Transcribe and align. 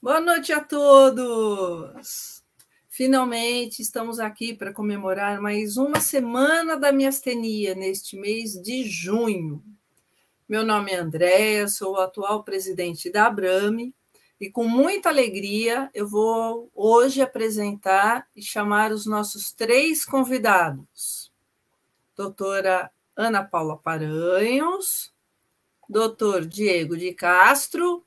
Boa 0.00 0.20
noite 0.20 0.52
a 0.52 0.60
todos! 0.60 2.44
Finalmente 2.88 3.82
estamos 3.82 4.20
aqui 4.20 4.54
para 4.54 4.72
comemorar 4.72 5.40
mais 5.40 5.76
uma 5.76 5.98
semana 5.98 6.76
da 6.76 6.92
miastenia 6.92 7.74
neste 7.74 8.16
mês 8.16 8.52
de 8.52 8.84
junho. 8.84 9.60
Meu 10.48 10.64
nome 10.64 10.92
é 10.92 10.98
Andréa, 10.98 11.66
sou 11.66 11.94
o 11.94 12.00
atual 12.00 12.44
presidente 12.44 13.10
da 13.10 13.26
Abrame 13.26 13.92
e 14.40 14.48
com 14.48 14.68
muita 14.68 15.08
alegria 15.08 15.90
eu 15.92 16.06
vou 16.06 16.70
hoje 16.76 17.20
apresentar 17.20 18.28
e 18.36 18.40
chamar 18.40 18.92
os 18.92 19.04
nossos 19.04 19.50
três 19.50 20.04
convidados. 20.04 21.32
Doutora 22.16 22.88
Ana 23.16 23.42
Paula 23.42 23.76
Paranhos, 23.76 25.12
doutor 25.88 26.46
Diego 26.46 26.96
de 26.96 27.12
Castro 27.12 28.06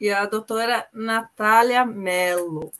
e 0.00 0.10
a 0.10 0.26
doutora 0.26 0.86
Natália 0.92 1.84
Mello. 1.84 2.70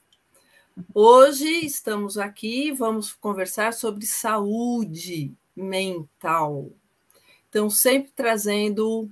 Hoje 0.94 1.48
estamos 1.64 2.16
aqui, 2.16 2.70
vamos 2.70 3.12
conversar 3.12 3.72
sobre 3.72 4.06
saúde 4.06 5.32
mental. 5.56 6.70
Então, 7.48 7.68
sempre 7.68 8.12
trazendo 8.14 9.10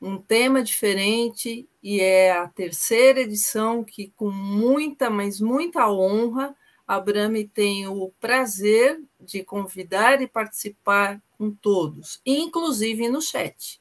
um 0.00 0.18
tema 0.18 0.64
diferente, 0.64 1.68
e 1.80 2.00
é 2.00 2.32
a 2.32 2.48
terceira 2.48 3.20
edição 3.20 3.84
que, 3.84 4.12
com 4.16 4.30
muita, 4.30 5.08
mas 5.08 5.40
muita 5.40 5.88
honra, 5.88 6.56
a 6.86 6.98
Brame 6.98 7.46
tem 7.46 7.86
o 7.86 8.12
prazer 8.20 9.00
de 9.20 9.44
convidar 9.44 10.20
e 10.20 10.26
participar 10.26 11.22
com 11.38 11.52
todos, 11.52 12.20
inclusive 12.26 13.08
no 13.08 13.22
chat. 13.22 13.80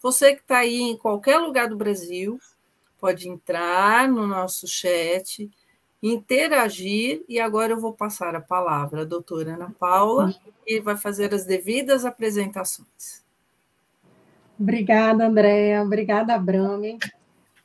Você 0.00 0.34
que 0.34 0.40
está 0.40 0.58
aí 0.58 0.80
em 0.80 0.96
qualquer 0.96 1.38
lugar 1.38 1.68
do 1.68 1.76
Brasil, 1.76 2.40
pode 3.04 3.28
entrar 3.28 4.08
no 4.08 4.26
nosso 4.26 4.66
chat, 4.66 5.50
interagir, 6.02 7.22
e 7.28 7.38
agora 7.38 7.74
eu 7.74 7.78
vou 7.78 7.92
passar 7.92 8.34
a 8.34 8.40
palavra 8.40 9.02
à 9.02 9.04
doutora 9.04 9.56
Ana 9.56 9.70
Paula, 9.78 10.34
que 10.64 10.80
vai 10.80 10.96
fazer 10.96 11.34
as 11.34 11.44
devidas 11.44 12.06
apresentações. 12.06 13.22
Obrigada, 14.58 15.26
Andréa. 15.26 15.82
Obrigada, 15.82 16.38
Brame. 16.38 16.98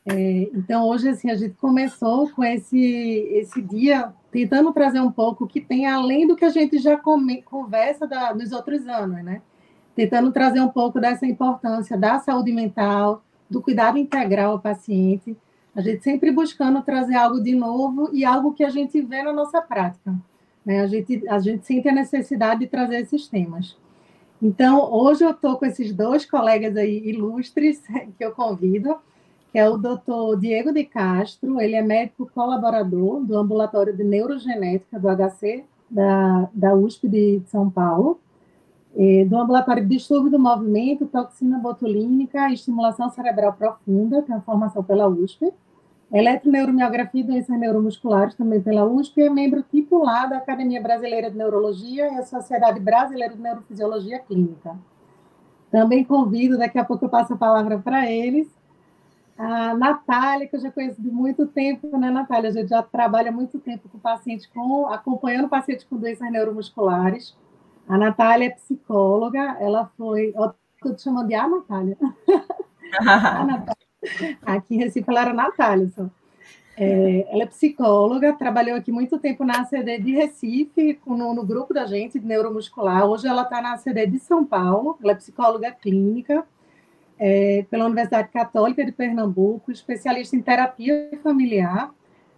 É, 0.05 0.49
então, 0.53 0.85
hoje, 0.85 1.07
assim, 1.07 1.31
a 1.31 1.35
gente 1.35 1.55
começou 1.55 2.29
com 2.31 2.43
esse, 2.43 2.77
esse 3.31 3.61
dia 3.61 4.13
tentando 4.29 4.73
trazer 4.73 4.99
um 4.99 5.11
pouco 5.11 5.47
que 5.47 5.61
tem 5.61 5.87
além 5.87 6.27
do 6.27 6.35
que 6.35 6.43
a 6.43 6.49
gente 6.49 6.79
já 6.79 6.97
come, 6.97 7.43
conversa 7.43 8.05
da, 8.05 8.35
nos 8.35 8.51
outros 8.51 8.85
anos, 8.89 9.23
né? 9.23 9.41
Tentando 9.95 10.33
trazer 10.33 10.59
um 10.59 10.67
pouco 10.67 10.99
dessa 10.99 11.25
importância 11.25 11.97
da 11.97 12.19
saúde 12.19 12.51
mental, 12.51 13.23
do 13.49 13.61
cuidado 13.61 13.97
integral 13.97 14.51
ao 14.53 14.59
paciente, 14.59 15.35
a 15.75 15.81
gente 15.81 16.03
sempre 16.03 16.31
buscando 16.31 16.81
trazer 16.81 17.15
algo 17.15 17.41
de 17.41 17.55
novo 17.55 18.09
e 18.13 18.25
algo 18.25 18.53
que 18.53 18.63
a 18.63 18.69
gente 18.69 19.01
vê 19.01 19.23
na 19.23 19.31
nossa 19.31 19.61
prática. 19.61 20.15
Né? 20.65 20.81
A, 20.81 20.87
gente, 20.87 21.27
a 21.27 21.39
gente 21.39 21.65
sente 21.65 21.87
a 21.87 21.93
necessidade 21.93 22.61
de 22.61 22.67
trazer 22.67 23.01
esses 23.01 23.27
temas. 23.27 23.77
Então, 24.41 24.91
hoje 24.91 25.23
eu 25.23 25.31
estou 25.31 25.57
com 25.57 25.65
esses 25.65 25.93
dois 25.93 26.25
colegas 26.25 26.75
aí 26.77 27.09
ilustres 27.09 27.81
que 28.17 28.23
eu 28.23 28.31
convido, 28.31 28.97
que 29.51 29.57
é 29.57 29.67
o 29.67 29.77
doutor 29.77 30.39
Diego 30.39 30.71
de 30.71 30.83
Castro, 30.83 31.59
ele 31.59 31.75
é 31.75 31.81
médico 31.81 32.29
colaborador 32.33 33.19
do 33.21 33.37
Ambulatório 33.37 33.95
de 33.95 34.03
Neurogenética 34.03 34.99
do 34.99 35.07
HC 35.07 35.63
da, 35.89 36.49
da 36.53 36.75
USP 36.75 37.07
de 37.07 37.41
São 37.47 37.69
Paulo, 37.69 38.19
é, 39.01 39.23
do 39.23 39.37
ambulatório 39.37 39.81
de 39.81 39.95
distúrbio 39.95 40.29
do 40.29 40.37
movimento, 40.37 41.05
toxina 41.05 41.57
botulínica 41.57 42.51
estimulação 42.51 43.09
cerebral 43.09 43.53
profunda, 43.53 44.21
que 44.21 44.33
é 44.33 44.41
formação 44.41 44.83
pela 44.83 45.07
USP. 45.07 45.53
Eletroneuromiografia 46.11 47.21
e 47.21 47.23
doenças 47.23 47.57
neuromusculares, 47.57 48.35
também 48.35 48.59
pela 48.59 48.83
USP, 48.83 49.21
é 49.21 49.29
membro 49.29 49.63
titular 49.63 50.29
da 50.29 50.37
Academia 50.37 50.81
Brasileira 50.81 51.31
de 51.31 51.37
Neurologia 51.37 52.11
e 52.11 52.17
a 52.17 52.25
Sociedade 52.25 52.81
Brasileira 52.81 53.33
de 53.33 53.41
Neurofisiologia 53.41 54.19
Clínica. 54.19 54.75
Também 55.71 56.03
convido, 56.03 56.57
daqui 56.57 56.77
a 56.77 56.83
pouco 56.83 57.05
eu 57.05 57.09
passo 57.09 57.35
a 57.35 57.37
palavra 57.37 57.79
para 57.79 58.11
eles, 58.11 58.53
a 59.37 59.73
Natália, 59.75 60.45
que 60.45 60.57
eu 60.57 60.59
já 60.59 60.69
conheço 60.69 61.01
de 61.01 61.09
muito 61.09 61.47
tempo, 61.47 61.97
né, 61.97 62.11
Natália? 62.11 62.49
A 62.49 62.53
gente 62.53 62.67
já 62.67 62.83
trabalha 62.83 63.31
muito 63.31 63.59
tempo 63.59 63.87
com 63.87 63.97
pacientes 63.97 64.45
com, 64.47 64.87
acompanhando 64.87 65.47
pacientes 65.47 65.85
com 65.85 65.95
doenças 65.95 66.29
neuromusculares. 66.29 67.33
A 67.89 67.97
Natália 67.97 68.45
é 68.45 68.51
psicóloga, 68.51 69.57
ela 69.59 69.91
foi. 69.97 70.27
Estou 70.75 70.95
te 70.95 71.01
chamando 71.01 71.27
de 71.27 71.33
a 71.33 71.47
Natália. 71.47 71.97
a 72.99 73.43
Natália. 73.43 74.37
Aqui 74.45 74.75
em 74.75 74.77
Recife 74.77 75.09
ela 75.09 75.21
era 75.21 75.33
Natália 75.33 75.89
só. 75.89 76.05
É, 76.77 77.27
ela 77.29 77.43
é 77.43 77.45
psicóloga, 77.47 78.31
trabalhou 78.33 78.77
aqui 78.77 78.91
muito 78.91 79.17
tempo 79.17 79.43
na 79.43 79.61
ACD 79.61 79.97
de 79.97 80.11
Recife, 80.11 80.99
no, 81.05 81.33
no 81.33 81.43
grupo 81.43 81.73
da 81.73 81.87
gente 81.87 82.19
de 82.19 82.25
neuromuscular. 82.25 83.05
Hoje 83.05 83.27
ela 83.27 83.41
está 83.41 83.59
na 83.59 83.73
ACD 83.73 84.05
de 84.05 84.19
São 84.19 84.45
Paulo, 84.45 84.95
ela 85.01 85.13
é 85.13 85.15
psicóloga 85.15 85.71
clínica 85.71 86.45
é, 87.17 87.65
pela 87.71 87.85
Universidade 87.85 88.29
Católica 88.29 88.85
de 88.85 88.91
Pernambuco, 88.91 89.71
especialista 89.71 90.35
em 90.35 90.41
terapia 90.41 91.09
familiar. 91.23 91.91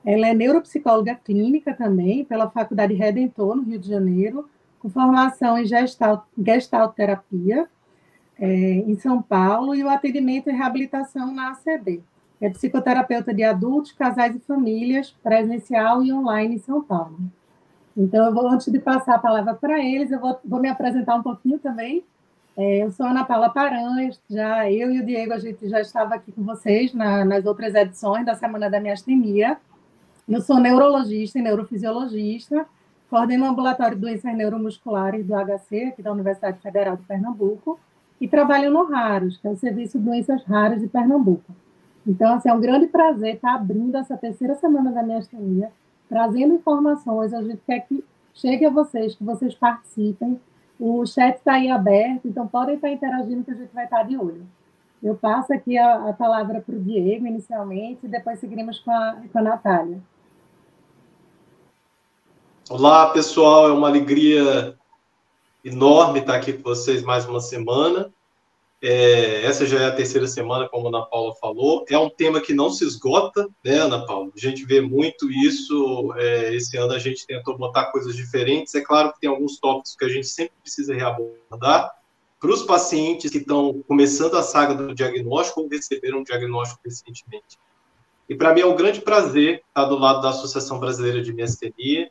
Ela 0.03 0.29
é 0.29 0.33
neuropsicóloga 0.33 1.13
clínica 1.13 1.73
também, 1.73 2.23
pela 2.23 2.49
Faculdade 2.49 2.93
Redentor, 2.93 3.57
no 3.57 3.63
Rio 3.63 3.77
de 3.77 3.89
Janeiro 3.89 4.49
com 4.81 4.89
formação 4.89 5.57
em 5.57 5.65
gestalt, 5.65 6.23
gestalt 6.37 6.95
terapia 6.95 7.69
é, 8.39 8.47
em 8.47 8.95
São 8.95 9.21
Paulo 9.21 9.75
e 9.75 9.83
o 9.83 9.89
atendimento 9.89 10.49
e 10.49 10.53
reabilitação 10.53 11.31
na 11.31 11.51
ACB. 11.51 12.01
É 12.41 12.49
psicoterapeuta 12.49 13.31
de 13.31 13.43
adultos, 13.43 13.91
casais 13.91 14.35
e 14.35 14.39
famílias, 14.39 15.11
presencial 15.23 16.03
e 16.03 16.11
online 16.11 16.55
em 16.55 16.59
São 16.59 16.81
Paulo. 16.81 17.19
Então, 17.95 18.33
vou, 18.33 18.47
antes 18.47 18.71
de 18.71 18.79
passar 18.79 19.15
a 19.15 19.19
palavra 19.19 19.53
para 19.53 19.79
eles, 19.79 20.11
eu 20.11 20.19
vou, 20.19 20.39
vou 20.43 20.59
me 20.59 20.67
apresentar 20.67 21.15
um 21.15 21.21
pouquinho 21.21 21.59
também. 21.59 22.03
É, 22.57 22.83
eu 22.83 22.91
sou 22.91 23.05
Ana 23.05 23.23
Paula 23.23 23.49
Paranhos, 23.49 24.19
já 24.29 24.69
eu 24.71 24.91
e 24.91 24.99
o 24.99 25.05
Diego, 25.05 25.33
a 25.33 25.39
gente 25.39 25.69
já 25.69 25.79
estava 25.79 26.15
aqui 26.15 26.31
com 26.31 26.43
vocês 26.43 26.93
na, 26.93 27.23
nas 27.23 27.45
outras 27.45 27.75
edições 27.75 28.25
da 28.25 28.33
Semana 28.33 28.69
da 28.69 28.79
Miastenia. 28.79 29.57
Eu 30.27 30.41
sou 30.41 30.59
neurologista 30.59 31.37
e 31.37 31.41
neurofisiologista, 31.41 32.65
coordeno 33.11 33.45
o 33.45 33.49
ambulatório 33.49 33.95
de 33.95 34.01
doenças 34.01 34.33
neuromusculares 34.33 35.25
do 35.25 35.33
HC, 35.33 35.87
aqui 35.89 36.01
da 36.01 36.13
Universidade 36.13 36.61
Federal 36.61 36.95
de 36.95 37.03
Pernambuco, 37.03 37.77
e 38.21 38.25
trabalho 38.25 38.71
no 38.71 38.85
RAROS, 38.85 39.35
que 39.35 39.45
é 39.45 39.51
o 39.51 39.57
Serviço 39.57 39.99
de 39.99 40.05
Doenças 40.05 40.41
Raras 40.45 40.79
de 40.79 40.87
Pernambuco. 40.87 41.53
Então, 42.07 42.33
assim, 42.33 42.47
é 42.47 42.53
um 42.53 42.61
grande 42.61 42.87
prazer 42.87 43.35
estar 43.35 43.55
abrindo 43.55 43.97
essa 43.97 44.15
terceira 44.15 44.55
semana 44.55 44.93
da 44.93 45.03
miastenia, 45.03 45.69
trazendo 46.07 46.53
informações. 46.53 47.33
A 47.33 47.43
gente 47.43 47.61
quer 47.67 47.81
que 47.81 48.01
chegue 48.33 48.65
a 48.65 48.69
vocês, 48.69 49.13
que 49.13 49.25
vocês 49.25 49.53
participem. 49.53 50.39
O 50.79 51.05
chat 51.05 51.35
está 51.35 51.55
aí 51.55 51.69
aberto, 51.69 52.29
então 52.29 52.47
podem 52.47 52.75
estar 52.75 52.89
interagindo 52.89 53.43
que 53.43 53.51
a 53.51 53.55
gente 53.55 53.73
vai 53.73 53.83
estar 53.83 54.03
de 54.03 54.15
olho. 54.15 54.47
Eu 55.03 55.15
passo 55.15 55.51
aqui 55.51 55.77
a, 55.77 56.09
a 56.09 56.13
palavra 56.13 56.61
para 56.61 56.75
o 56.75 56.79
Diego 56.79 57.27
inicialmente, 57.27 58.05
e 58.05 58.07
depois 58.07 58.39
seguiremos 58.39 58.79
com 58.79 58.91
a, 58.91 59.17
com 59.29 59.37
a 59.37 59.41
Natália. 59.41 59.99
Olá, 62.73 63.09
pessoal, 63.09 63.67
é 63.67 63.73
uma 63.73 63.89
alegria 63.89 64.77
enorme 65.61 66.21
estar 66.21 66.35
aqui 66.35 66.53
com 66.53 66.63
vocês 66.63 67.03
mais 67.03 67.25
uma 67.25 67.41
semana. 67.41 68.13
É, 68.81 69.43
essa 69.43 69.65
já 69.65 69.81
é 69.81 69.87
a 69.87 69.91
terceira 69.91 70.25
semana, 70.25 70.69
como 70.69 70.87
a 70.87 70.89
Ana 70.89 71.05
Paula 71.05 71.35
falou. 71.35 71.83
É 71.89 71.97
um 71.97 72.09
tema 72.09 72.39
que 72.39 72.53
não 72.53 72.69
se 72.69 72.85
esgota, 72.85 73.45
né, 73.61 73.79
Ana 73.79 74.05
Paula? 74.05 74.31
A 74.33 74.39
gente 74.39 74.63
vê 74.63 74.79
muito 74.79 75.29
isso. 75.29 76.13
É, 76.15 76.55
esse 76.55 76.77
ano 76.77 76.93
a 76.93 76.97
gente 76.97 77.27
tentou 77.27 77.57
botar 77.57 77.91
coisas 77.91 78.15
diferentes. 78.15 78.73
É 78.73 78.79
claro 78.79 79.11
que 79.11 79.19
tem 79.19 79.29
alguns 79.29 79.59
tópicos 79.59 79.93
que 79.93 80.05
a 80.05 80.09
gente 80.09 80.27
sempre 80.27 80.53
precisa 80.61 80.95
reabordar. 80.95 81.91
Para 82.39 82.51
os 82.51 82.63
pacientes 82.63 83.29
que 83.31 83.39
estão 83.39 83.83
começando 83.85 84.37
a 84.37 84.43
saga 84.43 84.73
do 84.75 84.95
diagnóstico 84.95 85.59
ou 85.59 85.67
receberam 85.67 86.19
um 86.19 86.23
diagnóstico 86.23 86.79
recentemente. 86.85 87.59
E 88.29 88.35
para 88.35 88.53
mim 88.53 88.61
é 88.61 88.65
um 88.65 88.77
grande 88.77 89.01
prazer 89.01 89.61
estar 89.67 89.83
do 89.83 89.97
lado 89.97 90.21
da 90.21 90.29
Associação 90.29 90.79
Brasileira 90.79 91.21
de 91.21 91.33
Miastenia 91.33 92.09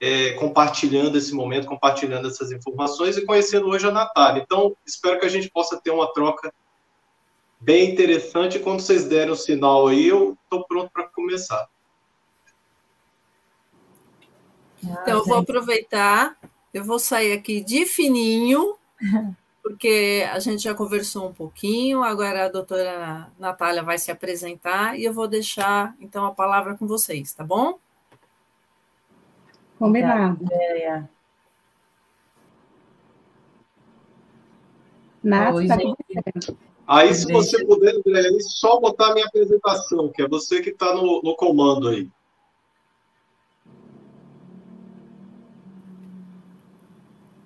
é, 0.00 0.32
compartilhando 0.32 1.18
esse 1.18 1.34
momento, 1.34 1.66
compartilhando 1.66 2.26
essas 2.26 2.50
informações 2.50 3.18
e 3.18 3.26
conhecendo 3.26 3.66
hoje 3.66 3.86
a 3.86 3.90
Natália. 3.90 4.42
Então, 4.42 4.74
espero 4.86 5.20
que 5.20 5.26
a 5.26 5.30
gente 5.30 5.50
possa 5.50 5.78
ter 5.78 5.90
uma 5.90 6.10
troca 6.12 6.52
bem 7.60 7.92
interessante. 7.92 8.58
Quando 8.58 8.80
vocês 8.80 9.04
derem 9.04 9.30
o 9.30 9.36
sinal 9.36 9.88
aí, 9.88 10.08
eu 10.08 10.38
estou 10.44 10.64
pronto 10.66 10.90
para 10.90 11.06
começar. 11.08 11.68
Então, 14.82 15.18
eu 15.18 15.24
vou 15.26 15.36
aproveitar, 15.36 16.38
eu 16.72 16.82
vou 16.82 16.98
sair 16.98 17.32
aqui 17.32 17.62
de 17.62 17.84
fininho, 17.84 18.76
porque 19.62 20.26
a 20.32 20.38
gente 20.38 20.62
já 20.62 20.74
conversou 20.74 21.28
um 21.28 21.34
pouquinho, 21.34 22.02
agora 22.02 22.46
a 22.46 22.48
doutora 22.48 23.30
Natália 23.38 23.82
vai 23.82 23.98
se 23.98 24.10
apresentar 24.10 24.98
e 24.98 25.04
eu 25.04 25.12
vou 25.12 25.28
deixar, 25.28 25.94
então, 26.00 26.24
a 26.24 26.32
palavra 26.32 26.74
com 26.74 26.86
vocês, 26.86 27.34
tá 27.34 27.44
bom? 27.44 27.78
Combinado. 29.80 30.44
É. 30.52 31.02
Nath, 35.24 35.54
Oi, 35.54 35.66
tá. 35.66 35.78
Aí, 36.86 37.14
se 37.14 37.32
você 37.32 37.64
puder, 37.64 37.94
André, 37.94 38.28
só 38.40 38.78
botar 38.78 39.10
a 39.10 39.14
minha 39.14 39.24
apresentação, 39.24 40.10
que 40.10 40.20
é 40.20 40.28
você 40.28 40.60
que 40.60 40.68
está 40.68 40.94
no, 40.94 41.22
no 41.22 41.34
comando 41.34 41.88
aí. 41.88 42.10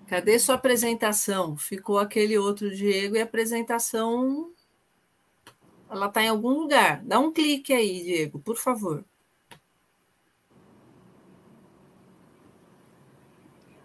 Cadê 0.08 0.36
sua 0.40 0.56
apresentação? 0.56 1.56
Ficou 1.56 2.00
aquele 2.00 2.36
outro 2.36 2.68
Diego 2.68 3.14
e 3.14 3.20
a 3.20 3.24
apresentação. 3.24 4.50
Ela 5.88 6.06
está 6.06 6.20
em 6.20 6.28
algum 6.28 6.50
lugar. 6.50 7.00
Dá 7.04 7.20
um 7.20 7.32
clique 7.32 7.72
aí, 7.72 8.02
Diego, 8.02 8.40
por 8.40 8.56
favor. 8.56 9.04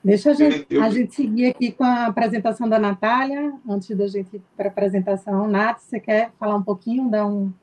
Deixa 0.09 0.31
a 0.31 0.33
gente, 0.33 0.75
a 0.75 0.89
gente 0.89 1.13
seguir 1.13 1.51
aqui 1.51 1.71
com 1.71 1.83
a 1.83 2.07
apresentação 2.07 2.67
da 2.67 2.79
Natália, 2.79 3.53
antes 3.69 3.95
da 3.95 4.07
gente 4.07 4.37
ir 4.37 4.41
para 4.57 4.65
a 4.67 4.71
apresentação. 4.71 5.47
Nath, 5.47 5.81
você 5.81 5.99
quer 5.99 6.31
falar 6.39 6.55
um 6.55 6.63
pouquinho, 6.63 7.11
dar 7.11 7.27
um, 7.27 7.53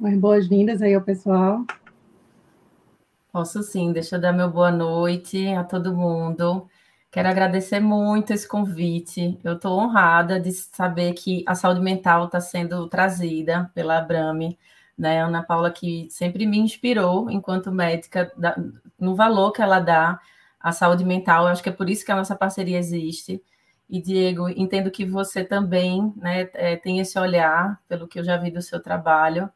umas 0.00 0.18
boas-vindas 0.18 0.82
aí 0.82 0.94
ao 0.94 1.00
pessoal? 1.00 1.64
Posso 3.30 3.62
sim, 3.62 3.92
deixa 3.92 4.16
eu 4.16 4.20
dar 4.20 4.32
meu 4.32 4.50
boa 4.50 4.72
noite 4.72 5.46
a 5.54 5.62
todo 5.62 5.94
mundo. 5.94 6.68
Quero 7.08 7.28
agradecer 7.28 7.78
muito 7.78 8.32
esse 8.32 8.48
convite. 8.48 9.38
Eu 9.44 9.52
estou 9.52 9.78
honrada 9.78 10.40
de 10.40 10.50
saber 10.50 11.12
que 11.12 11.44
a 11.46 11.54
saúde 11.54 11.80
mental 11.80 12.24
está 12.24 12.40
sendo 12.40 12.88
trazida 12.88 13.70
pela 13.72 13.98
Abrame, 13.98 14.58
né? 14.98 15.22
Ana 15.22 15.44
Paula, 15.44 15.70
que 15.70 16.08
sempre 16.10 16.46
me 16.46 16.58
inspirou 16.58 17.30
enquanto 17.30 17.70
médica, 17.70 18.32
no 18.98 19.14
valor 19.14 19.52
que 19.52 19.62
ela 19.62 19.78
dá 19.78 20.18
à 20.64 20.72
saúde 20.72 21.04
mental. 21.04 21.44
Eu 21.44 21.50
acho 21.50 21.62
que 21.62 21.68
é 21.68 21.72
por 21.72 21.90
isso 21.90 22.06
que 22.06 22.10
a 22.10 22.16
nossa 22.16 22.34
parceria 22.34 22.78
existe. 22.78 23.42
E, 23.88 24.00
Diego, 24.00 24.48
entendo 24.48 24.90
que 24.90 25.04
você 25.04 25.44
também 25.44 26.10
né, 26.16 26.48
é, 26.54 26.74
tem 26.74 27.00
esse 27.00 27.18
olhar, 27.18 27.78
pelo 27.86 28.08
que 28.08 28.18
eu 28.18 28.24
já 28.24 28.38
vi 28.38 28.50
do 28.50 28.62
seu 28.62 28.80
trabalho. 28.80 29.50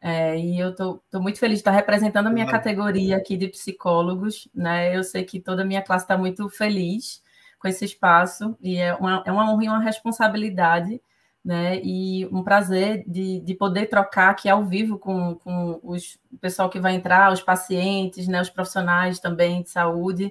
É, 0.00 0.36
e 0.36 0.58
eu 0.58 0.70
estou 0.70 1.00
muito 1.14 1.38
feliz 1.38 1.58
de 1.58 1.60
estar 1.60 1.70
representando 1.70 2.26
a 2.26 2.30
minha 2.30 2.46
categoria 2.46 3.16
aqui 3.16 3.36
de 3.36 3.46
psicólogos. 3.46 4.48
Né? 4.52 4.96
Eu 4.96 5.04
sei 5.04 5.24
que 5.24 5.38
toda 5.38 5.62
a 5.62 5.64
minha 5.64 5.82
classe 5.82 6.04
está 6.04 6.18
muito 6.18 6.48
feliz 6.50 7.22
com 7.60 7.68
esse 7.68 7.84
espaço, 7.84 8.56
e 8.60 8.76
é 8.76 8.94
uma, 8.94 9.22
é 9.26 9.32
uma 9.32 9.52
honra 9.52 9.64
e 9.64 9.68
uma 9.68 9.80
responsabilidade, 9.80 11.00
né? 11.48 11.80
e 11.82 12.26
um 12.26 12.42
prazer 12.42 13.02
de, 13.06 13.40
de 13.40 13.54
poder 13.54 13.86
trocar 13.86 14.28
aqui 14.28 14.50
ao 14.50 14.66
vivo 14.66 14.98
com, 14.98 15.34
com 15.36 15.80
os, 15.82 16.18
o 16.30 16.36
pessoal 16.36 16.68
que 16.68 16.78
vai 16.78 16.94
entrar, 16.94 17.32
os 17.32 17.40
pacientes, 17.40 18.28
né? 18.28 18.38
os 18.38 18.50
profissionais 18.50 19.18
também 19.18 19.62
de 19.62 19.70
saúde, 19.70 20.30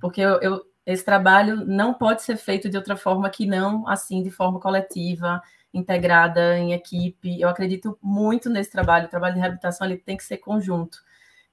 porque 0.00 0.20
eu, 0.20 0.40
eu 0.40 0.66
esse 0.84 1.04
trabalho 1.04 1.64
não 1.64 1.94
pode 1.94 2.22
ser 2.22 2.36
feito 2.36 2.68
de 2.68 2.76
outra 2.76 2.96
forma 2.96 3.30
que 3.30 3.46
não 3.46 3.86
assim, 3.86 4.24
de 4.24 4.30
forma 4.30 4.58
coletiva, 4.58 5.40
integrada 5.72 6.58
em 6.58 6.72
equipe. 6.72 7.40
Eu 7.40 7.48
acredito 7.48 7.96
muito 8.02 8.50
nesse 8.50 8.72
trabalho. 8.72 9.06
O 9.06 9.10
trabalho 9.10 9.34
de 9.34 9.40
reabilitação 9.40 9.86
ele 9.86 9.98
tem 9.98 10.16
que 10.16 10.24
ser 10.24 10.38
conjunto. 10.38 10.98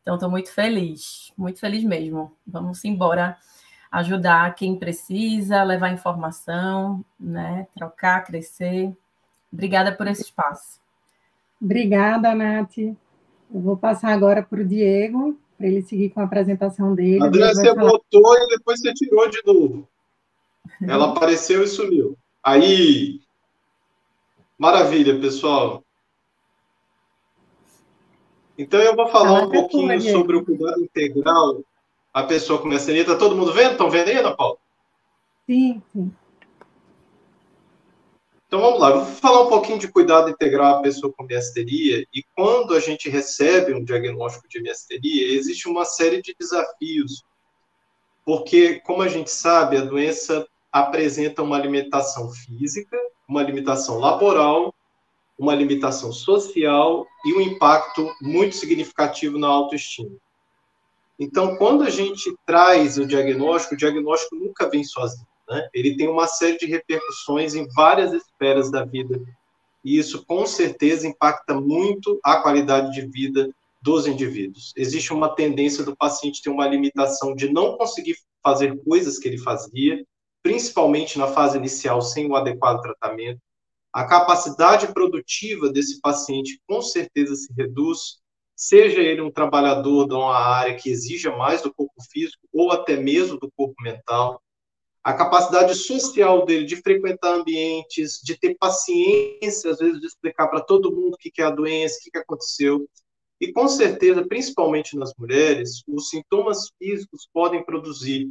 Então, 0.02 0.16
estou 0.16 0.30
muito 0.30 0.52
feliz, 0.52 1.32
muito 1.38 1.60
feliz 1.60 1.84
mesmo. 1.84 2.36
Vamos 2.46 2.84
embora 2.84 3.38
ajudar 3.92 4.56
quem 4.56 4.76
precisa, 4.76 5.64
levar 5.64 5.92
informação, 5.92 7.06
né? 7.20 7.68
trocar, 7.76 8.24
crescer. 8.24 8.96
Obrigada 9.54 9.96
por 9.96 10.08
esse 10.08 10.24
espaço. 10.24 10.82
Obrigada, 11.62 12.34
Nath. 12.34 12.78
Eu 12.78 12.98
vou 13.52 13.78
passar 13.78 14.12
agora 14.12 14.42
para 14.42 14.60
o 14.60 14.66
Diego, 14.66 15.40
para 15.58 15.68
ele 15.68 15.84
seguir 15.84 16.10
com 16.10 16.20
a 16.20 16.24
apresentação 16.24 16.96
dele. 16.96 17.24
André, 17.24 17.54
você 17.54 17.74
falar... 17.74 17.92
botou 17.92 18.36
e 18.36 18.48
depois 18.48 18.80
você 18.80 18.94
tirou 18.94 19.30
de 19.30 19.42
novo. 19.46 19.88
Ela 20.82 21.12
apareceu 21.12 21.64
e 21.64 21.68
sumiu. 21.68 22.18
Aí, 22.44 23.22
Maravilha, 24.58 25.20
pessoal. 25.20 25.84
Então 28.58 28.80
eu 28.80 28.96
vou 28.96 29.08
falar 29.08 29.44
um 29.44 29.50
pouquinho 29.50 30.00
sobre 30.00 30.38
o 30.38 30.46
cuidado 30.46 30.82
integral. 30.82 31.62
A 32.14 32.24
pessoa 32.24 32.62
com 32.62 32.70
miastenia. 32.70 33.02
Está 33.02 33.18
todo 33.18 33.36
mundo 33.36 33.52
vendo? 33.52 33.72
Estão 33.72 33.90
vendo 33.90 34.08
aí, 34.08 34.18
Ana 34.18 34.36
Paula? 34.36 34.58
Sim, 35.46 35.82
sim. 35.92 36.12
Então 38.54 38.62
vamos 38.62 38.80
lá, 38.80 38.92
vou 38.92 39.04
falar 39.04 39.42
um 39.42 39.50
pouquinho 39.50 39.80
de 39.80 39.88
cuidado 39.88 40.30
integral 40.30 40.78
à 40.78 40.82
pessoa 40.84 41.12
com 41.12 41.24
miastenia. 41.24 42.06
E 42.14 42.24
quando 42.36 42.76
a 42.76 42.80
gente 42.80 43.10
recebe 43.10 43.74
um 43.74 43.84
diagnóstico 43.84 44.48
de 44.48 44.62
miastenia, 44.62 45.34
existe 45.34 45.68
uma 45.68 45.86
série 45.86 46.22
de 46.22 46.36
desafios. 46.40 47.24
Porque, 48.24 48.80
como 48.82 49.02
a 49.02 49.08
gente 49.08 49.32
sabe, 49.32 49.76
a 49.78 49.82
doença 49.82 50.48
apresenta 50.72 51.42
uma 51.42 51.58
limitação 51.58 52.30
física, 52.30 52.96
uma 53.28 53.42
limitação 53.42 53.98
laboral, 53.98 54.72
uma 55.36 55.56
limitação 55.56 56.12
social 56.12 57.08
e 57.26 57.34
um 57.34 57.42
impacto 57.42 58.08
muito 58.22 58.56
significativo 58.56 59.40
na 59.40 59.48
autoestima. 59.48 60.16
Então, 61.20 61.56
quando 61.56 61.82
a 61.82 61.90
gente 61.90 62.32
traz 62.46 63.00
o 63.00 63.08
diagnóstico, 63.08 63.74
o 63.74 63.78
diagnóstico 63.80 64.36
nunca 64.36 64.70
vem 64.70 64.84
sozinho. 64.84 65.26
Né? 65.50 65.68
Ele 65.74 65.96
tem 65.96 66.08
uma 66.08 66.28
série 66.28 66.58
de 66.58 66.66
repercussões 66.66 67.56
em 67.56 67.68
várias 67.76 68.14
esferas 68.14 68.72
da 68.72 68.84
vida. 68.84 69.20
E 69.84 69.98
isso, 69.98 70.26
com 70.26 70.46
certeza, 70.46 71.08
impacta 71.08 71.54
muito 71.54 72.20
a 72.24 72.38
qualidade 72.38 72.94
de 72.94 73.06
vida 73.08 73.50
dos 73.82 74.08
indivíduos. 74.08 74.72
Existe 74.78 75.12
uma 75.12 75.36
tendência 75.36 75.84
do 75.84 75.96
paciente 75.96 76.42
ter 76.42 76.50
uma 76.50 76.68
limitação 76.68 77.36
de 77.36 77.52
não 77.52 77.78
conseguir 77.78 78.16
fazer 78.42 78.82
coisas 78.84 79.20
que 79.20 79.28
ele 79.28 79.38
fazia, 79.38 80.06
principalmente 80.42 81.20
na 81.20 81.28
fase 81.28 81.58
inicial, 81.58 82.02
sem 82.02 82.30
o 82.30 82.36
adequado 82.36 82.82
tratamento. 82.82 83.42
A 83.92 84.06
capacidade 84.06 84.92
produtiva 84.94 85.70
desse 85.70 86.00
paciente 86.02 86.60
com 86.68 86.82
certeza 86.82 87.36
se 87.36 87.54
reduz, 87.54 88.18
seja 88.56 89.02
ele 89.02 89.22
um 89.22 89.32
trabalhador 89.32 90.08
de 90.08 90.16
uma 90.16 90.36
área 90.36 90.76
que 90.76 90.90
exija 90.90 91.36
mais 91.36 91.62
do 91.62 91.74
corpo 91.74 91.94
físico 92.10 92.48
ou 92.52 92.72
até 92.72 92.96
mesmo 92.96 93.38
do 93.38 93.52
corpo 93.56 93.76
mental. 93.82 94.42
A 95.04 95.14
capacidade 95.14 95.76
social 95.76 96.46
dele 96.46 96.66
de 96.66 96.78
frequentar 96.78 97.34
ambientes, 97.34 98.22
de 98.24 98.38
ter 98.38 98.56
paciência, 98.58 99.72
às 99.72 99.80
vezes, 99.80 100.00
de 100.00 100.08
explicar 100.08 100.48
para 100.48 100.62
todo 100.62 100.96
mundo 100.96 101.16
o 101.16 101.18
que 101.18 101.42
é 101.42 101.44
a 101.44 101.50
doença, 101.50 101.98
o 102.00 102.12
que 102.12 102.18
aconteceu. 102.18 102.88
E 103.42 103.52
com 103.52 103.68
certeza, 103.68 104.26
principalmente 104.26 104.96
nas 104.96 105.14
mulheres, 105.18 105.84
os 105.88 106.10
sintomas 106.10 106.70
físicos 106.80 107.28
podem 107.34 107.62
produzir 107.66 108.30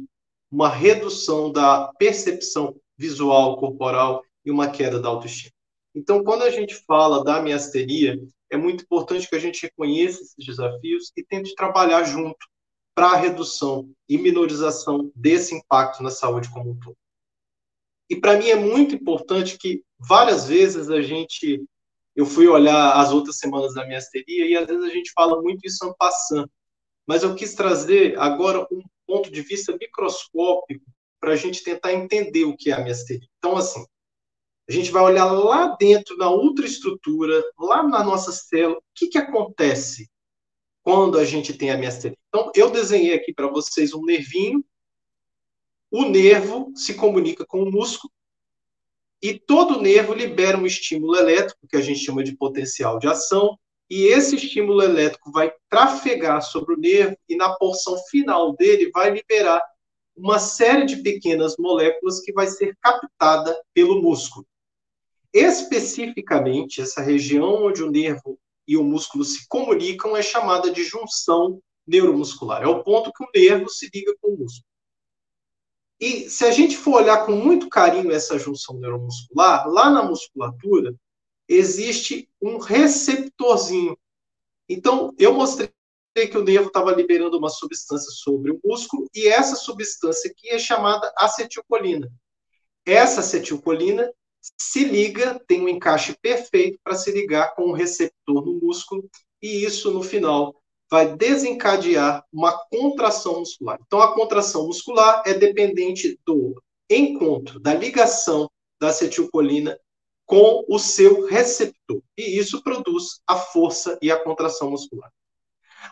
uma 0.51 0.67
redução 0.67 1.51
da 1.51 1.93
percepção 1.99 2.75
visual 2.97 3.57
corporal 3.57 4.23
e 4.43 4.49
uma 4.49 4.69
queda 4.69 4.99
da 4.99 5.09
autoestima. 5.09 5.53
Então, 5.95 6.23
quando 6.23 6.41
a 6.41 6.49
gente 6.49 6.73
fala 6.87 7.23
da 7.23 7.39
miasteria, 7.39 8.19
é 8.49 8.57
muito 8.57 8.83
importante 8.83 9.29
que 9.29 9.35
a 9.35 9.39
gente 9.39 9.61
reconheça 9.61 10.21
esses 10.21 10.45
desafios 10.45 11.11
e 11.15 11.23
tente 11.23 11.53
trabalhar 11.53 12.03
junto 12.03 12.37
para 12.95 13.07
a 13.07 13.15
redução 13.15 13.89
e 14.07 14.17
minorização 14.17 15.11
desse 15.15 15.55
impacto 15.55 16.03
na 16.03 16.09
saúde 16.09 16.49
como 16.51 16.71
um 16.71 16.79
todo. 16.79 16.97
E 18.09 18.15
para 18.15 18.37
mim 18.37 18.49
é 18.49 18.55
muito 18.55 18.95
importante 18.95 19.57
que 19.57 19.83
várias 19.97 20.47
vezes 20.47 20.89
a 20.89 21.01
gente 21.01 21.65
eu 22.15 22.27
fui 22.27 22.47
olhar 22.47 22.93
as 22.93 23.11
outras 23.11 23.37
semanas 23.37 23.73
da 23.73 23.87
miasteria 23.87 24.45
e 24.45 24.55
às 24.55 24.67
vezes 24.67 24.83
a 24.83 24.89
gente 24.89 25.11
fala 25.13 25.41
muito 25.41 25.65
isso 25.65 25.83
en 25.83 26.45
mas 27.07 27.23
eu 27.23 27.35
quis 27.35 27.55
trazer 27.55 28.17
agora 28.19 28.67
um 28.71 28.81
ponto 29.05 29.31
de 29.31 29.41
vista 29.41 29.75
microscópico 29.75 30.85
para 31.19 31.33
a 31.33 31.35
gente 31.35 31.63
tentar 31.63 31.93
entender 31.93 32.45
o 32.45 32.55
que 32.55 32.69
é 32.69 32.73
a 32.73 32.83
miasteria. 32.83 33.27
Então, 33.37 33.57
assim, 33.57 33.83
a 34.69 34.71
gente 34.71 34.91
vai 34.91 35.03
olhar 35.03 35.25
lá 35.25 35.75
dentro, 35.77 36.15
na 36.17 36.29
ultraestrutura, 36.29 37.43
lá 37.59 37.83
na 37.83 38.03
nossa 38.03 38.31
célula, 38.31 38.77
o 38.77 38.83
que, 38.95 39.07
que 39.07 39.17
acontece 39.17 40.09
quando 40.83 41.17
a 41.17 41.25
gente 41.25 41.53
tem 41.53 41.71
a 41.71 41.77
miasteria. 41.77 42.17
Então, 42.27 42.51
eu 42.53 42.69
desenhei 42.69 43.13
aqui 43.13 43.33
para 43.33 43.47
vocês 43.47 43.93
um 43.93 44.03
nervinho, 44.03 44.63
o 45.89 46.05
nervo 46.05 46.71
se 46.75 46.93
comunica 46.93 47.45
com 47.45 47.63
o 47.63 47.71
músculo, 47.71 48.11
e 49.21 49.39
todo 49.39 49.81
nervo 49.81 50.13
libera 50.13 50.57
um 50.57 50.65
estímulo 50.65 51.15
elétrico, 51.15 51.65
que 51.67 51.77
a 51.77 51.81
gente 51.81 51.99
chama 51.99 52.23
de 52.23 52.35
potencial 52.35 52.99
de 52.99 53.07
ação, 53.07 53.57
e 53.89 54.07
esse 54.07 54.35
estímulo 54.35 54.81
elétrico 54.81 55.31
vai 55.31 55.53
trafegar 55.69 56.41
sobre 56.41 56.73
o 56.73 56.77
nervo 56.77 57.15
e 57.29 57.35
na 57.35 57.53
porção 57.55 57.97
final 58.09 58.53
dele 58.55 58.89
vai 58.91 59.11
liberar 59.11 59.61
uma 60.15 60.39
série 60.39 60.85
de 60.85 60.97
pequenas 60.97 61.55
moléculas 61.57 62.19
que 62.21 62.33
vai 62.33 62.47
ser 62.47 62.75
captada 62.81 63.57
pelo 63.73 64.01
músculo. 64.01 64.45
Especificamente, 65.31 66.81
essa 66.81 67.01
região 67.01 67.65
onde 67.65 67.81
o 67.81 67.89
nervo 67.89 68.37
e 68.67 68.77
o 68.77 68.83
músculo 68.83 69.23
se 69.23 69.47
comunicam 69.47 70.15
é 70.15 70.21
chamada 70.21 70.71
de 70.71 70.83
junção 70.83 71.61
neuromuscular. 71.85 72.63
É 72.63 72.67
o 72.67 72.83
ponto 72.83 73.11
que 73.11 73.23
o 73.23 73.29
nervo 73.33 73.69
se 73.69 73.89
liga 73.93 74.15
com 74.21 74.31
o 74.31 74.37
músculo. 74.37 74.65
E 75.99 76.29
se 76.29 76.45
a 76.45 76.51
gente 76.51 76.75
for 76.75 77.01
olhar 77.01 77.25
com 77.25 77.33
muito 77.33 77.69
carinho 77.69 78.11
essa 78.11 78.37
junção 78.37 78.77
neuromuscular, 78.77 79.67
lá 79.69 79.89
na 79.89 80.03
musculatura, 80.03 80.95
existe 81.47 82.29
um 82.41 82.57
receptorzinho. 82.57 83.97
Então, 84.67 85.13
eu 85.17 85.33
mostrei 85.33 85.69
que 86.29 86.37
o 86.37 86.43
nervo 86.43 86.67
estava 86.67 86.93
liberando 86.93 87.37
uma 87.37 87.49
substância 87.49 88.11
sobre 88.11 88.51
o 88.51 88.59
músculo, 88.63 89.07
e 89.13 89.27
essa 89.27 89.55
substância 89.55 90.29
aqui 90.29 90.49
é 90.49 90.59
chamada 90.59 91.11
acetilcolina. 91.17 92.11
Essa 92.85 93.21
acetilcolina 93.21 94.11
se 94.57 94.83
liga, 94.83 95.41
tem 95.47 95.61
um 95.61 95.69
encaixe 95.69 96.15
perfeito 96.21 96.79
para 96.83 96.95
se 96.95 97.11
ligar 97.11 97.55
com 97.55 97.63
o 97.63 97.73
receptor 97.73 98.45
no 98.45 98.59
músculo, 98.61 99.09
e 99.41 99.63
isso, 99.63 99.91
no 99.91 100.01
final, 100.01 100.55
vai 100.89 101.15
desencadear 101.15 102.23
uma 102.31 102.57
contração 102.69 103.39
muscular. 103.39 103.79
Então, 103.85 104.01
a 104.01 104.13
contração 104.13 104.67
muscular 104.67 105.23
é 105.25 105.33
dependente 105.33 106.19
do 106.25 106.61
encontro, 106.89 107.59
da 107.59 107.73
ligação 107.73 108.49
da 108.79 108.89
acetilcolina 108.89 109.77
com 110.25 110.63
o 110.67 110.77
seu 110.77 111.25
receptor. 111.25 112.01
E 112.17 112.37
isso 112.37 112.61
produz 112.63 113.21
a 113.27 113.35
força 113.35 113.97
e 114.01 114.11
a 114.11 114.19
contração 114.19 114.69
muscular. 114.69 115.11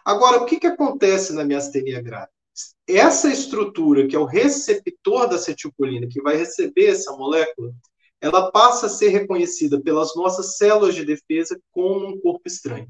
Agora, 0.05 0.37
o 0.41 0.45
que, 0.45 0.59
que 0.59 0.67
acontece 0.67 1.33
na 1.33 1.43
miastenia 1.43 2.01
grave? 2.01 2.29
Essa 2.87 3.31
estrutura, 3.31 4.07
que 4.07 4.15
é 4.15 4.19
o 4.19 4.25
receptor 4.25 5.27
da 5.27 5.35
acetilcolina, 5.35 6.07
que 6.07 6.21
vai 6.21 6.35
receber 6.35 6.87
essa 6.87 7.11
molécula, 7.15 7.73
ela 8.21 8.51
passa 8.51 8.85
a 8.85 8.89
ser 8.89 9.09
reconhecida 9.09 9.81
pelas 9.81 10.15
nossas 10.15 10.57
células 10.57 10.93
de 10.93 11.03
defesa 11.03 11.59
como 11.71 12.07
um 12.07 12.21
corpo 12.21 12.43
estranho. 12.45 12.87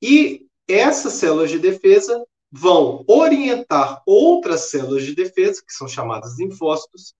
E 0.00 0.46
essas 0.68 1.14
células 1.14 1.50
de 1.50 1.58
defesa 1.58 2.22
vão 2.52 3.02
orientar 3.08 4.02
outras 4.06 4.70
células 4.70 5.04
de 5.04 5.14
defesa, 5.14 5.62
que 5.66 5.72
são 5.72 5.88
chamadas 5.88 6.38
linfócitos, 6.38 7.14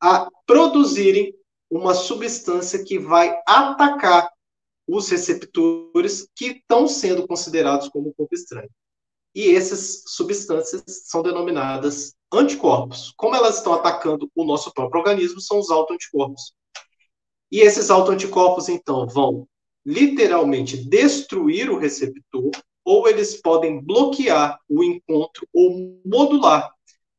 a 0.00 0.28
produzirem 0.46 1.34
uma 1.70 1.94
substância 1.94 2.82
que 2.82 2.98
vai 2.98 3.38
atacar 3.46 4.30
os 4.86 5.08
receptores 5.08 6.28
que 6.34 6.46
estão 6.46 6.86
sendo 6.86 7.26
considerados 7.26 7.88
como 7.88 8.14
corpo 8.14 8.34
estranho. 8.34 8.70
E 9.34 9.54
essas 9.54 10.04
substâncias 10.06 10.84
são 10.86 11.22
denominadas 11.22 12.14
anticorpos. 12.32 13.12
Como 13.16 13.34
elas 13.34 13.58
estão 13.58 13.74
atacando 13.74 14.30
o 14.34 14.44
nosso 14.44 14.72
próprio 14.72 15.00
organismo, 15.00 15.40
são 15.40 15.58
os 15.58 15.70
autoanticorpos. 15.70 16.54
E 17.50 17.60
esses 17.60 17.90
autoanticorpos, 17.90 18.68
então, 18.68 19.06
vão 19.06 19.46
literalmente 19.84 20.76
destruir 20.76 21.70
o 21.70 21.78
receptor, 21.78 22.50
ou 22.84 23.08
eles 23.08 23.40
podem 23.40 23.80
bloquear 23.82 24.58
o 24.68 24.82
encontro 24.82 25.46
ou 25.52 26.00
modular 26.04 26.72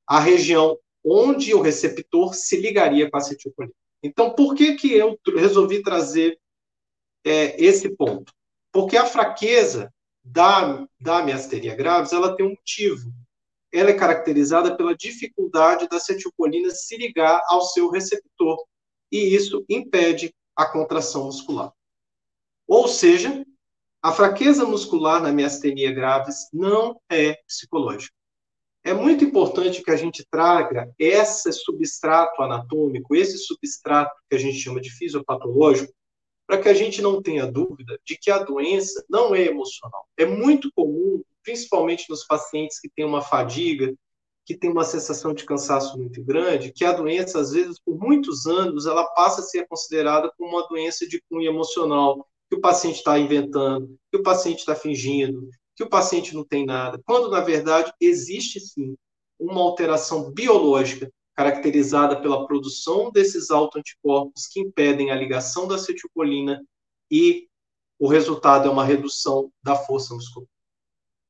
a 0.07 0.19
região 0.19 0.77
onde 1.03 1.53
o 1.53 1.62
receptor 1.62 2.34
se 2.34 2.57
ligaria 2.57 3.10
com 3.10 3.17
a 3.17 3.19
acetilcolina. 3.19 3.74
Então, 4.01 4.34
por 4.34 4.55
que, 4.55 4.75
que 4.75 4.93
eu 4.93 5.17
resolvi 5.36 5.81
trazer 5.81 6.39
é, 7.24 7.63
esse 7.63 7.89
ponto? 7.95 8.34
Porque 8.72 8.98
a 8.98 9.05
fraqueza 9.05 9.93
da, 10.25 10.88
da 11.00 11.24
miastenia 11.24 11.75
graves, 11.75 12.12
ela 12.12 12.36
tem 12.36 12.46
um 12.46 12.50
motivo. 12.50 13.13
Ela 13.72 13.91
é 13.91 13.94
caracterizada 13.94 14.75
pela 14.75 14.96
dificuldade 14.96 15.88
da 15.88 15.98
acetilcolina 15.98 16.72
se 16.72 16.98
ligar 16.98 17.41
ao 17.48 17.62
seu 17.62 17.89
receptor, 17.89 18.58
e 19.12 19.36
isso 19.36 19.63
impede 19.70 20.34
a 20.55 20.65
contração 20.65 21.25
muscular. 21.25 21.72
Ou 22.67 22.88
seja, 22.88 23.46
a 24.01 24.12
fraqueza 24.12 24.65
muscular 24.65 25.22
na 25.22 25.32
miastenia 25.32 25.91
graves 25.91 26.48
não 26.51 27.00
é 27.10 27.36
psicológica. 27.48 28.15
É 28.84 28.94
muito 28.94 29.25
importante 29.25 29.84
que 29.84 29.91
a 29.91 29.96
gente 29.96 30.25
traga 30.29 30.94
esse 30.98 31.51
substrato 31.51 32.41
anatômico, 32.41 33.15
esse 33.15 33.38
substrato 33.38 34.15
que 34.29 34.36
a 34.36 34.39
gente 34.39 34.60
chama 34.60 34.79
de 34.79 34.91
fisiopatológico, 34.91 35.91
para 36.47 36.59
que 36.59 36.69
a 36.69 36.73
gente 36.73 37.01
não 37.01 37.21
tenha 37.21 37.45
dúvida 37.45 37.99
de 38.05 38.17
que 38.17 38.29
a 38.29 38.39
doença 38.39 39.03
não 39.09 39.33
é 39.33 39.45
emocional. 39.45 40.07
É 40.17 40.25
muito 40.25 40.71
comum, 40.75 41.23
principalmente 41.43 42.09
nos 42.09 42.25
pacientes 42.25 42.79
que 42.79 42.89
têm 42.89 43.05
uma 43.05 43.21
fadiga, 43.21 43.93
que 44.45 44.55
têm 44.55 44.71
uma 44.71 44.83
sensação 44.83 45.33
de 45.33 45.43
cansaço 45.43 45.97
muito 45.97 46.23
grande, 46.23 46.71
que 46.71 46.85
a 46.85 46.91
doença, 46.91 47.39
às 47.39 47.51
vezes, 47.51 47.79
por 47.79 47.97
muitos 47.97 48.45
anos, 48.45 48.85
ela 48.85 49.03
passa 49.13 49.41
a 49.41 49.43
ser 49.43 49.67
considerada 49.67 50.31
como 50.37 50.51
uma 50.51 50.67
doença 50.67 51.07
de 51.07 51.21
cunho 51.27 51.49
emocional, 51.49 52.27
que 52.47 52.55
o 52.55 52.61
paciente 52.61 52.97
está 52.97 53.17
inventando, 53.17 53.97
que 54.11 54.17
o 54.17 54.23
paciente 54.23 54.59
está 54.59 54.75
fingindo, 54.75 55.49
que 55.75 55.83
o 55.83 55.89
paciente 55.89 56.35
não 56.35 56.43
tem 56.43 56.63
nada, 56.63 57.01
quando, 57.05 57.29
na 57.29 57.41
verdade, 57.41 57.91
existe 57.99 58.59
sim 58.59 58.95
uma 59.39 59.61
alteração 59.61 60.31
biológica 60.31 61.11
caracterizada 61.35 62.21
pela 62.21 62.47
produção 62.47 63.11
desses 63.11 63.51
autoanticorpos 63.51 64.47
que 64.47 64.61
impedem 64.61 65.11
a 65.11 65.15
ligação 65.15 65.67
da 65.67 65.75
acetilcolina 65.75 66.63
e 67.11 67.47
o 67.99 68.07
resultado 68.07 68.67
é 68.67 68.71
uma 68.71 68.85
redução 68.85 69.51
da 69.61 69.75
força 69.75 70.13
muscular. 70.13 70.47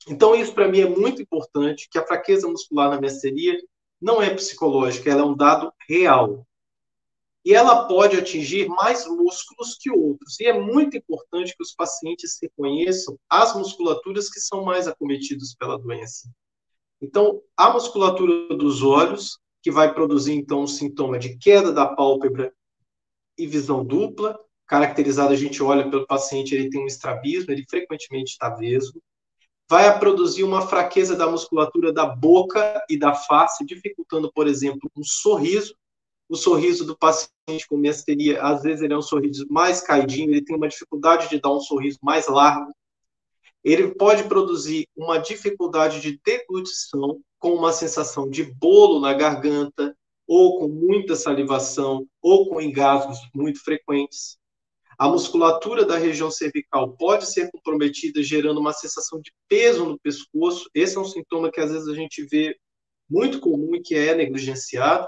Então, 0.08 0.36
isso 0.36 0.54
para 0.54 0.68
mim 0.68 0.82
é 0.82 0.90
muito 0.90 1.22
importante, 1.22 1.88
que 1.90 1.98
a 1.98 2.06
fraqueza 2.06 2.48
muscular 2.48 2.90
na 2.90 3.02
miastenia 3.02 3.58
não 4.00 4.22
é 4.22 4.34
psicológica, 4.34 5.10
ela 5.10 5.22
é 5.22 5.26
um 5.26 5.36
dado 5.36 5.74
real. 5.90 6.46
E 7.44 7.54
ela 7.54 7.88
pode 7.88 8.18
atingir 8.18 8.68
mais 8.68 9.06
músculos 9.08 9.78
que 9.80 9.92
outros. 9.92 10.40
E 10.40 10.46
é 10.46 10.54
muito 10.54 10.98
importante 10.98 11.56
que 11.56 11.62
os 11.64 11.74
pacientes 11.74 12.38
reconheçam 12.42 13.18
as 13.30 13.56
musculaturas 13.56 14.30
que 14.30 14.40
são 14.40 14.64
mais 14.64 14.88
acometidas 14.88 15.56
pela 15.56 15.78
doença. 15.78 16.30
Então, 17.02 17.42
a 17.56 17.72
musculatura 17.72 18.56
dos 18.56 18.82
olhos, 18.82 19.40
que 19.66 19.72
vai 19.72 19.92
produzir 19.92 20.34
então 20.34 20.62
um 20.62 20.68
sintoma 20.68 21.18
de 21.18 21.40
queda 21.40 21.74
da 21.74 21.88
pálpebra 21.88 22.54
e 23.36 23.48
visão 23.48 23.84
dupla, 23.84 24.40
caracterizada, 24.68 25.34
a 25.34 25.36
gente 25.36 25.64
olha 25.64 25.90
pelo 25.90 26.06
paciente, 26.06 26.54
ele 26.54 26.70
tem 26.70 26.84
um 26.84 26.86
estrabismo, 26.86 27.52
ele 27.52 27.66
frequentemente 27.68 28.34
está 28.34 28.48
vesgo, 28.48 29.02
vai 29.68 29.98
produzir 29.98 30.44
uma 30.44 30.68
fraqueza 30.68 31.16
da 31.16 31.26
musculatura 31.26 31.92
da 31.92 32.06
boca 32.06 32.80
e 32.88 32.96
da 32.96 33.16
face, 33.16 33.66
dificultando, 33.66 34.32
por 34.32 34.46
exemplo, 34.46 34.88
um 34.96 35.04
sorriso. 35.04 35.76
O 36.30 36.36
sorriso 36.36 36.86
do 36.86 36.96
paciente 36.96 37.68
com 37.68 37.76
miastenia, 37.76 38.44
às 38.44 38.62
vezes 38.62 38.84
ele 38.84 38.94
é 38.94 38.98
um 38.98 39.02
sorriso 39.02 39.48
mais 39.50 39.82
caidinho, 39.82 40.30
ele 40.30 40.46
tem 40.46 40.56
uma 40.56 40.68
dificuldade 40.68 41.28
de 41.28 41.42
dar 41.42 41.52
um 41.52 41.60
sorriso 41.60 41.98
mais 42.04 42.28
largo. 42.28 42.72
Ele 43.66 43.96
pode 43.96 44.26
produzir 44.26 44.88
uma 44.96 45.18
dificuldade 45.18 46.00
de 46.00 46.20
deglutição, 46.24 47.20
com 47.40 47.56
uma 47.56 47.74
sensação 47.74 48.30
de 48.30 48.44
bolo 48.44 49.00
na 49.00 49.12
garganta, 49.12 49.98
ou 50.28 50.60
com 50.60 50.68
muita 50.68 51.16
salivação, 51.16 52.08
ou 52.22 52.48
com 52.48 52.62
engasgos 52.62 53.18
muito 53.34 53.60
frequentes. 53.64 54.38
A 55.00 55.10
musculatura 55.10 55.84
da 55.84 55.98
região 55.98 56.30
cervical 56.30 56.96
pode 56.96 57.26
ser 57.26 57.50
comprometida, 57.50 58.22
gerando 58.22 58.60
uma 58.60 58.72
sensação 58.72 59.20
de 59.20 59.34
peso 59.50 59.84
no 59.84 60.00
pescoço. 60.00 60.70
Esse 60.72 60.98
é 60.98 61.00
um 61.00 61.06
sintoma 61.06 61.52
que 61.52 61.60
às 61.60 61.72
vezes 61.72 61.88
a 61.88 61.96
gente 61.96 62.24
vê 62.24 62.56
muito 63.10 63.40
comum 63.40 63.76
e 63.76 63.82
que 63.82 63.96
é 63.96 64.14
negligenciado. 64.14 65.08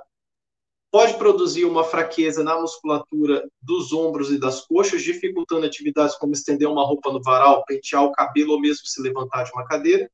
Pode 0.89 1.17
produzir 1.17 1.65
uma 1.65 1.83
fraqueza 1.83 2.43
na 2.43 2.59
musculatura 2.59 3.47
dos 3.61 3.91
ombros 3.91 4.31
e 4.31 4.39
das 4.39 4.65
coxas, 4.65 5.03
dificultando 5.03 5.65
atividades 5.65 6.15
como 6.15 6.33
estender 6.33 6.67
uma 6.67 6.85
roupa 6.85 7.11
no 7.11 7.21
varal, 7.21 7.65
pentear 7.65 8.03
o 8.03 8.11
cabelo 8.11 8.53
ou 8.53 8.59
mesmo 8.59 8.85
se 8.85 9.01
levantar 9.01 9.43
de 9.43 9.51
uma 9.51 9.65
cadeira. 9.65 10.09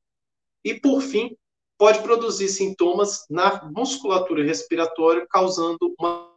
E, 0.64 0.74
por 0.74 1.00
fim, 1.00 1.36
pode 1.78 2.02
produzir 2.02 2.48
sintomas 2.48 3.24
na 3.30 3.64
musculatura 3.70 4.42
respiratória, 4.42 5.26
causando 5.30 5.94
uma 5.98 6.30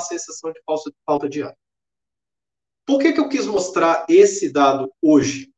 sensação 0.00 0.50
de 0.50 0.60
falta 1.04 1.28
de 1.28 1.42
ar. 1.42 1.54
Por 2.86 3.00
que, 3.00 3.12
que 3.12 3.20
eu 3.20 3.28
quis 3.28 3.46
mostrar 3.46 4.06
esse 4.08 4.52
dado 4.52 4.92
hoje? 5.00 5.52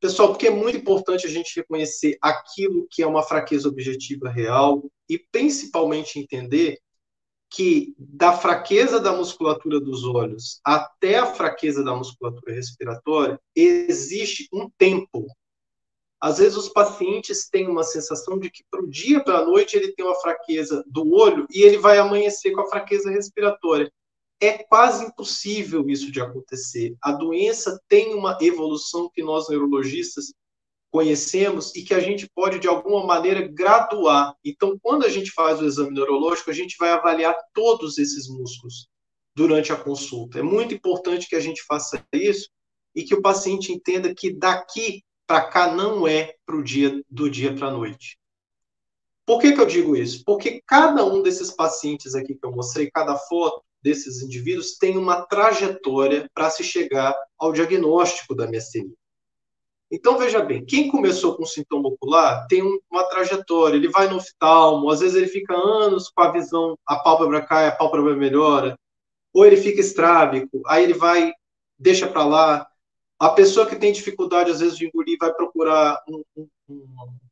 Pessoal, 0.00 0.28
porque 0.28 0.46
é 0.46 0.50
muito 0.50 0.78
importante 0.78 1.26
a 1.26 1.30
gente 1.30 1.56
reconhecer 1.56 2.16
aquilo 2.22 2.86
que 2.90 3.02
é 3.02 3.06
uma 3.06 3.22
fraqueza 3.22 3.68
objetiva 3.68 4.30
real 4.30 4.90
e 5.08 5.18
principalmente 5.18 6.18
entender 6.18 6.78
que 7.50 7.94
da 7.98 8.32
fraqueza 8.32 9.00
da 9.00 9.12
musculatura 9.12 9.80
dos 9.80 10.04
olhos 10.04 10.60
até 10.64 11.18
a 11.18 11.26
fraqueza 11.26 11.82
da 11.82 11.94
musculatura 11.94 12.54
respiratória 12.54 13.40
existe 13.56 14.48
um 14.52 14.70
tempo 14.78 15.26
às 16.20 16.36
vezes 16.36 16.56
os 16.56 16.68
pacientes 16.68 17.48
têm 17.48 17.66
uma 17.66 17.82
sensação 17.82 18.38
de 18.38 18.50
que 18.50 18.62
para 18.70 18.82
o 18.82 18.90
dia 18.90 19.24
para 19.24 19.38
a 19.38 19.44
noite 19.44 19.76
ele 19.76 19.92
tem 19.92 20.04
uma 20.04 20.20
fraqueza 20.20 20.84
do 20.86 21.10
olho 21.14 21.46
e 21.50 21.62
ele 21.62 21.78
vai 21.78 21.96
amanhecer 21.96 22.52
com 22.52 22.60
a 22.60 22.68
fraqueza 22.68 23.10
respiratória. 23.10 23.90
É 24.38 24.58
quase 24.58 25.06
impossível 25.06 25.88
isso 25.88 26.12
de 26.12 26.20
acontecer. 26.20 26.94
A 27.02 27.12
doença 27.12 27.80
tem 27.88 28.14
uma 28.14 28.36
evolução 28.40 29.10
que 29.12 29.22
nós 29.22 29.48
neurologistas 29.48 30.34
conhecemos 30.90 31.74
e 31.74 31.82
que 31.82 31.94
a 31.94 32.00
gente 32.00 32.28
pode 32.34 32.58
de 32.58 32.68
alguma 32.68 33.04
maneira 33.06 33.46
graduar. 33.46 34.34
Então, 34.44 34.78
quando 34.82 35.04
a 35.04 35.08
gente 35.08 35.30
faz 35.30 35.60
o 35.60 35.66
exame 35.66 35.92
neurológico, 35.92 36.50
a 36.50 36.54
gente 36.54 36.76
vai 36.78 36.90
avaliar 36.90 37.36
todos 37.54 37.96
esses 37.98 38.28
músculos 38.28 38.88
durante 39.34 39.72
a 39.72 39.76
consulta. 39.76 40.40
É 40.40 40.42
muito 40.42 40.74
importante 40.74 41.28
que 41.28 41.36
a 41.36 41.40
gente 41.40 41.62
faça 41.62 42.04
isso 42.12 42.50
e 42.94 43.04
que 43.04 43.14
o 43.14 43.22
paciente 43.22 43.72
entenda 43.72 44.14
que 44.14 44.32
daqui 44.32 45.02
para 45.26 45.42
cá 45.42 45.72
não 45.72 46.08
é 46.08 46.34
para 46.44 46.56
o 46.56 46.62
dia 46.62 47.02
do 47.08 47.30
dia 47.30 47.54
para 47.54 47.68
a 47.68 47.70
noite. 47.70 48.18
Por 49.24 49.40
que, 49.40 49.52
que 49.52 49.60
eu 49.60 49.66
digo 49.66 49.96
isso? 49.96 50.24
Porque 50.24 50.60
cada 50.66 51.04
um 51.04 51.22
desses 51.22 51.52
pacientes 51.52 52.16
aqui 52.16 52.34
que 52.34 52.44
eu 52.44 52.50
mostrei, 52.50 52.90
cada 52.90 53.16
foto 53.16 53.62
desses 53.80 54.22
indivíduos 54.22 54.76
tem 54.76 54.98
uma 54.98 55.24
trajetória 55.26 56.28
para 56.34 56.50
se 56.50 56.64
chegar 56.64 57.14
ao 57.38 57.52
diagnóstico 57.52 58.34
da 58.34 58.48
miastenia. 58.48 58.92
Então, 59.90 60.16
veja 60.16 60.40
bem, 60.40 60.64
quem 60.64 60.88
começou 60.88 61.36
com 61.36 61.44
sintoma 61.44 61.88
ocular 61.88 62.46
tem 62.46 62.62
uma 62.88 63.04
trajetória, 63.08 63.76
ele 63.76 63.88
vai 63.88 64.08
no 64.08 64.16
oftalmo, 64.16 64.88
às 64.88 65.00
vezes 65.00 65.16
ele 65.16 65.26
fica 65.26 65.52
anos 65.52 66.08
com 66.08 66.22
a 66.22 66.30
visão, 66.30 66.78
a 66.86 66.96
pálpebra 66.96 67.44
cai, 67.44 67.66
a 67.66 67.72
pálpebra 67.72 68.14
melhora, 68.14 68.78
ou 69.34 69.44
ele 69.44 69.56
fica 69.56 69.80
estrábico, 69.80 70.62
aí 70.66 70.84
ele 70.84 70.94
vai, 70.94 71.32
deixa 71.78 72.06
para 72.08 72.24
lá. 72.24 72.66
A 73.18 73.30
pessoa 73.30 73.66
que 73.66 73.76
tem 73.76 73.92
dificuldade, 73.92 74.50
às 74.50 74.60
vezes, 74.60 74.78
de 74.78 74.86
engolir, 74.86 75.18
vai 75.20 75.32
procurar 75.34 76.00
um, 76.08 76.22
um, 76.36 76.48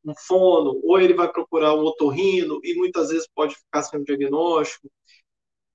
um, 0.05 0.15
fono, 0.27 0.81
ou 0.85 1.01
ele 1.01 1.15
vai 1.15 1.31
procurar 1.31 1.75
um 1.75 1.85
otorrino, 1.85 2.61
e 2.65 2.75
muitas 2.75 3.09
vezes 3.09 3.29
pode 3.35 3.55
ficar 3.55 3.83
sem 3.83 4.01
um 4.01 4.05
diagnóstico. 4.05 4.91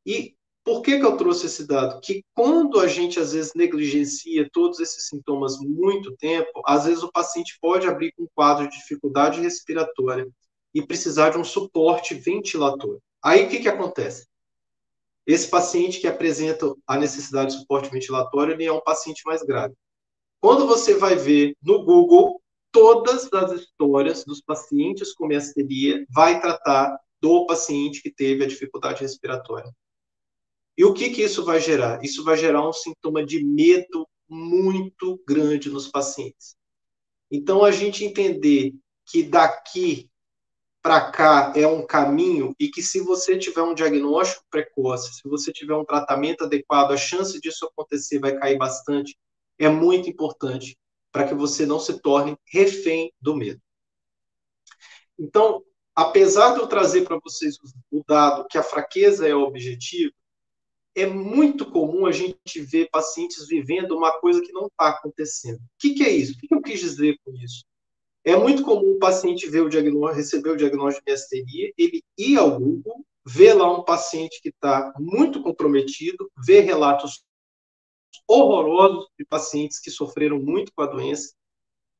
E 0.05 0.35
por 0.63 0.81
que, 0.81 0.97
que 0.97 1.05
eu 1.05 1.17
trouxe 1.17 1.47
esse 1.47 1.67
dado? 1.67 1.99
Que 1.99 2.23
quando 2.33 2.79
a 2.79 2.87
gente, 2.87 3.19
às 3.19 3.33
vezes, 3.33 3.53
negligencia 3.53 4.49
todos 4.51 4.79
esses 4.79 5.07
sintomas 5.07 5.57
muito 5.59 6.15
tempo, 6.15 6.61
às 6.65 6.85
vezes 6.85 7.03
o 7.03 7.11
paciente 7.11 7.57
pode 7.61 7.85
abrir 7.85 8.13
com 8.13 8.23
um 8.23 8.29
quadro 8.33 8.69
de 8.69 8.77
dificuldade 8.77 9.41
respiratória 9.41 10.25
e 10.73 10.81
precisar 10.81 11.31
de 11.31 11.37
um 11.37 11.43
suporte 11.43 12.15
ventilatório. 12.15 13.01
Aí, 13.21 13.45
o 13.45 13.49
que, 13.49 13.59
que 13.59 13.67
acontece? 13.67 14.25
Esse 15.27 15.49
paciente 15.49 15.99
que 15.99 16.07
apresenta 16.07 16.73
a 16.87 16.97
necessidade 16.97 17.53
de 17.53 17.59
suporte 17.59 17.89
ventilatório, 17.89 18.53
ele 18.53 18.65
é 18.65 18.71
um 18.71 18.81
paciente 18.81 19.21
mais 19.25 19.43
grave. 19.43 19.73
Quando 20.41 20.67
você 20.67 20.95
vai 20.95 21.15
ver 21.15 21.55
no 21.61 21.83
Google, 21.83 22.41
todas 22.71 23.31
as 23.31 23.51
histórias 23.51 24.25
dos 24.25 24.41
pacientes 24.41 25.13
com 25.13 25.27
miasteria 25.27 26.05
vai 26.09 26.41
tratar 26.41 26.97
do 27.21 27.45
paciente 27.45 28.01
que 28.01 28.11
teve 28.11 28.43
a 28.43 28.47
dificuldade 28.47 29.01
respiratória. 29.01 29.71
E 30.77 30.83
o 30.83 30.93
que, 30.93 31.09
que 31.11 31.21
isso 31.21 31.45
vai 31.45 31.59
gerar? 31.59 32.03
Isso 32.03 32.23
vai 32.23 32.37
gerar 32.37 32.67
um 32.67 32.73
sintoma 32.73 33.25
de 33.25 33.43
medo 33.43 34.07
muito 34.27 35.21
grande 35.27 35.69
nos 35.69 35.87
pacientes. 35.87 36.55
Então, 37.31 37.63
a 37.63 37.71
gente 37.71 38.03
entender 38.03 38.73
que 39.05 39.23
daqui 39.23 40.09
para 40.81 41.11
cá 41.11 41.53
é 41.55 41.65
um 41.65 41.85
caminho 41.85 42.53
e 42.59 42.69
que 42.69 42.81
se 42.81 42.99
você 42.99 43.37
tiver 43.37 43.61
um 43.61 43.73
diagnóstico 43.73 44.45
precoce, 44.49 45.13
se 45.13 45.29
você 45.29 45.51
tiver 45.51 45.75
um 45.75 45.85
tratamento 45.85 46.43
adequado, 46.43 46.91
a 46.91 46.97
chance 46.97 47.39
disso 47.39 47.65
acontecer 47.65 48.19
vai 48.19 48.37
cair 48.37 48.57
bastante, 48.57 49.17
é 49.57 49.69
muito 49.69 50.09
importante 50.09 50.77
para 51.11 51.27
que 51.27 51.33
você 51.33 51.65
não 51.65 51.79
se 51.79 52.01
torne 52.01 52.35
refém 52.51 53.13
do 53.21 53.35
medo. 53.35 53.61
Então, 55.17 55.63
apesar 55.95 56.53
de 56.53 56.59
eu 56.59 56.67
trazer 56.67 57.03
para 57.03 57.19
vocês 57.23 57.55
o 57.91 58.03
dado 58.05 58.45
que 58.49 58.57
a 58.57 58.63
fraqueza 58.63 59.27
é 59.27 59.33
o 59.33 59.43
objetivo, 59.43 60.11
é 60.95 61.05
muito 61.05 61.69
comum 61.69 62.05
a 62.05 62.11
gente 62.11 62.61
ver 62.61 62.89
pacientes 62.89 63.47
vivendo 63.47 63.97
uma 63.97 64.19
coisa 64.19 64.41
que 64.41 64.51
não 64.51 64.67
está 64.67 64.89
acontecendo. 64.89 65.57
O 65.57 65.79
que, 65.79 65.95
que, 65.95 66.03
é 66.03 66.09
isso? 66.09 66.33
O 66.33 66.37
que, 66.37 66.53
eu 66.53 66.61
quis 66.61 66.79
dizer 66.79 67.17
com 67.23 67.33
isso? 67.37 67.65
É 68.23 68.35
muito 68.35 68.63
comum 68.63 68.93
o 68.93 68.99
paciente 68.99 69.49
ver 69.49 69.61
o 69.61 69.69
diagnóstico, 69.69 70.17
receber 70.17 70.49
o 70.51 70.57
diagnóstico 70.57 71.05
de 71.05 71.11
miasteria, 71.11 71.73
ele 71.77 72.03
ir 72.17 72.37
ao 72.37 72.59
Google, 72.59 73.05
ver 73.25 73.53
lá 73.53 73.71
um 73.71 73.83
paciente 73.83 74.39
que 74.41 74.49
está 74.49 74.93
muito 74.97 75.41
comprometido, 75.41 76.31
ver 76.45 76.61
relatos 76.61 77.23
horrorosos 78.27 79.07
de 79.17 79.25
pacientes 79.25 79.79
que 79.79 79.91
sofreram 79.91 80.39
muito 80.39 80.71
com 80.73 80.83
a 80.83 80.87
doença, 80.87 81.33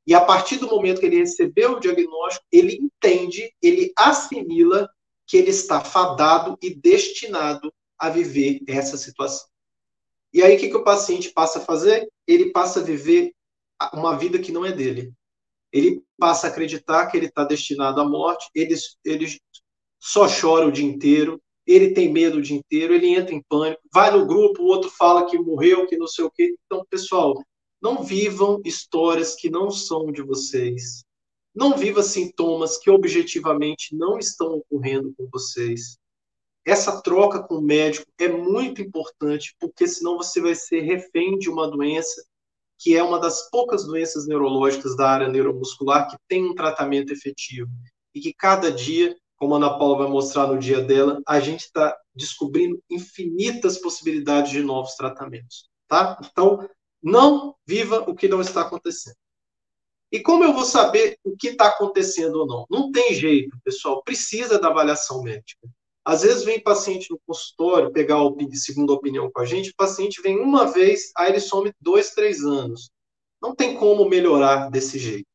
e 0.06 0.14
a 0.14 0.22
partir 0.22 0.58
do 0.58 0.68
momento 0.68 1.00
que 1.00 1.06
ele 1.06 1.20
recebeu 1.20 1.74
o 1.74 1.80
diagnóstico, 1.80 2.46
ele 2.52 2.76
entende, 2.76 3.54
ele 3.62 3.92
assimila 3.98 4.90
que 5.26 5.38
ele 5.38 5.50
está 5.50 5.82
fadado 5.82 6.58
e 6.62 6.74
destinado 6.76 7.74
a 7.98 8.10
viver 8.10 8.62
essa 8.68 8.98
situação. 8.98 9.48
E 10.34 10.42
aí, 10.42 10.56
o 10.56 10.60
que, 10.60 10.70
que 10.70 10.76
o 10.76 10.84
paciente 10.84 11.30
passa 11.30 11.60
a 11.60 11.66
fazer? 11.66 12.10
Ele 12.28 12.52
passa 12.52 12.80
a 12.80 12.84
viver 12.84 13.34
uma 13.94 14.18
vida 14.18 14.40
que 14.40 14.52
não 14.52 14.66
é 14.66 14.72
dele. 14.72 15.14
Ele 15.72 16.04
passa 16.18 16.48
a 16.48 16.50
acreditar 16.50 17.08
que 17.08 17.18
ele 17.18 17.28
está 17.28 17.44
destinado 17.44 18.00
à 18.00 18.08
morte, 18.08 18.50
ele, 18.54 18.76
ele 19.04 19.28
só 20.00 20.28
chora 20.28 20.68
o 20.68 20.72
dia 20.72 20.86
inteiro, 20.86 21.42
ele 21.66 21.94
tem 21.94 22.12
medo 22.12 22.38
o 22.38 22.42
dia 22.42 22.58
inteiro, 22.58 22.94
ele 22.94 23.16
entra 23.16 23.34
em 23.34 23.42
pânico, 23.48 23.82
vai 23.94 24.12
no 24.12 24.26
grupo, 24.26 24.62
o 24.62 24.68
outro 24.68 24.90
fala 24.90 25.26
que 25.26 25.38
morreu, 25.38 25.88
que 25.88 25.98
não 25.98 26.08
sei 26.08 26.26
o 26.26 26.32
quê. 26.32 26.56
Então, 26.66 26.86
pessoal, 26.90 27.42
não 27.82 28.04
vivam 28.04 28.62
histórias 28.66 29.36
que 29.36 29.50
não 29.50 29.72
são 29.72 30.12
de 30.12 30.22
vocês. 30.22 31.04
Não 31.56 31.78
viva 31.78 32.02
sintomas 32.02 32.78
que 32.78 32.90
objetivamente 32.90 33.96
não 33.96 34.18
estão 34.18 34.56
ocorrendo 34.56 35.14
com 35.16 35.28
vocês 35.32 35.98
essa 36.66 37.02
troca 37.02 37.42
com 37.44 37.56
o 37.56 37.62
médico 37.62 38.06
é 38.20 38.28
muito 38.28 38.82
importante, 38.82 39.56
porque 39.60 39.88
senão 39.88 40.18
você 40.18 40.42
vai 40.42 40.56
ser 40.56 40.82
refém 40.82 41.38
de 41.38 41.50
uma 41.50 41.70
doença 41.70 42.24
que 42.80 42.96
é 42.96 43.04
uma 43.04 43.20
das 43.20 43.50
poucas 43.50 43.86
doenças 43.86 44.28
neurológicas 44.28 44.96
da 44.98 45.10
área 45.10 45.30
neuromuscular 45.30 46.10
que 46.10 46.18
tem 46.28 46.44
um 46.44 46.54
tratamento 46.54 47.14
efetivo 47.14 47.70
e 48.14 48.20
que 48.20 48.34
cada 48.34 48.72
dia, 48.72 49.16
como 49.38 49.54
a 49.54 49.58
Ana 49.58 49.78
Paula 49.78 50.00
vai 50.00 50.08
mostrar 50.10 50.48
no 50.48 50.60
dia 50.60 50.82
dela, 50.82 51.22
a 51.26 51.40
gente 51.40 51.62
está 51.62 51.98
descobrindo 52.14 52.82
infinitas 52.90 53.78
possibilidades 53.78 54.52
de 54.52 54.62
novos 54.62 54.96
tratamentos, 54.96 55.70
tá? 55.88 56.20
Então, 56.30 56.68
não 57.02 57.56
viva 57.66 58.00
o 58.10 58.16
que 58.16 58.28
não 58.28 58.42
está 58.42 58.62
acontecendo. 58.62 59.16
E 60.12 60.20
como 60.20 60.44
eu 60.44 60.54
vou 60.54 60.64
saber 60.64 61.18
o 61.24 61.36
que 61.36 61.50
está 61.50 61.70
acontecendo 61.70 62.36
ou 62.36 62.46
não? 62.46 62.66
Não 62.70 62.92
tem 62.92 63.16
jeito, 63.16 63.58
pessoal. 63.64 64.04
Precisa 64.04 64.60
da 64.60 64.68
avaliação 64.68 65.24
médica. 65.24 65.68
Às 66.06 66.24
vezes 66.24 66.44
vem 66.44 66.62
paciente 66.62 67.10
no 67.10 67.20
consultório 67.26 67.92
pegar 67.92 68.18
a 68.18 68.56
segunda 68.56 68.92
opinião 68.92 69.32
com 69.32 69.40
a 69.42 69.46
gente, 69.46 69.70
o 69.70 69.76
paciente 69.76 70.22
vem 70.22 70.38
uma 70.38 70.72
vez, 70.72 71.12
aí 71.16 71.32
ele 71.32 71.40
some 71.40 71.72
dois, 71.80 72.12
três 72.12 72.44
anos. 72.44 72.90
Não 73.42 73.56
tem 73.56 73.76
como 73.76 74.08
melhorar 74.08 74.70
desse 74.70 75.00
jeito. 75.00 75.28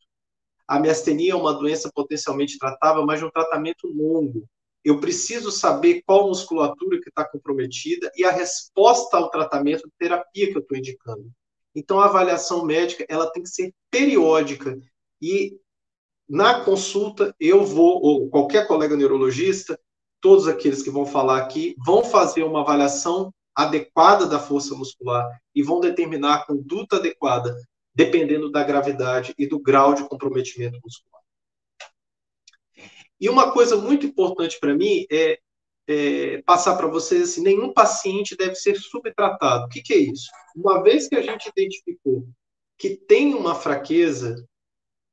A 0.66 0.78
miastenia 0.78 1.32
é 1.32 1.36
uma 1.36 1.54
doença 1.54 1.90
potencialmente 1.94 2.58
tratável, 2.58 3.04
mas 3.06 3.18
de 3.18 3.24
um 3.24 3.30
tratamento 3.30 3.86
longo. 3.86 4.46
Eu 4.84 5.00
preciso 5.00 5.50
saber 5.50 6.02
qual 6.06 6.28
musculatura 6.28 7.00
que 7.00 7.08
está 7.08 7.26
comprometida 7.26 8.10
e 8.14 8.24
a 8.24 8.30
resposta 8.30 9.16
ao 9.16 9.30
tratamento 9.30 9.86
de 9.86 9.92
terapia 9.98 10.50
que 10.50 10.56
eu 10.56 10.62
estou 10.62 10.76
indicando. 10.76 11.30
Então, 11.74 12.00
a 12.00 12.06
avaliação 12.06 12.64
médica 12.64 13.06
ela 13.08 13.30
tem 13.30 13.42
que 13.42 13.48
ser 13.48 13.72
periódica 13.90 14.78
e 15.20 15.58
na 16.28 16.62
consulta 16.62 17.34
eu 17.40 17.64
vou 17.64 18.02
ou 18.02 18.28
qualquer 18.28 18.66
colega 18.66 18.96
neurologista 18.96 19.78
todos 20.20 20.48
aqueles 20.48 20.82
que 20.82 20.90
vão 20.90 21.06
falar 21.06 21.38
aqui 21.38 21.74
vão 21.84 22.04
fazer 22.04 22.42
uma 22.42 22.60
avaliação 22.60 23.32
adequada 23.54 24.26
da 24.26 24.38
força 24.38 24.74
muscular 24.74 25.26
e 25.54 25.62
vão 25.62 25.80
determinar 25.80 26.34
a 26.34 26.46
conduta 26.46 26.96
adequada, 26.96 27.56
dependendo 27.94 28.50
da 28.50 28.62
gravidade 28.62 29.34
e 29.36 29.46
do 29.46 29.58
grau 29.58 29.94
de 29.94 30.08
comprometimento 30.08 30.78
muscular. 30.82 31.22
E 33.20 33.28
uma 33.28 33.50
coisa 33.52 33.76
muito 33.76 34.06
importante 34.06 34.58
para 34.60 34.74
mim 34.74 35.04
é, 35.10 35.40
é 35.88 36.42
passar 36.42 36.76
para 36.76 36.86
vocês 36.86 37.22
assim: 37.22 37.42
nenhum 37.42 37.72
paciente 37.72 38.36
deve 38.36 38.54
ser 38.54 38.76
subtratado. 38.76 39.66
O 39.66 39.68
que, 39.68 39.82
que 39.82 39.92
é 39.92 39.98
isso? 39.98 40.30
Uma 40.54 40.82
vez 40.82 41.08
que 41.08 41.16
a 41.16 41.22
gente 41.22 41.48
identificou 41.48 42.28
que 42.78 42.96
tem 42.96 43.34
uma 43.34 43.56
fraqueza, 43.56 44.47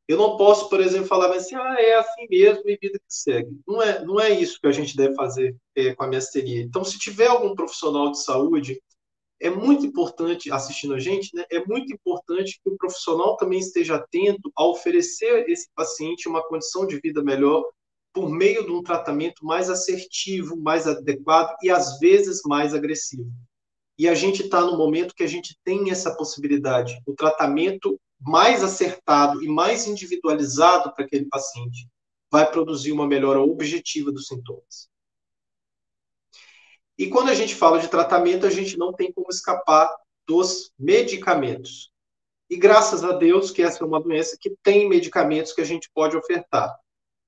eu 0.08 0.18
não 0.18 0.38
posso, 0.38 0.70
por 0.70 0.80
exemplo, 0.80 1.08
falar 1.08 1.34
assim, 1.34 1.56
ah, 1.56 1.76
é 1.80 1.96
assim 1.96 2.28
mesmo 2.30 2.62
e 2.70 2.78
vida 2.80 3.00
que 3.00 3.06
segue. 3.08 3.60
Não 3.68 3.82
é, 3.82 4.06
não 4.06 4.20
é 4.20 4.30
isso 4.30 4.60
que 4.62 4.68
a 4.68 4.72
gente 4.72 4.96
deve 4.96 5.16
fazer 5.16 5.56
é, 5.76 5.96
com 5.96 6.04
a 6.04 6.08
miasteria. 6.08 6.62
Então, 6.62 6.84
se 6.84 7.00
tiver 7.00 7.28
algum 7.28 7.56
profissional 7.56 8.12
de 8.12 8.22
saúde, 8.22 8.80
é 9.42 9.50
muito 9.50 9.86
importante, 9.86 10.52
assistindo 10.52 10.94
a 10.94 11.00
gente, 11.00 11.36
né, 11.36 11.44
é 11.52 11.66
muito 11.66 11.92
importante 11.92 12.60
que 12.64 12.70
o 12.70 12.78
profissional 12.78 13.36
também 13.36 13.60
esteja 13.60 13.96
atento 13.96 14.52
a 14.56 14.66
oferecer 14.66 15.50
esse 15.50 15.70
paciente 15.76 16.30
uma 16.30 16.48
condição 16.48 16.86
de 16.86 17.00
vida 17.00 17.24
melhor 17.24 17.64
por 18.14 18.30
meio 18.30 18.66
de 18.66 18.72
um 18.72 18.82
tratamento 18.82 19.46
mais 19.46 19.70
assertivo, 19.70 20.56
mais 20.56 20.88
adequado 20.88 21.54
e, 21.62 21.70
às 21.70 22.00
vezes, 22.00 22.42
mais 22.46 22.74
agressivo. 22.74 23.30
E 23.98 24.08
a 24.08 24.14
gente 24.14 24.44
está 24.44 24.62
no 24.62 24.78
momento 24.78 25.16
que 25.16 25.24
a 25.24 25.28
gente 25.28 25.58
tem 25.64 25.90
essa 25.90 26.16
possibilidade. 26.16 27.02
O 27.06 27.14
tratamento 27.14 28.00
mais 28.20 28.64
acertado 28.64 29.44
e 29.44 29.48
mais 29.48 29.88
individualizado 29.88 30.94
para 30.94 31.06
aquele 31.06 31.26
paciente 31.26 31.88
vai 32.32 32.50
produzir 32.50 32.92
uma 32.92 33.08
melhora 33.08 33.40
objetiva 33.42 34.12
dos 34.12 34.28
sintomas. 34.28 34.90
E 36.98 37.08
quando 37.08 37.30
a 37.30 37.34
gente 37.34 37.54
fala 37.54 37.80
de 37.80 37.90
tratamento, 37.90 38.46
a 38.46 38.50
gente 38.50 38.78
não 38.78 38.94
tem 38.94 39.12
como 39.12 39.28
escapar 39.30 39.94
dos 40.26 40.72
medicamentos. 40.80 41.92
E 42.50 42.56
graças 42.56 43.04
a 43.04 43.12
Deus 43.12 43.52
que 43.52 43.62
essa 43.62 43.84
é 43.84 43.88
uma 43.88 44.02
doença 44.02 44.38
que 44.40 44.56
tem 44.64 44.88
medicamentos 44.88 45.54
que 45.54 45.62
a 45.62 45.66
gente 45.66 45.90
pode 45.94 46.16
ofertar. 46.16 46.74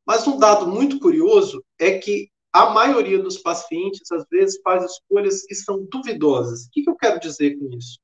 Mas 0.06 0.26
um 0.28 0.38
dado 0.38 0.68
muito 0.68 1.00
curioso 1.00 1.64
é 1.78 1.98
que 1.98 2.30
a 2.54 2.70
maioria 2.70 3.20
dos 3.20 3.38
pacientes, 3.38 4.12
às 4.12 4.26
vezes, 4.32 4.60
faz 4.64 4.84
escolhas 4.84 5.44
que 5.46 5.54
são 5.54 5.86
duvidosas. 5.92 6.66
O 6.66 6.70
que, 6.72 6.84
eu 6.88 6.96
quero 6.96 7.20
dizer 7.20 7.58
com 7.58 7.70
isso? 7.78 8.00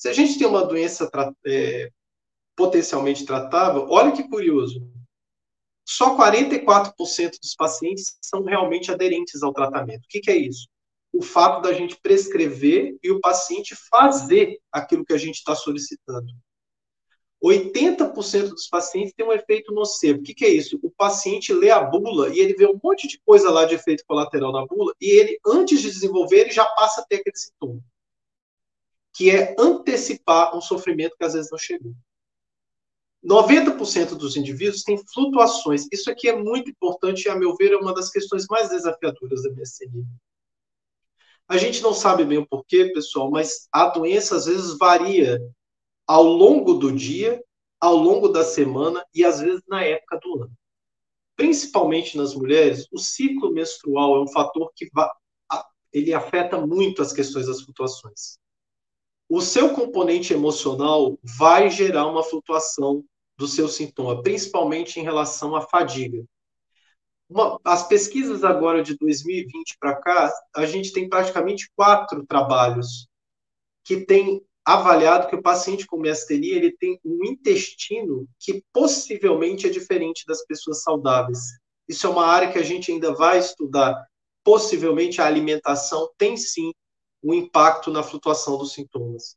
Se 0.00 0.08
a 0.08 0.14
gente 0.14 0.38
tem 0.38 0.46
uma 0.46 0.64
doença 0.64 1.10
é, 1.44 1.90
potencialmente 2.56 3.26
tratável, 3.26 3.86
olha 3.90 4.12
que 4.12 4.26
curioso. 4.26 4.80
Só 5.86 6.16
44% 6.16 7.38
dos 7.38 7.54
pacientes 7.54 8.16
são 8.22 8.42
realmente 8.42 8.90
aderentes 8.90 9.42
ao 9.42 9.52
tratamento. 9.52 10.04
O 10.04 10.08
que, 10.08 10.20
que 10.20 10.30
é 10.30 10.36
isso? 10.38 10.66
O 11.12 11.22
fato 11.22 11.60
da 11.60 11.74
gente 11.74 12.00
prescrever 12.00 12.96
e 13.02 13.10
o 13.10 13.20
paciente 13.20 13.76
fazer 13.90 14.58
aquilo 14.72 15.04
que 15.04 15.12
a 15.12 15.18
gente 15.18 15.34
está 15.34 15.54
solicitando. 15.54 16.32
80% 17.44 18.48
dos 18.48 18.68
pacientes 18.68 19.12
tem 19.14 19.26
um 19.26 19.32
efeito 19.32 19.70
nocivo. 19.70 20.20
O 20.20 20.22
que, 20.22 20.32
que, 20.32 20.46
é 20.46 20.48
isso? 20.48 20.80
O 20.82 20.90
paciente 20.90 21.52
lê 21.52 21.68
a 21.68 21.82
bula 21.82 22.30
e 22.30 22.38
ele 22.38 22.54
vê 22.54 22.66
um 22.66 22.80
monte 22.82 23.06
de 23.06 23.20
coisa 23.20 23.50
lá 23.50 23.66
de 23.66 23.74
efeito 23.74 24.02
colateral 24.06 24.50
na 24.50 24.64
bula 24.64 24.94
e 24.98 25.20
ele, 25.20 25.38
antes 25.46 25.82
de 25.82 25.90
desenvolver, 25.90 26.38
ele 26.38 26.52
já 26.52 26.64
passa 26.64 27.02
a 27.02 27.04
ter 27.04 27.16
aquele 27.16 27.36
sintoma. 27.36 27.82
Que 29.12 29.30
é 29.30 29.54
antecipar 29.58 30.56
um 30.56 30.60
sofrimento 30.60 31.16
que 31.16 31.24
às 31.24 31.34
vezes 31.34 31.50
não 31.50 31.58
chegou. 31.58 31.94
90% 33.24 34.16
dos 34.16 34.36
indivíduos 34.36 34.82
têm 34.82 34.98
flutuações. 35.12 35.86
Isso 35.92 36.10
aqui 36.10 36.28
é 36.28 36.36
muito 36.36 36.70
importante 36.70 37.26
e, 37.26 37.28
a 37.28 37.36
meu 37.36 37.54
ver, 37.54 37.72
é 37.72 37.76
uma 37.76 37.92
das 37.92 38.10
questões 38.10 38.46
mais 38.48 38.70
desafiadoras 38.70 39.42
da 39.42 39.50
MSN. 39.50 40.04
A 41.46 41.58
gente 41.58 41.82
não 41.82 41.92
sabe 41.92 42.24
bem 42.24 42.38
o 42.38 42.46
porquê, 42.46 42.86
pessoal, 42.92 43.30
mas 43.30 43.68
a 43.70 43.88
doença 43.88 44.36
às 44.36 44.46
vezes 44.46 44.78
varia 44.78 45.38
ao 46.06 46.22
longo 46.22 46.74
do 46.74 46.90
dia, 46.92 47.42
ao 47.78 47.94
longo 47.94 48.28
da 48.28 48.42
semana 48.42 49.04
e 49.14 49.24
às 49.24 49.40
vezes 49.40 49.62
na 49.68 49.84
época 49.84 50.18
do 50.22 50.44
ano. 50.44 50.52
Principalmente 51.36 52.16
nas 52.16 52.34
mulheres, 52.34 52.86
o 52.90 52.98
ciclo 52.98 53.52
menstrual 53.52 54.16
é 54.16 54.20
um 54.20 54.28
fator 54.28 54.70
que 54.74 54.90
ele 55.92 56.14
afeta 56.14 56.60
muito 56.64 57.02
as 57.02 57.12
questões 57.12 57.46
das 57.46 57.62
flutuações. 57.62 58.39
O 59.32 59.40
seu 59.40 59.72
componente 59.72 60.32
emocional 60.32 61.16
vai 61.22 61.70
gerar 61.70 62.08
uma 62.08 62.20
flutuação 62.20 63.04
do 63.38 63.46
seu 63.46 63.68
sintoma, 63.68 64.20
principalmente 64.24 64.98
em 64.98 65.04
relação 65.04 65.54
à 65.54 65.60
fadiga. 65.60 66.24
Uma, 67.28 67.60
as 67.64 67.86
pesquisas 67.86 68.42
agora 68.42 68.82
de 68.82 68.98
2020 68.98 69.76
para 69.78 69.94
cá, 69.94 70.32
a 70.52 70.66
gente 70.66 70.92
tem 70.92 71.08
praticamente 71.08 71.70
quatro 71.76 72.26
trabalhos 72.26 73.06
que 73.84 74.04
têm 74.04 74.44
avaliado 74.64 75.28
que 75.28 75.36
o 75.36 75.42
paciente 75.42 75.86
com 75.86 75.96
miastenia 75.96 76.56
ele 76.56 76.72
tem 76.72 76.98
um 77.04 77.24
intestino 77.24 78.26
que 78.36 78.64
possivelmente 78.72 79.64
é 79.64 79.70
diferente 79.70 80.26
das 80.26 80.44
pessoas 80.44 80.82
saudáveis. 80.82 81.38
Isso 81.88 82.04
é 82.04 82.10
uma 82.10 82.26
área 82.26 82.50
que 82.50 82.58
a 82.58 82.64
gente 82.64 82.90
ainda 82.90 83.14
vai 83.14 83.38
estudar. 83.38 84.04
Possivelmente 84.42 85.20
a 85.20 85.26
alimentação 85.26 86.10
tem 86.18 86.36
sim 86.36 86.72
um 87.22 87.34
impacto 87.34 87.90
na 87.90 88.02
flutuação 88.02 88.56
dos 88.56 88.72
sintomas. 88.72 89.36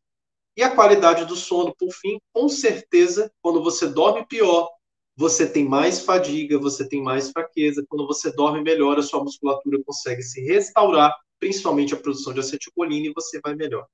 E 0.56 0.62
a 0.62 0.74
qualidade 0.74 1.26
do 1.26 1.36
sono, 1.36 1.76
por 1.76 1.92
fim, 1.92 2.20
com 2.32 2.48
certeza, 2.48 3.32
quando 3.42 3.64
você 3.64 3.88
dorme 3.88 4.26
pior, 4.28 4.70
você 5.16 5.48
tem 5.50 5.68
mais 5.68 6.02
fadiga, 6.02 6.60
você 6.60 6.88
tem 6.88 7.02
mais 7.02 7.32
fraqueza. 7.32 7.86
Quando 7.88 8.08
você 8.08 8.32
dorme 8.32 8.62
melhor, 8.62 8.98
a 8.98 9.04
sua 9.04 9.24
musculatura 9.24 9.84
consegue 9.84 10.22
se 10.22 10.42
restaurar, 10.42 11.16
principalmente 11.40 11.94
a 11.94 11.98
produção 11.98 12.34
de 12.34 12.40
acetilcolina, 12.40 13.08
e 13.08 13.14
você 13.14 13.40
vai 13.42 13.56
melhor. 13.56 13.88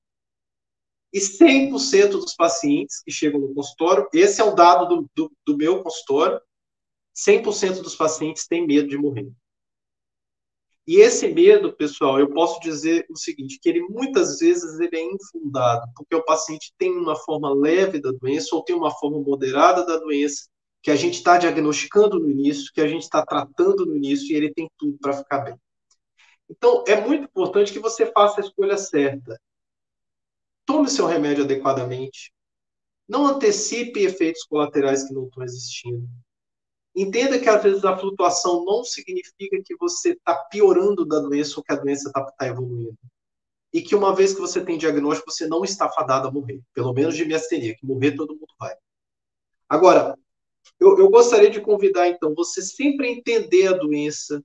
E 1.11 1.19
100% 1.19 2.11
dos 2.11 2.35
pacientes 2.35 3.01
que 3.03 3.11
chegam 3.11 3.39
no 3.39 3.53
consultório, 3.53 4.07
esse 4.13 4.39
é 4.39 4.43
o 4.43 4.53
dado 4.53 4.85
do, 4.87 5.09
do, 5.15 5.31
do 5.45 5.57
meu 5.57 5.81
consultório, 5.81 6.39
100% 7.15 7.81
dos 7.81 7.95
pacientes 7.95 8.47
têm 8.47 8.65
medo 8.65 8.87
de 8.87 8.97
morrer. 8.97 9.29
E 10.89 11.01
esse 11.01 11.27
medo, 11.27 11.71
pessoal, 11.71 12.19
eu 12.19 12.33
posso 12.33 12.59
dizer 12.61 13.05
o 13.11 13.15
seguinte, 13.15 13.59
que 13.61 13.69
ele 13.69 13.81
muitas 13.81 14.39
vezes 14.39 14.79
ele 14.79 14.97
é 14.97 15.03
infundado, 15.03 15.85
porque 15.95 16.15
o 16.15 16.25
paciente 16.25 16.73
tem 16.79 16.89
uma 16.97 17.15
forma 17.15 17.53
leve 17.53 18.01
da 18.01 18.11
doença 18.11 18.55
ou 18.55 18.63
tem 18.63 18.75
uma 18.75 18.89
forma 18.89 19.19
moderada 19.19 19.85
da 19.85 19.97
doença, 19.97 20.49
que 20.81 20.89
a 20.89 20.95
gente 20.95 21.13
está 21.13 21.37
diagnosticando 21.37 22.17
no 22.17 22.27
início, 22.27 22.73
que 22.73 22.81
a 22.81 22.87
gente 22.87 23.03
está 23.03 23.23
tratando 23.23 23.85
no 23.85 23.95
início 23.95 24.33
e 24.33 24.35
ele 24.35 24.51
tem 24.51 24.67
tudo 24.79 24.97
para 24.99 25.13
ficar 25.13 25.41
bem. 25.41 25.55
Então, 26.49 26.83
é 26.87 26.99
muito 26.99 27.25
importante 27.25 27.71
que 27.71 27.77
você 27.77 28.11
faça 28.11 28.41
a 28.41 28.43
escolha 28.43 28.75
certa. 28.75 29.39
Tome 30.65 30.89
seu 30.89 31.05
remédio 31.05 31.43
adequadamente. 31.43 32.33
Não 33.07 33.27
antecipe 33.27 33.99
efeitos 33.99 34.43
colaterais 34.43 35.07
que 35.07 35.13
não 35.13 35.27
estão 35.27 35.43
existindo. 35.43 36.09
Entenda 36.99 37.39
que 37.39 37.47
às 37.47 37.61
vezes 37.61 37.85
a 37.85 37.97
flutuação 37.97 38.65
não 38.65 38.83
significa 38.83 39.61
que 39.63 39.75
você 39.77 40.11
está 40.11 40.35
piorando 40.35 41.05
da 41.05 41.19
doença 41.19 41.53
ou 41.57 41.63
que 41.63 41.71
a 41.71 41.75
doença 41.75 42.09
está 42.09 42.23
tá 42.23 42.47
evoluindo. 42.47 42.97
E 43.71 43.81
que 43.81 43.95
uma 43.95 44.15
vez 44.15 44.33
que 44.33 44.41
você 44.41 44.63
tem 44.63 44.77
diagnóstico, 44.77 45.31
você 45.31 45.47
não 45.47 45.63
está 45.63 45.89
fadado 45.89 46.27
a 46.27 46.31
morrer. 46.31 46.59
Pelo 46.73 46.93
menos 46.93 47.15
de 47.15 47.25
miastenia, 47.25 47.75
que 47.75 47.85
morrer 47.85 48.15
todo 48.15 48.33
mundo 48.33 48.53
vai. 48.59 48.75
Agora, 49.69 50.17
eu, 50.79 50.97
eu 50.97 51.09
gostaria 51.09 51.49
de 51.49 51.61
convidar, 51.61 52.07
então, 52.07 52.33
você 52.33 52.61
sempre 52.61 53.07
entender 53.07 53.67
a 53.67 53.77
doença, 53.77 54.43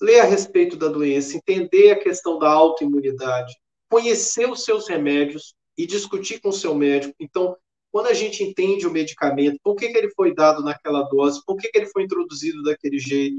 ler 0.00 0.20
a 0.20 0.24
respeito 0.24 0.76
da 0.76 0.88
doença, 0.88 1.36
entender 1.36 1.90
a 1.90 2.00
questão 2.00 2.38
da 2.38 2.50
autoimunidade, 2.50 3.54
conhecer 3.90 4.48
os 4.48 4.64
seus 4.64 4.88
remédios, 4.88 5.54
e 5.76 5.86
discutir 5.86 6.40
com 6.40 6.50
o 6.50 6.52
seu 6.52 6.74
médico. 6.74 7.14
Então, 7.18 7.56
quando 7.92 8.06
a 8.06 8.14
gente 8.14 8.42
entende 8.42 8.86
o 8.86 8.90
medicamento, 8.90 9.60
por 9.62 9.76
que, 9.76 9.88
que 9.88 9.98
ele 9.98 10.10
foi 10.10 10.34
dado 10.34 10.62
naquela 10.62 11.02
dose, 11.02 11.44
por 11.44 11.58
que, 11.58 11.68
que 11.68 11.76
ele 11.76 11.86
foi 11.86 12.04
introduzido 12.04 12.62
daquele 12.62 12.98
jeito, 12.98 13.36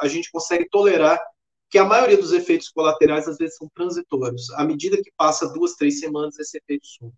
a 0.00 0.06
gente 0.06 0.30
consegue 0.30 0.68
tolerar 0.68 1.18
que 1.70 1.78
a 1.78 1.84
maioria 1.84 2.18
dos 2.18 2.32
efeitos 2.32 2.68
colaterais 2.68 3.26
às 3.26 3.38
vezes 3.38 3.56
são 3.56 3.68
transitórios. 3.74 4.50
À 4.50 4.64
medida 4.64 5.02
que 5.02 5.10
passa 5.16 5.48
duas, 5.48 5.74
três 5.74 5.98
semanas, 5.98 6.38
esse 6.38 6.58
efeito 6.58 6.86
some. 6.86 7.12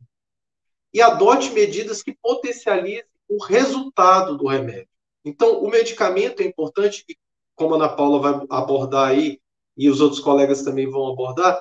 E 0.94 1.02
adote 1.02 1.50
medidas 1.50 2.02
que 2.02 2.16
potencializem 2.22 3.04
o 3.28 3.42
resultado 3.42 4.38
do 4.38 4.46
remédio. 4.46 4.88
Então, 5.24 5.60
o 5.60 5.68
medicamento 5.68 6.40
é 6.40 6.44
importante, 6.44 7.04
e 7.08 7.16
como 7.56 7.74
a 7.74 7.76
Ana 7.76 7.88
Paula 7.88 8.20
vai 8.20 8.46
abordar 8.48 9.08
aí, 9.10 9.40
e 9.76 9.90
os 9.90 10.00
outros 10.00 10.20
colegas 10.20 10.62
também 10.62 10.88
vão 10.88 11.08
abordar, 11.08 11.60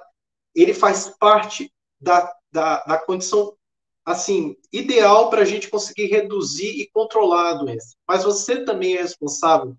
ele 0.55 0.73
faz 0.73 1.09
parte 1.19 1.73
da 1.99 2.31
da, 2.51 2.83
da 2.83 2.97
condição 2.97 3.56
assim 4.07 4.55
ideal 4.71 5.29
para 5.29 5.41
a 5.41 5.45
gente 5.45 5.69
conseguir 5.69 6.05
reduzir 6.05 6.79
e 6.79 6.89
controlar 6.89 7.49
a 7.49 7.53
doença. 7.55 7.93
Mas 8.07 8.23
você 8.23 8.63
também 8.63 8.95
é 8.95 9.01
responsável 9.01 9.75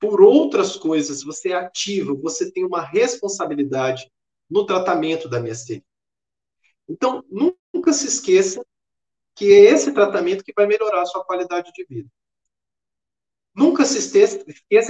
por 0.00 0.22
outras 0.22 0.76
coisas. 0.76 1.22
Você 1.22 1.50
é 1.50 1.56
ativo, 1.56 2.18
você 2.18 2.50
tem 2.50 2.64
uma 2.64 2.80
responsabilidade 2.80 4.10
no 4.48 4.64
tratamento 4.64 5.28
da 5.28 5.40
miastenia. 5.40 5.84
Então, 6.88 7.22
nunca 7.30 7.92
se 7.92 8.06
esqueça 8.06 8.64
que 9.34 9.52
é 9.52 9.70
esse 9.70 9.92
tratamento 9.92 10.42
que 10.42 10.54
vai 10.56 10.66
melhorar 10.66 11.02
a 11.02 11.06
sua 11.06 11.22
qualidade 11.22 11.70
de 11.74 11.84
vida. 11.84 12.08
Nunca 13.54 13.84
se 13.84 13.98
esqueça, 13.98 14.42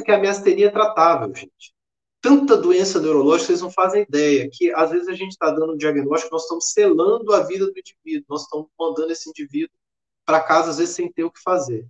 que 0.05 0.13
a 0.13 0.19
miastenia 0.19 0.69
é 0.69 0.71
tratável, 0.71 1.35
gente 1.35 1.76
tanta 2.21 2.57
doença 2.57 3.01
neurológica, 3.01 3.49
vocês 3.49 3.61
não 3.61 3.71
fazem 3.71 4.03
ideia, 4.03 4.49
que 4.53 4.73
às 4.73 4.91
vezes 4.91 5.09
a 5.09 5.13
gente 5.13 5.33
está 5.33 5.51
dando 5.51 5.75
um 5.75 5.77
diagnóstico, 5.77 6.33
nós 6.33 6.43
estamos 6.43 6.73
selando 6.73 7.33
a 7.33 7.43
vida 7.43 7.67
do 7.67 7.79
indivíduo, 7.79 8.27
nós 8.29 8.43
estamos 8.43 8.69
mandando 8.79 9.13
esse 9.13 9.29
indivíduo 9.29 9.77
para 10.25 10.41
casa, 10.41 10.71
às 10.71 10.79
vezes, 10.79 10.95
sem 10.95 11.11
ter 11.11 11.25
o 11.25 11.31
que 11.31 11.41
fazer. 11.41 11.87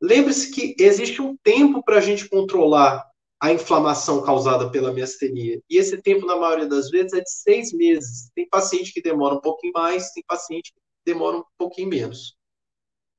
Lembre-se 0.00 0.50
que 0.50 0.76
existe 0.78 1.22
um 1.22 1.36
tempo 1.36 1.82
para 1.82 1.98
a 1.98 2.00
gente 2.00 2.28
controlar 2.28 3.04
a 3.40 3.52
inflamação 3.52 4.22
causada 4.22 4.70
pela 4.70 4.92
miastenia. 4.92 5.62
E 5.70 5.76
esse 5.76 5.96
tempo, 6.02 6.26
na 6.26 6.36
maioria 6.36 6.66
das 6.66 6.90
vezes, 6.90 7.12
é 7.12 7.20
de 7.20 7.30
seis 7.30 7.72
meses. 7.72 8.30
Tem 8.34 8.48
paciente 8.48 8.92
que 8.92 9.00
demora 9.00 9.36
um 9.36 9.40
pouquinho 9.40 9.72
mais, 9.72 10.10
tem 10.10 10.24
paciente 10.26 10.72
que 10.72 10.80
demora 11.04 11.38
um 11.38 11.44
pouquinho 11.56 11.88
menos. 11.88 12.36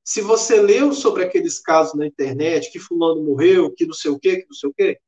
Se 0.04 0.22
você 0.22 0.60
leu 0.60 0.92
sobre 0.92 1.24
aqueles 1.24 1.60
casos 1.60 1.94
na 1.94 2.06
internet, 2.06 2.72
que 2.72 2.80
fulano 2.80 3.24
morreu, 3.24 3.72
que 3.74 3.86
não 3.86 3.94
sei 3.94 4.12
o 4.12 4.20
quê, 4.20 4.38
que 4.38 4.48
não 4.48 4.56
sei 4.56 4.70
o 4.70 4.74
quê, 4.74 5.00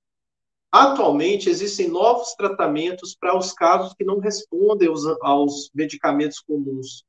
Atualmente, 0.72 1.50
existem 1.50 1.90
novos 1.90 2.34
tratamentos 2.36 3.14
para 3.14 3.38
os 3.38 3.52
casos 3.52 3.94
que 3.94 4.06
não 4.06 4.20
respondem 4.20 4.88
aos, 4.88 5.06
aos, 5.22 5.70
medicamentos 5.74 6.40
comuns. 6.40 7.04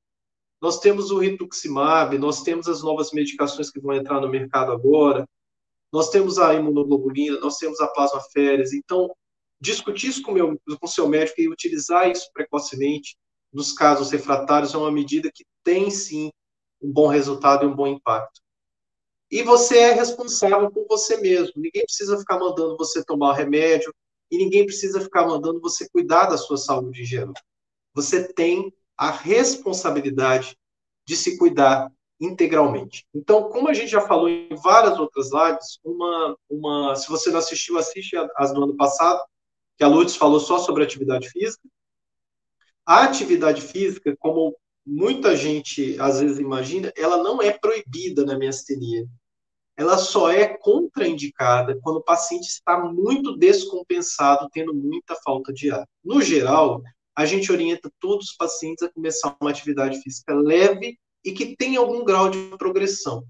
Nós 0.60 0.80
temos 0.80 1.12
o 1.12 1.18
rituximab, 1.18 2.18
nós 2.18 2.42
temos 2.42 2.66
as 2.66 2.82
novas 2.82 3.12
medicações 3.12 3.70
que 3.70 3.80
vão 3.80 3.94
entrar 3.94 4.20
no 4.20 4.28
mercado 4.28 4.72
agora, 4.72 5.24
nós 5.92 6.10
temos 6.10 6.38
a 6.38 6.54
imunoglobulina, 6.54 7.38
nós 7.38 7.58
temos 7.58 7.80
a 7.80 7.86
plasmaférese. 7.86 8.76
Então, 8.78 9.14
discutir 9.60 10.08
isso 10.08 10.22
com 10.22 10.34
o 10.80 10.88
seu 10.88 11.08
médico 11.08 11.40
e 11.40 11.48
utilizar 11.48 12.10
isso 12.10 12.28
precocemente 12.32 13.16
nos 13.52 13.72
casos 13.72 14.10
refratários 14.10 14.74
é 14.74 14.78
uma 14.78 14.90
medida 14.90 15.30
que 15.32 15.44
tem, 15.62 15.90
sim, 15.90 16.30
um 16.80 16.90
bom 16.90 17.06
resultado 17.06 17.64
e 17.64 17.68
um 17.68 17.76
bom 17.76 17.86
impacto. 17.86 18.41
E 19.32 19.42
você 19.42 19.78
é 19.78 19.92
responsável 19.92 20.70
por 20.70 20.86
você 20.86 21.16
mesmo. 21.16 21.54
Ninguém 21.56 21.84
precisa 21.84 22.18
ficar 22.18 22.38
mandando 22.38 22.76
você 22.76 23.02
tomar 23.02 23.32
remédio 23.32 23.90
e 24.30 24.36
ninguém 24.36 24.66
precisa 24.66 25.00
ficar 25.00 25.26
mandando 25.26 25.58
você 25.58 25.88
cuidar 25.88 26.26
da 26.26 26.36
sua 26.36 26.58
saúde 26.58 27.00
em 27.00 27.06
geral. 27.06 27.32
Você 27.94 28.30
tem 28.30 28.70
a 28.94 29.10
responsabilidade 29.10 30.54
de 31.06 31.16
se 31.16 31.38
cuidar 31.38 31.90
integralmente. 32.20 33.06
Então, 33.14 33.48
como 33.48 33.70
a 33.70 33.72
gente 33.72 33.90
já 33.90 34.02
falou 34.02 34.28
em 34.28 34.54
várias 34.62 34.98
outras 34.98 35.30
lives, 35.32 35.78
uma, 35.82 36.36
uma, 36.50 36.94
se 36.94 37.08
você 37.08 37.30
não 37.30 37.38
assistiu, 37.38 37.78
assiste 37.78 38.14
as 38.36 38.52
do 38.52 38.62
ano 38.62 38.76
passado, 38.76 39.18
que 39.78 39.82
a 39.82 39.88
Lourdes 39.88 40.14
falou 40.14 40.40
só 40.40 40.58
sobre 40.58 40.84
atividade 40.84 41.30
física. 41.30 41.66
A 42.84 43.04
atividade 43.04 43.62
física, 43.62 44.14
como 44.18 44.54
muita 44.84 45.34
gente 45.34 45.98
às 45.98 46.20
vezes 46.20 46.38
imagina, 46.38 46.92
ela 46.94 47.16
não 47.22 47.40
é 47.40 47.50
proibida 47.50 48.26
na 48.26 48.36
miastenia 48.36 49.08
ela 49.76 49.96
só 49.96 50.30
é 50.30 50.46
contraindicada 50.46 51.78
quando 51.82 51.96
o 51.96 52.04
paciente 52.04 52.46
está 52.46 52.78
muito 52.78 53.36
descompensado, 53.36 54.48
tendo 54.52 54.74
muita 54.74 55.16
falta 55.24 55.52
de 55.52 55.70
ar. 55.70 55.86
No 56.04 56.20
geral, 56.20 56.82
a 57.16 57.24
gente 57.24 57.50
orienta 57.50 57.90
todos 57.98 58.30
os 58.30 58.36
pacientes 58.36 58.82
a 58.82 58.92
começar 58.92 59.36
uma 59.40 59.50
atividade 59.50 60.00
física 60.02 60.34
leve 60.34 60.98
e 61.24 61.32
que 61.32 61.56
tem 61.56 61.76
algum 61.76 62.04
grau 62.04 62.28
de 62.28 62.38
progressão. 62.58 63.24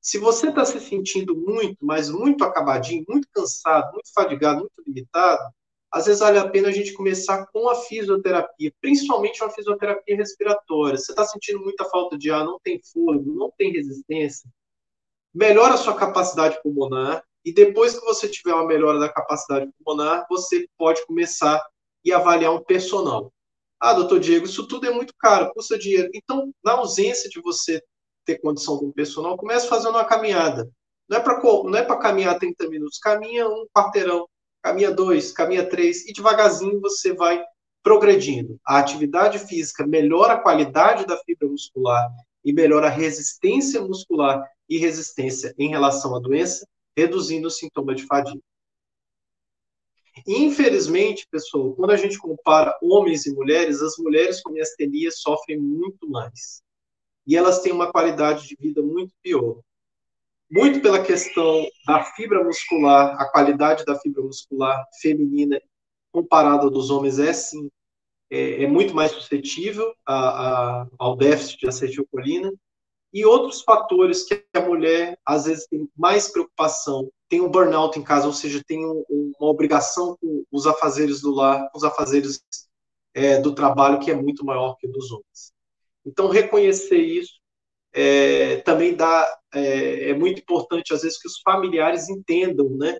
Se 0.00 0.18
você 0.18 0.48
está 0.48 0.64
se 0.64 0.80
sentindo 0.80 1.36
muito, 1.36 1.84
mas 1.84 2.08
muito 2.08 2.44
acabadinho, 2.44 3.04
muito 3.08 3.28
cansado, 3.32 3.92
muito 3.92 4.12
fadigado, 4.14 4.60
muito 4.60 4.82
limitado, 4.86 5.42
às 5.90 6.06
vezes 6.06 6.20
vale 6.20 6.38
a 6.38 6.48
pena 6.48 6.68
a 6.68 6.72
gente 6.72 6.92
começar 6.92 7.46
com 7.46 7.68
a 7.68 7.74
fisioterapia, 7.74 8.72
principalmente 8.80 9.42
uma 9.42 9.50
fisioterapia 9.50 10.16
respiratória. 10.16 10.98
Você 10.98 11.12
está 11.12 11.24
sentindo 11.24 11.60
muita 11.60 11.84
falta 11.86 12.16
de 12.16 12.30
ar, 12.30 12.44
não 12.44 12.58
tem 12.62 12.80
fôlego, 12.92 13.34
não 13.34 13.50
tem 13.56 13.72
resistência, 13.72 14.48
melhora 15.34 15.74
a 15.74 15.78
sua 15.78 15.94
capacidade 15.94 16.60
pulmonar 16.62 17.22
e 17.44 17.52
depois 17.52 17.98
que 17.98 18.04
você 18.04 18.28
tiver 18.28 18.52
uma 18.52 18.66
melhora 18.66 18.98
da 18.98 19.08
capacidade 19.08 19.70
pulmonar, 19.78 20.26
você 20.28 20.68
pode 20.76 21.04
começar 21.06 21.64
e 22.04 22.12
avaliar 22.12 22.52
um 22.52 22.62
personal. 22.62 23.32
Ah, 23.80 23.94
doutor 23.94 24.20
Diego, 24.20 24.46
isso 24.46 24.66
tudo 24.66 24.86
é 24.86 24.90
muito 24.90 25.14
caro, 25.18 25.52
custa 25.54 25.78
dinheiro. 25.78 26.10
Então, 26.12 26.52
na 26.64 26.72
ausência 26.72 27.30
de 27.30 27.40
você 27.40 27.82
ter 28.24 28.40
condição 28.40 28.78
de 28.78 28.84
um 28.84 28.92
personal, 28.92 29.36
comece 29.36 29.68
fazendo 29.68 29.92
uma 29.92 30.04
caminhada. 30.04 30.68
Não 31.08 31.16
é 31.16 31.20
para 31.20 31.40
não 31.42 31.76
é 31.76 31.82
para 31.82 31.96
caminhar 31.96 32.38
30 32.38 32.68
minutos, 32.68 32.98
caminha 32.98 33.48
um 33.48 33.66
quarteirão, 33.74 34.28
caminha 34.62 34.90
dois, 34.90 35.32
caminha 35.32 35.66
três, 35.66 36.06
e 36.06 36.12
devagarzinho 36.12 36.80
você 36.80 37.14
vai 37.14 37.42
progredindo. 37.82 38.58
A 38.66 38.78
atividade 38.78 39.38
física 39.38 39.86
melhora 39.86 40.34
a 40.34 40.40
qualidade 40.40 41.06
da 41.06 41.16
fibra 41.18 41.48
muscular 41.48 42.06
e 42.44 42.52
melhora 42.52 42.88
a 42.88 42.90
resistência 42.90 43.80
muscular 43.80 44.44
e 44.68 44.78
resistência 44.78 45.54
em 45.58 45.70
relação 45.70 46.14
à 46.14 46.20
doença, 46.20 46.66
reduzindo 46.96 47.48
o 47.48 47.50
sintoma 47.50 47.94
de 47.94 48.04
fadiga. 48.04 48.42
Infelizmente, 50.26 51.26
pessoal, 51.30 51.74
quando 51.74 51.92
a 51.92 51.96
gente 51.96 52.18
compara 52.18 52.76
homens 52.82 53.24
e 53.26 53.32
mulheres, 53.32 53.80
as 53.80 53.96
mulheres 53.98 54.42
com 54.42 54.50
miastenia 54.50 55.10
sofrem 55.10 55.58
muito 55.58 56.08
mais. 56.08 56.60
E 57.26 57.36
elas 57.36 57.60
têm 57.60 57.72
uma 57.72 57.92
qualidade 57.92 58.48
de 58.48 58.56
vida 58.58 58.82
muito 58.82 59.14
pior. 59.22 59.60
Muito 60.50 60.80
pela 60.80 61.02
questão 61.02 61.68
da 61.86 62.02
fibra 62.02 62.42
muscular, 62.42 63.20
a 63.20 63.30
qualidade 63.30 63.84
da 63.84 63.98
fibra 63.98 64.22
muscular 64.22 64.84
feminina 65.00 65.60
comparada 66.10 66.70
dos 66.70 66.90
homens 66.90 67.18
é 67.18 67.32
sim 67.32 67.70
é, 68.30 68.64
é 68.64 68.66
muito 68.66 68.94
mais 68.94 69.12
suscetível 69.12 69.94
a, 70.06 70.82
a, 70.82 70.86
ao 70.98 71.16
déficit 71.16 71.60
de 71.60 71.68
acetilcolina 71.68 72.52
e 73.12 73.24
outros 73.24 73.62
fatores 73.62 74.24
que 74.24 74.44
a 74.54 74.60
mulher 74.60 75.18
às 75.24 75.46
vezes 75.46 75.66
tem 75.66 75.88
mais 75.96 76.28
preocupação, 76.28 77.10
tem 77.28 77.40
um 77.40 77.48
burnout 77.48 77.98
em 77.98 78.02
casa, 78.02 78.26
ou 78.26 78.32
seja, 78.32 78.62
tem 78.66 78.84
um, 78.84 79.04
uma 79.38 79.50
obrigação 79.50 80.16
com 80.20 80.44
os 80.50 80.66
afazeres 80.66 81.20
do 81.20 81.34
lar, 81.34 81.70
com 81.70 81.78
os 81.78 81.84
afazeres 81.84 82.42
é, 83.14 83.40
do 83.40 83.54
trabalho 83.54 83.98
que 83.98 84.10
é 84.10 84.14
muito 84.14 84.44
maior 84.44 84.76
que 84.76 84.86
dos 84.86 85.10
homens. 85.10 85.52
Então, 86.04 86.28
reconhecer 86.28 86.98
isso 86.98 87.38
é, 87.92 88.58
também 88.58 88.94
dá 88.94 89.38
é, 89.54 90.10
é, 90.10 90.14
muito 90.14 90.40
importante 90.40 90.92
às 90.92 91.02
vezes 91.02 91.20
que 91.20 91.28
os 91.28 91.40
familiares 91.40 92.08
entendam, 92.08 92.70
né? 92.76 92.98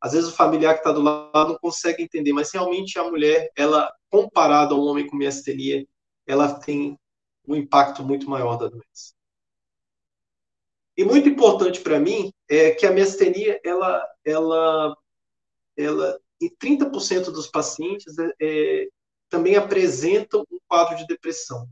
Às 0.00 0.12
vezes 0.12 0.28
o 0.28 0.36
familiar 0.36 0.74
que 0.74 0.80
está 0.80 0.92
do 0.92 1.02
lado 1.02 1.52
não 1.52 1.58
consegue 1.58 2.02
entender, 2.02 2.32
mas 2.32 2.52
realmente 2.52 2.98
a 2.98 3.04
mulher, 3.04 3.50
ela 3.56 3.92
comparada 4.08 4.74
ao 4.74 4.80
homem 4.80 5.06
com 5.06 5.16
miastenia, 5.16 5.84
ela 6.26 6.54
tem 6.60 6.96
um 7.48 7.56
impacto 7.56 8.04
muito 8.04 8.30
maior 8.30 8.56
da 8.56 8.68
doença. 8.68 9.17
E 10.98 11.04
muito 11.04 11.28
importante 11.28 11.80
para 11.80 12.00
mim 12.00 12.32
é 12.48 12.72
que 12.72 12.84
a 12.84 12.90
miastenia, 12.90 13.60
ela, 13.64 14.04
ela, 14.24 14.96
ela 15.76 16.20
em 16.42 16.50
30% 16.50 17.26
dos 17.26 17.46
pacientes, 17.46 18.18
é, 18.18 18.32
é, 18.42 18.88
também 19.28 19.54
apresentam 19.54 20.44
um 20.50 20.58
quadro 20.66 20.96
de 20.96 21.06
depressão. 21.06 21.68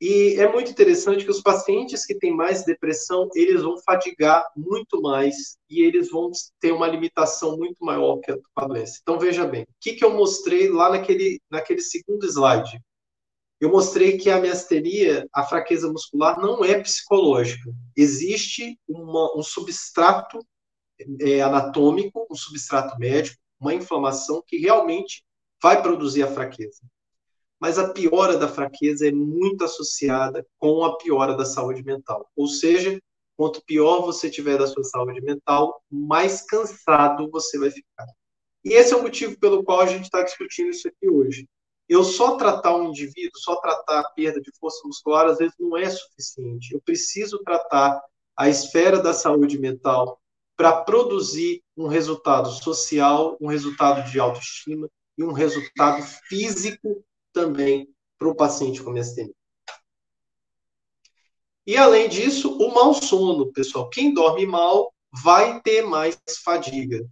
E 0.00 0.34
é 0.40 0.50
muito 0.50 0.70
interessante 0.70 1.26
que 1.26 1.30
os 1.30 1.42
pacientes 1.42 2.06
que 2.06 2.14
têm 2.14 2.34
mais 2.34 2.64
depressão, 2.64 3.28
eles 3.34 3.60
vão 3.60 3.76
fadigar 3.82 4.44
muito 4.56 5.02
mais 5.02 5.58
e 5.68 5.82
eles 5.82 6.10
vão 6.10 6.30
ter 6.58 6.72
uma 6.72 6.88
limitação 6.88 7.58
muito 7.58 7.84
maior 7.84 8.18
que 8.20 8.32
a 8.56 8.66
doença. 8.66 8.98
Então, 9.02 9.18
veja 9.18 9.46
bem, 9.46 9.64
o 9.64 9.66
que, 9.78 9.92
que 9.92 10.04
eu 10.04 10.10
mostrei 10.10 10.70
lá 10.70 10.88
naquele, 10.88 11.38
naquele 11.50 11.82
segundo 11.82 12.26
slide? 12.26 12.80
Eu 13.62 13.70
mostrei 13.70 14.18
que 14.18 14.28
a 14.28 14.40
miastenia, 14.40 15.28
a 15.32 15.44
fraqueza 15.44 15.88
muscular, 15.88 16.36
não 16.40 16.64
é 16.64 16.80
psicológica. 16.80 17.72
Existe 17.96 18.76
uma, 18.88 19.38
um 19.38 19.42
substrato 19.44 20.44
é, 21.20 21.40
anatômico, 21.40 22.26
um 22.28 22.34
substrato 22.34 22.98
médico, 22.98 23.36
uma 23.60 23.72
inflamação 23.72 24.42
que 24.44 24.56
realmente 24.56 25.24
vai 25.62 25.80
produzir 25.80 26.24
a 26.24 26.26
fraqueza. 26.26 26.80
Mas 27.60 27.78
a 27.78 27.92
piora 27.92 28.36
da 28.36 28.48
fraqueza 28.48 29.06
é 29.06 29.12
muito 29.12 29.62
associada 29.62 30.44
com 30.58 30.84
a 30.84 30.98
piora 30.98 31.36
da 31.36 31.44
saúde 31.44 31.84
mental. 31.84 32.28
Ou 32.34 32.48
seja, 32.48 33.00
quanto 33.36 33.64
pior 33.64 34.00
você 34.00 34.28
tiver 34.28 34.58
da 34.58 34.66
sua 34.66 34.82
saúde 34.82 35.20
mental, 35.20 35.80
mais 35.88 36.42
cansado 36.42 37.30
você 37.30 37.60
vai 37.60 37.70
ficar. 37.70 38.06
E 38.64 38.72
esse 38.72 38.92
é 38.92 38.96
o 38.96 39.02
motivo 39.02 39.38
pelo 39.38 39.62
qual 39.62 39.82
a 39.82 39.86
gente 39.86 40.02
está 40.02 40.20
discutindo 40.20 40.70
isso 40.70 40.88
aqui 40.88 41.08
hoje 41.08 41.46
eu 41.92 42.02
só 42.02 42.36
tratar 42.36 42.74
um 42.76 42.88
indivíduo, 42.88 43.38
só 43.38 43.56
tratar 43.56 44.00
a 44.00 44.08
perda 44.10 44.40
de 44.40 44.50
força 44.58 44.80
muscular, 44.86 45.26
às 45.26 45.38
vezes 45.38 45.54
não 45.58 45.76
é 45.76 45.90
suficiente. 45.90 46.72
Eu 46.72 46.80
preciso 46.80 47.38
tratar 47.44 48.02
a 48.36 48.48
esfera 48.48 48.98
da 48.98 49.12
saúde 49.12 49.58
mental 49.58 50.18
para 50.56 50.82
produzir 50.82 51.62
um 51.76 51.86
resultado 51.86 52.50
social, 52.50 53.36
um 53.40 53.46
resultado 53.46 54.10
de 54.10 54.18
autoestima 54.18 54.88
e 55.18 55.22
um 55.22 55.32
resultado 55.32 56.02
físico 56.28 57.04
também 57.32 57.88
para 58.18 58.28
o 58.28 58.34
paciente 58.34 58.82
com 58.82 58.90
miastenia. 58.90 59.34
E 61.66 61.76
além 61.76 62.08
disso, 62.08 62.56
o 62.56 62.74
mau 62.74 62.94
sono, 62.94 63.52
pessoal. 63.52 63.90
Quem 63.90 64.14
dorme 64.14 64.46
mal 64.46 64.92
vai 65.22 65.60
ter 65.60 65.82
mais 65.82 66.18
fadiga. 66.42 67.06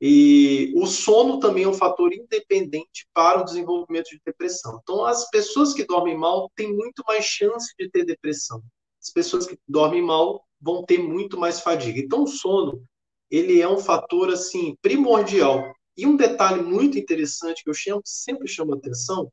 E 0.00 0.72
o 0.76 0.86
sono 0.86 1.40
também 1.40 1.64
é 1.64 1.68
um 1.68 1.74
fator 1.74 2.12
independente 2.12 3.06
para 3.14 3.40
o 3.40 3.44
desenvolvimento 3.44 4.10
de 4.10 4.20
depressão. 4.24 4.78
Então, 4.82 5.04
as 5.04 5.28
pessoas 5.30 5.72
que 5.72 5.84
dormem 5.84 6.16
mal 6.16 6.50
têm 6.54 6.74
muito 6.74 7.02
mais 7.06 7.24
chance 7.24 7.74
de 7.78 7.90
ter 7.90 8.04
depressão. 8.04 8.62
As 9.02 9.10
pessoas 9.10 9.46
que 9.46 9.58
dormem 9.66 10.02
mal 10.02 10.44
vão 10.60 10.84
ter 10.84 10.98
muito 10.98 11.38
mais 11.38 11.60
fadiga. 11.60 11.98
Então, 11.98 12.24
o 12.24 12.26
sono, 12.26 12.82
ele 13.30 13.60
é 13.60 13.68
um 13.68 13.78
fator, 13.78 14.30
assim, 14.30 14.76
primordial. 14.82 15.72
E 15.96 16.06
um 16.06 16.16
detalhe 16.16 16.62
muito 16.62 16.98
interessante 16.98 17.64
que 17.64 17.70
eu 17.70 17.74
chamo, 17.74 18.02
sempre 18.04 18.46
chamo 18.46 18.74
atenção, 18.74 19.32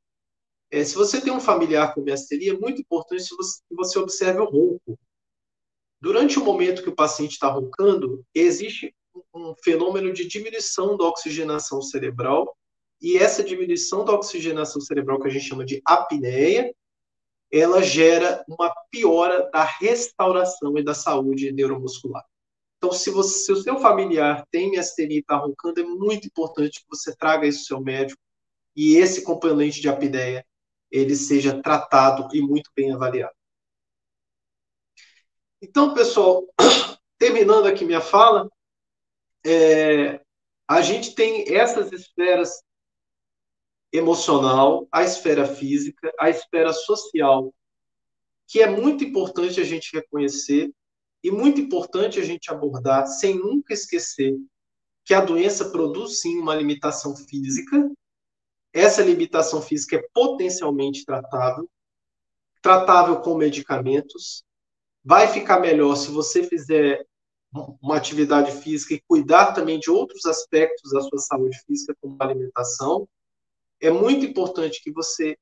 é 0.74 0.84
se 0.84 0.96
você 0.96 1.22
tem 1.22 1.32
um 1.32 1.40
familiar 1.40 1.94
com 1.94 2.02
miastenia, 2.02 2.52
é 2.52 2.58
muito 2.58 2.82
importante 2.82 3.30
que 3.30 3.36
você, 3.36 3.60
que 3.70 3.76
você 3.76 4.00
observe 4.00 4.40
o 4.40 4.46
ronco. 4.46 5.00
Durante 6.02 6.40
o 6.40 6.44
momento 6.44 6.82
que 6.82 6.90
o 6.90 6.96
paciente 6.96 7.34
está 7.34 7.48
roncando, 7.48 8.26
existe 8.34 8.92
um 9.34 9.54
fenômeno 9.64 10.12
de 10.14 10.28
diminuição 10.28 10.98
da 10.98 11.06
oxigenação 11.06 11.82
cerebral, 11.82 12.56
e 13.02 13.18
essa 13.18 13.44
diminuição 13.44 14.06
da 14.06 14.14
oxigenação 14.14 14.82
cerebral, 14.82 15.20
que 15.20 15.28
a 15.28 15.32
gente 15.32 15.46
chama 15.46 15.66
de 15.66 15.82
apneia, 15.86 16.74
ela 17.52 17.84
gera 17.84 18.44
uma 18.48 18.74
piora 18.90 19.50
da 19.52 19.64
restauração 19.64 20.78
e 20.78 20.84
da 20.84 20.94
saúde 20.94 21.52
neuromuscular. 21.52 22.24
Então, 22.78 22.92
se, 22.92 23.12
você, 23.12 23.46
se 23.46 23.52
o 23.52 23.56
seu 23.56 23.80
familiar 23.80 24.46
tem 24.50 24.72
miastenia 24.72 25.18
e 25.18 25.20
está 25.20 25.38
roncando, 25.38 25.80
é 25.80 25.84
muito 25.84 26.28
importante 26.28 26.80
que 26.80 26.86
você 26.90 27.16
traga 27.16 27.48
isso 27.48 27.60
ao 27.60 27.66
seu 27.66 27.82
médico 27.82 28.20
e 28.76 28.96
esse 28.96 29.24
componente 29.24 29.80
de 29.80 29.88
apneia 29.88 30.46
ele 30.92 31.16
seja 31.16 31.62
tratado 31.62 32.28
e 32.36 32.42
muito 32.42 32.70
bem 32.76 32.92
avaliado. 32.92 33.34
Então, 35.62 35.94
pessoal, 35.94 36.44
terminando 37.18 37.68
aqui 37.68 37.86
minha 37.86 38.02
fala, 38.02 38.50
é, 39.46 40.22
a 40.68 40.82
gente 40.82 41.14
tem 41.14 41.54
essas 41.54 41.92
esferas 41.92 42.64
emocional, 43.92 44.88
a 44.92 45.04
esfera 45.04 45.46
física, 45.46 46.12
a 46.20 46.30
esfera 46.30 46.74
social, 46.74 47.54
que 48.48 48.62
é 48.62 48.68
muito 48.68 49.04
importante 49.04 49.60
a 49.60 49.64
gente 49.64 49.96
reconhecer 49.96 50.72
e 51.24 51.32
muito 51.32 51.62
importante 51.62 52.20
a 52.20 52.24
gente 52.24 52.52
abordar 52.52 53.08
sem 53.08 53.38
nunca 53.38 53.74
esquecer 53.74 54.36
que 55.06 55.14
a 55.14 55.22
doença 55.22 55.70
produz 55.70 56.22
sim 56.22 56.40
uma 56.40 56.56
limitação 56.56 57.16
física. 57.16 57.92
Essa 58.72 59.04
limitação 59.04 59.62
física 59.62 59.98
é 59.98 60.08
potencialmente 60.14 61.06
tratável, 61.06 61.70
tratável 62.62 63.22
com 63.22 63.36
medicamentos. 63.36 64.44
Vai 65.04 65.28
ficar 65.28 65.60
melhor 65.60 65.96
se 65.96 66.10
você 66.10 66.44
fizer 66.44 67.06
uma 67.82 67.98
atividade 67.98 68.52
física 68.52 68.94
e 68.94 69.04
cuidar 69.08 69.54
também 69.54 69.80
de 69.80 69.92
outros 69.92 70.26
aspectos 70.26 70.92
da 70.92 71.02
sua 71.02 71.20
saúde 71.20 71.58
física, 71.66 71.96
como 72.02 72.16
a 72.20 72.26
alimentação. 72.26 73.08
É 73.80 73.92
muito 73.92 74.26
importante 74.26 74.82
que 74.84 74.92
você 74.92 75.38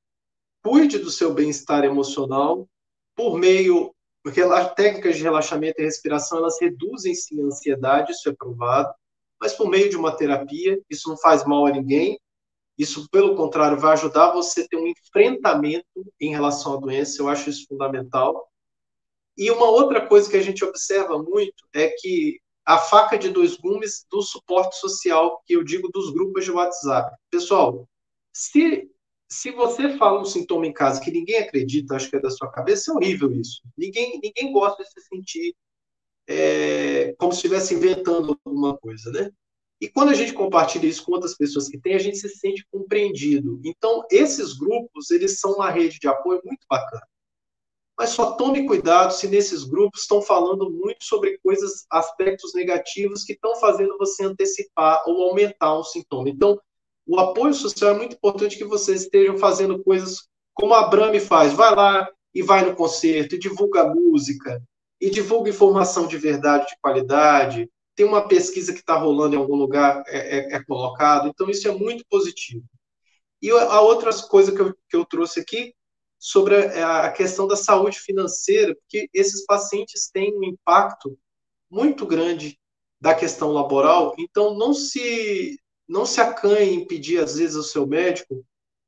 cuide 0.62 0.98
do 0.98 1.10
seu 1.10 1.32
bem-estar 1.32 1.84
emocional 1.84 2.68
por 3.16 3.38
meio 3.38 3.94
técnicas 4.76 5.16
de 5.16 5.22
relaxamento 5.22 5.80
e 5.80 5.84
respiração, 5.84 6.38
elas 6.38 6.60
reduzem 6.60 7.14
sim 7.14 7.42
a 7.42 7.46
ansiedade, 7.46 8.12
isso 8.12 8.28
é 8.28 8.32
provado, 8.32 8.94
mas 9.40 9.52
por 9.52 9.68
meio 9.68 9.90
de 9.90 9.96
uma 9.96 10.16
terapia, 10.16 10.80
isso 10.88 11.08
não 11.08 11.16
faz 11.16 11.44
mal 11.44 11.66
a 11.66 11.72
ninguém, 11.72 12.18
Isso, 12.78 13.08
pelo 13.10 13.36
contrário, 13.36 13.78
vai 13.78 13.92
ajudar 13.92 14.32
você 14.32 14.62
a 14.62 14.68
ter 14.68 14.76
um 14.76 14.86
enfrentamento 14.86 15.86
em 16.20 16.30
relação 16.30 16.74
à 16.74 16.76
doença, 16.76 17.20
eu 17.20 17.28
acho 17.28 17.50
isso 17.50 17.66
fundamental. 17.68 18.48
E 19.36 19.50
uma 19.50 19.68
outra 19.68 20.06
coisa 20.06 20.30
que 20.30 20.36
a 20.36 20.42
gente 20.42 20.64
observa 20.64 21.18
muito 21.18 21.64
é 21.74 21.88
que 21.88 22.38
a 22.64 22.78
faca 22.78 23.18
de 23.18 23.28
dois 23.30 23.56
gumes 23.56 24.06
do 24.10 24.22
suporte 24.22 24.76
social, 24.76 25.42
que 25.46 25.54
eu 25.54 25.64
digo 25.64 25.88
dos 25.88 26.12
grupos 26.12 26.44
de 26.44 26.50
WhatsApp. 26.50 27.16
Pessoal, 27.30 27.88
se, 28.32 28.88
se 29.28 29.50
você 29.50 29.96
fala 29.96 30.20
um 30.20 30.24
sintoma 30.24 30.66
em 30.66 30.72
casa 30.72 31.00
que 31.00 31.10
ninguém 31.10 31.38
acredita, 31.38 31.96
acho 31.96 32.08
que 32.08 32.16
é 32.16 32.20
da 32.20 32.30
sua 32.30 32.50
cabeça, 32.50 32.92
é 32.92 32.94
horrível 32.94 33.32
isso. 33.32 33.60
Ninguém, 33.76 34.20
ninguém 34.22 34.52
gosta 34.52 34.82
de 34.82 34.90
se 34.90 35.00
sentir 35.08 35.54
é, 36.28 37.14
como 37.18 37.32
se 37.32 37.38
estivesse 37.38 37.74
inventando 37.74 38.38
alguma 38.44 38.76
coisa, 38.76 39.10
né? 39.10 39.30
E 39.80 39.88
quando 39.88 40.10
a 40.10 40.14
gente 40.14 40.32
compartilha 40.32 40.86
isso 40.86 41.04
com 41.04 41.10
outras 41.10 41.36
pessoas 41.36 41.68
que 41.68 41.76
têm, 41.76 41.96
a 41.96 41.98
gente 41.98 42.16
se 42.16 42.28
sente 42.28 42.64
compreendido. 42.70 43.60
Então, 43.64 44.04
esses 44.12 44.52
grupos, 44.52 45.10
eles 45.10 45.40
são 45.40 45.54
uma 45.54 45.70
rede 45.70 45.98
de 45.98 46.06
apoio 46.06 46.40
muito 46.44 46.64
bacana. 46.70 47.02
Mas 47.98 48.10
só 48.10 48.32
tome 48.32 48.66
cuidado 48.66 49.12
se 49.12 49.28
nesses 49.28 49.64
grupos 49.64 50.02
estão 50.02 50.22
falando 50.22 50.70
muito 50.70 51.04
sobre 51.04 51.38
coisas, 51.42 51.84
aspectos 51.90 52.52
negativos 52.54 53.22
que 53.24 53.34
estão 53.34 53.54
fazendo 53.56 53.98
você 53.98 54.24
antecipar 54.24 55.02
ou 55.06 55.28
aumentar 55.28 55.78
um 55.78 55.84
sintoma. 55.84 56.28
Então, 56.28 56.58
o 57.06 57.18
apoio 57.18 57.52
social 57.52 57.90
é 57.90 57.96
muito 57.96 58.14
importante 58.14 58.56
que 58.56 58.64
vocês 58.64 59.02
estejam 59.02 59.36
fazendo 59.36 59.82
coisas 59.82 60.28
como 60.54 60.74
a 60.74 60.88
Brame 60.88 61.20
faz. 61.20 61.52
Vai 61.52 61.74
lá 61.74 62.08
e 62.34 62.42
vai 62.42 62.64
no 62.64 62.74
concerto, 62.74 63.34
e 63.34 63.38
divulga 63.38 63.84
música, 63.84 64.62
e 65.00 65.10
divulga 65.10 65.50
informação 65.50 66.06
de 66.06 66.16
verdade, 66.16 66.66
de 66.66 66.76
qualidade, 66.80 67.68
tem 67.94 68.06
uma 68.06 68.26
pesquisa 68.26 68.72
que 68.72 68.80
está 68.80 68.96
rolando 68.96 69.34
em 69.34 69.38
algum 69.38 69.56
lugar, 69.56 70.02
é, 70.06 70.38
é, 70.38 70.56
é, 70.56 70.64
colocado, 70.64 71.28
então 71.28 71.50
isso 71.50 71.68
é 71.68 71.72
muito 71.72 72.04
positivo. 72.08 72.64
E 73.40 73.50
a 73.50 73.80
outra 73.80 74.10
coisa 74.28 74.52
que 74.52 74.60
eu, 74.60 74.74
que 74.88 74.96
eu 74.96 75.04
trouxe 75.04 75.40
aqui, 75.40 75.74
sobre 76.22 76.54
a, 76.54 77.06
a 77.06 77.10
questão 77.10 77.48
da 77.48 77.56
saúde 77.56 77.98
financeira, 77.98 78.76
porque 78.76 79.08
esses 79.12 79.44
pacientes 79.44 80.08
têm 80.08 80.32
um 80.38 80.44
impacto 80.44 81.18
muito 81.68 82.06
grande 82.06 82.56
da 83.00 83.12
questão 83.12 83.50
laboral, 83.50 84.14
então 84.16 84.54
não 84.54 84.72
se 84.72 85.58
não 85.88 86.06
se 86.06 86.20
acanhe 86.20 86.76
em 86.76 86.86
pedir, 86.86 87.18
às 87.18 87.34
vezes, 87.34 87.56
ao 87.56 87.64
seu 87.64 87.84
médico 87.88 88.46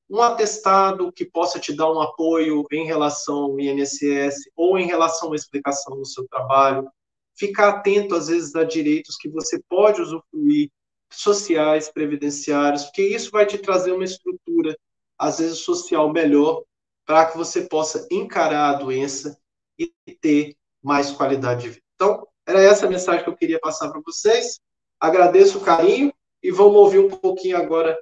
um 0.09 0.23
atestado 0.23 1.11
que 1.13 1.25
possa 1.25 1.59
te 1.59 1.75
dar 1.75 1.91
um 1.91 2.01
apoio 2.01 2.65
em 2.71 2.87
relação 2.87 3.37
ao 3.37 3.61
INSS 3.61 4.37
ou 4.55 4.79
em 4.79 4.87
relação 4.87 5.27
a 5.27 5.31
uma 5.33 5.37
explicação 5.37 5.97
no 5.97 6.07
seu 6.07 6.25
trabalho. 6.29 6.89
Ficar 7.37 7.71
atento, 7.71 8.15
às 8.15 8.29
vezes, 8.29 8.55
a 8.55 8.63
direitos 8.63 9.17
que 9.17 9.29
você 9.29 9.61
pode 9.69 10.01
usufruir, 10.01 10.71
sociais, 11.11 11.91
previdenciários, 11.91 12.85
porque 12.85 13.03
isso 13.03 13.33
vai 13.33 13.45
te 13.45 13.59
trazer 13.59 13.91
uma 13.91 14.05
estrutura, 14.05 14.77
às 15.19 15.41
vezes, 15.41 15.59
social 15.59 16.13
melhor, 16.13 16.63
para 17.07 17.27
que 17.27 17.37
você 17.37 17.63
possa 17.63 18.07
encarar 18.11 18.71
a 18.71 18.79
doença 18.79 19.39
e 19.79 19.93
ter 20.21 20.57
mais 20.83 21.11
qualidade 21.11 21.63
de 21.63 21.69
vida. 21.71 21.83
Então, 21.95 22.27
era 22.47 22.63
essa 22.63 22.87
a 22.87 22.91
mensagem 22.91 23.25
que 23.25 23.31
eu 23.31 23.37
queria 23.37 23.59
passar 23.59 23.91
para 23.91 24.01
vocês. 24.05 24.61
Agradeço 25.01 25.59
o 25.59 25.65
carinho 25.65 26.13
e 26.43 26.51
vamos 26.51 26.77
ouvir 26.77 26.99
um 26.99 27.09
pouquinho 27.09 27.57
agora 27.57 27.99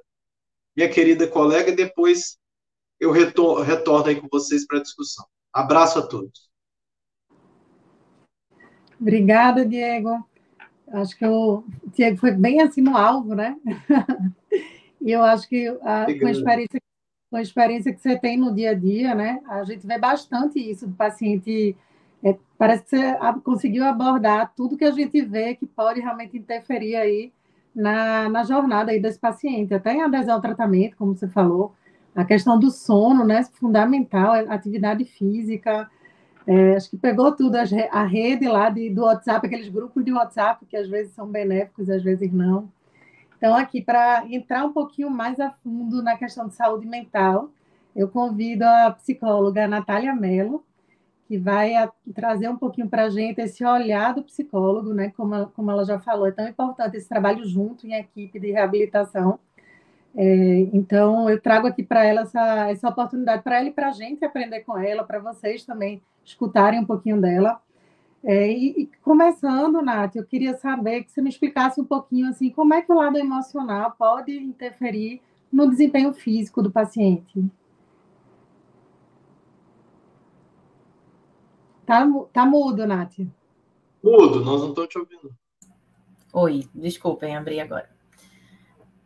minha 0.75 0.89
querida 0.89 1.27
colega, 1.27 1.69
e 1.69 1.75
depois 1.75 2.37
eu 2.99 3.11
retorno, 3.11 3.63
retorno 3.63 4.07
aí 4.07 4.19
com 4.19 4.27
vocês 4.31 4.65
para 4.65 4.79
a 4.79 4.81
discussão. 4.81 5.25
Abraço 5.53 5.99
a 5.99 6.07
todos. 6.07 6.49
Obrigada, 8.99 9.65
Diego. 9.65 10.27
Acho 10.87 11.17
que 11.17 11.25
o 11.25 11.63
Diego 11.93 12.17
foi 12.17 12.31
bem 12.31 12.61
assim 12.61 12.81
no 12.81 12.97
alvo, 12.97 13.35
né? 13.35 13.55
e 15.01 15.11
eu 15.11 15.23
acho 15.23 15.47
que 15.47 15.67
a, 15.81 16.05
com, 16.05 16.27
a 16.27 16.31
experiência, 16.31 16.81
com 17.33 17.37
a 17.37 17.41
experiência 17.41 17.91
que 17.91 17.99
você 17.99 18.15
tem 18.15 18.37
no 18.37 18.53
dia 18.53 18.69
a 18.69 18.73
dia, 18.75 19.15
né? 19.15 19.41
A 19.49 19.63
gente 19.63 19.87
vê 19.87 19.97
bastante 19.97 20.59
isso 20.59 20.85
do 20.85 20.93
paciente. 20.93 21.75
É, 22.23 22.37
parece 22.59 22.83
que 22.83 22.89
você 22.91 23.17
conseguiu 23.43 23.85
abordar 23.85 24.53
tudo 24.55 24.77
que 24.77 24.85
a 24.85 24.91
gente 24.91 25.19
vê 25.23 25.55
que 25.55 25.65
pode 25.65 25.99
realmente 25.99 26.37
interferir 26.37 26.95
aí 26.95 27.33
na, 27.73 28.29
na 28.29 28.43
jornada 28.43 28.91
aí 28.91 29.01
desse 29.01 29.17
paciente, 29.17 29.73
até 29.73 29.93
em 29.95 30.03
adesão 30.03 30.35
ao 30.35 30.41
tratamento, 30.41 30.95
como 30.95 31.17
você 31.17 31.27
falou, 31.27 31.73
a 32.15 32.23
questão 32.23 32.59
do 32.59 32.69
sono, 32.69 33.25
né, 33.25 33.43
fundamental, 33.53 34.33
atividade 34.47 35.03
física, 35.03 35.89
é, 36.45 36.75
acho 36.75 36.87
que 36.91 36.97
pegou 36.97 37.31
tudo, 37.31 37.55
a 37.55 38.03
rede 38.03 38.47
lá 38.47 38.69
de, 38.69 38.91
do 38.91 39.05
WhatsApp, 39.05 39.47
aqueles 39.47 39.69
grupos 39.69 40.05
de 40.05 40.13
WhatsApp 40.13 40.63
que 40.67 40.77
às 40.77 40.87
vezes 40.87 41.13
são 41.13 41.25
benéficos, 41.25 41.89
às 41.89 42.03
vezes 42.03 42.31
não. 42.31 42.69
Então, 43.43 43.57
aqui, 43.57 43.81
para 43.81 44.25
entrar 44.29 44.63
um 44.63 44.71
pouquinho 44.71 45.09
mais 45.09 45.37
a 45.37 45.51
fundo 45.51 46.01
na 46.01 46.15
questão 46.15 46.47
de 46.47 46.55
saúde 46.55 46.87
mental, 46.87 47.49
eu 47.93 48.07
convido 48.07 48.63
a 48.63 48.91
psicóloga 48.91 49.67
Natália 49.67 50.15
Mello, 50.15 50.63
que 51.27 51.37
vai 51.37 51.75
a, 51.75 51.91
trazer 52.15 52.47
um 52.47 52.55
pouquinho 52.55 52.87
para 52.87 53.03
a 53.03 53.09
gente 53.09 53.41
esse 53.41 53.65
olhar 53.65 54.13
do 54.13 54.23
psicólogo, 54.23 54.93
né? 54.93 55.11
Como, 55.17 55.47
como 55.47 55.69
ela 55.69 55.83
já 55.83 55.99
falou, 55.99 56.25
é 56.25 56.31
tão 56.31 56.47
importante 56.47 56.95
esse 56.95 57.09
trabalho 57.09 57.43
junto 57.43 57.85
em 57.85 57.95
equipe 57.95 58.39
de 58.39 58.49
reabilitação. 58.49 59.37
É, 60.15 60.59
então, 60.71 61.29
eu 61.29 61.41
trago 61.41 61.67
aqui 61.67 61.83
para 61.83 62.05
ela 62.05 62.21
essa, 62.21 62.69
essa 62.69 62.87
oportunidade, 62.87 63.43
para 63.43 63.59
ela 63.59 63.67
e 63.67 63.73
para 63.73 63.89
a 63.89 63.91
gente 63.91 64.23
aprender 64.23 64.61
com 64.61 64.77
ela, 64.77 65.03
para 65.03 65.19
vocês 65.19 65.65
também 65.65 66.01
escutarem 66.23 66.79
um 66.79 66.85
pouquinho 66.85 67.19
dela. 67.19 67.59
É, 68.23 68.49
e, 68.49 68.83
e, 68.83 68.85
começando, 69.01 69.81
Nath, 69.81 70.15
eu 70.15 70.25
queria 70.25 70.55
saber 70.55 71.03
que 71.03 71.11
você 71.11 71.21
me 71.21 71.29
explicasse 71.29 71.81
um 71.81 71.85
pouquinho 71.85 72.29
assim, 72.29 72.49
como 72.49 72.73
é 72.73 72.81
que 72.81 72.91
o 72.91 72.95
lado 72.95 73.17
emocional 73.17 73.91
pode 73.97 74.31
interferir 74.31 75.21
no 75.51 75.69
desempenho 75.69 76.13
físico 76.13 76.61
do 76.63 76.71
paciente. 76.71 77.43
Tá, 81.85 82.07
tá 82.31 82.45
mudo, 82.45 82.87
Nath. 82.87 83.19
Mudo, 84.01 84.43
nós 84.43 84.61
não 84.61 84.69
estamos 84.69 84.89
te 84.89 84.97
ouvindo. 84.97 85.35
Oi, 86.33 86.67
desculpem, 86.73 87.35
abri 87.35 87.59
agora. 87.59 87.89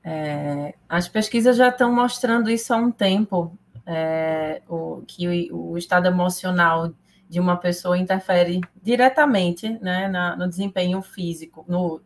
É, 0.04 0.76
as 0.88 1.10
pesquisas 1.10 1.58
já 1.58 1.68
estão 1.68 1.94
mostrando 1.94 2.50
isso 2.50 2.74
há 2.74 2.78
um 2.78 2.92
tempo, 2.92 3.58
é, 3.86 4.62
o, 4.70 5.02
que 5.06 5.52
o, 5.52 5.72
o, 5.72 5.78
estado 5.78 6.08
emocional 6.08 6.94
de 7.30 7.40
uma 7.40 7.58
pessoa 7.58 7.98
interfere 7.98 8.62
diretamente 8.82 9.70
né, 9.82 10.08
na, 10.08 10.36
no 10.36 10.48
desempenho 10.48 11.02
físico, 11.02 11.66
no, 11.68 12.02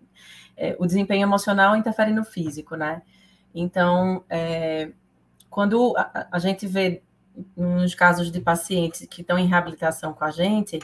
é, 0.57 0.75
o 0.79 0.85
desempenho 0.85 1.23
emocional 1.23 1.75
interfere 1.75 2.11
no 2.11 2.23
físico, 2.23 2.75
né? 2.75 3.01
Então, 3.53 4.23
é, 4.29 4.91
quando 5.49 5.93
a, 5.97 6.27
a 6.31 6.39
gente 6.39 6.65
vê 6.65 7.03
nos 7.55 7.95
casos 7.95 8.31
de 8.31 8.39
pacientes 8.39 9.05
que 9.09 9.21
estão 9.21 9.37
em 9.37 9.47
reabilitação 9.47 10.13
com 10.13 10.23
a 10.23 10.31
gente, 10.31 10.79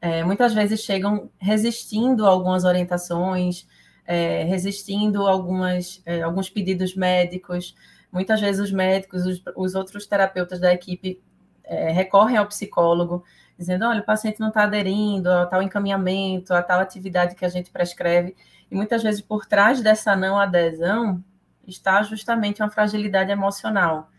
é, 0.00 0.22
muitas 0.24 0.52
vezes 0.52 0.80
chegam 0.80 1.30
resistindo 1.38 2.26
a 2.26 2.28
algumas 2.28 2.64
orientações, 2.64 3.66
é, 4.06 4.44
resistindo 4.44 5.26
a 5.26 5.30
algumas, 5.30 6.02
é, 6.04 6.22
alguns 6.22 6.50
pedidos 6.50 6.94
médicos. 6.94 7.74
Muitas 8.12 8.40
vezes 8.40 8.60
os 8.60 8.70
médicos, 8.70 9.24
os, 9.24 9.42
os 9.56 9.74
outros 9.74 10.06
terapeutas 10.06 10.60
da 10.60 10.72
equipe 10.72 11.20
é, 11.64 11.90
recorrem 11.90 12.36
ao 12.36 12.46
psicólogo, 12.46 13.24
dizendo: 13.58 13.86
olha, 13.86 14.00
o 14.00 14.04
paciente 14.04 14.40
não 14.40 14.48
está 14.48 14.64
aderindo 14.64 15.30
a 15.30 15.46
tal 15.46 15.62
encaminhamento, 15.62 16.54
a 16.54 16.62
tal 16.62 16.80
atividade 16.80 17.34
que 17.34 17.44
a 17.44 17.48
gente 17.48 17.70
prescreve. 17.70 18.36
E 18.70 18.74
muitas 18.74 19.02
vezes 19.02 19.20
por 19.20 19.46
trás 19.46 19.80
dessa 19.80 20.16
não 20.16 20.38
adesão 20.38 21.22
está 21.66 22.02
justamente 22.02 22.62
uma 22.62 22.70
fragilidade 22.70 23.30
emocional 23.30 24.10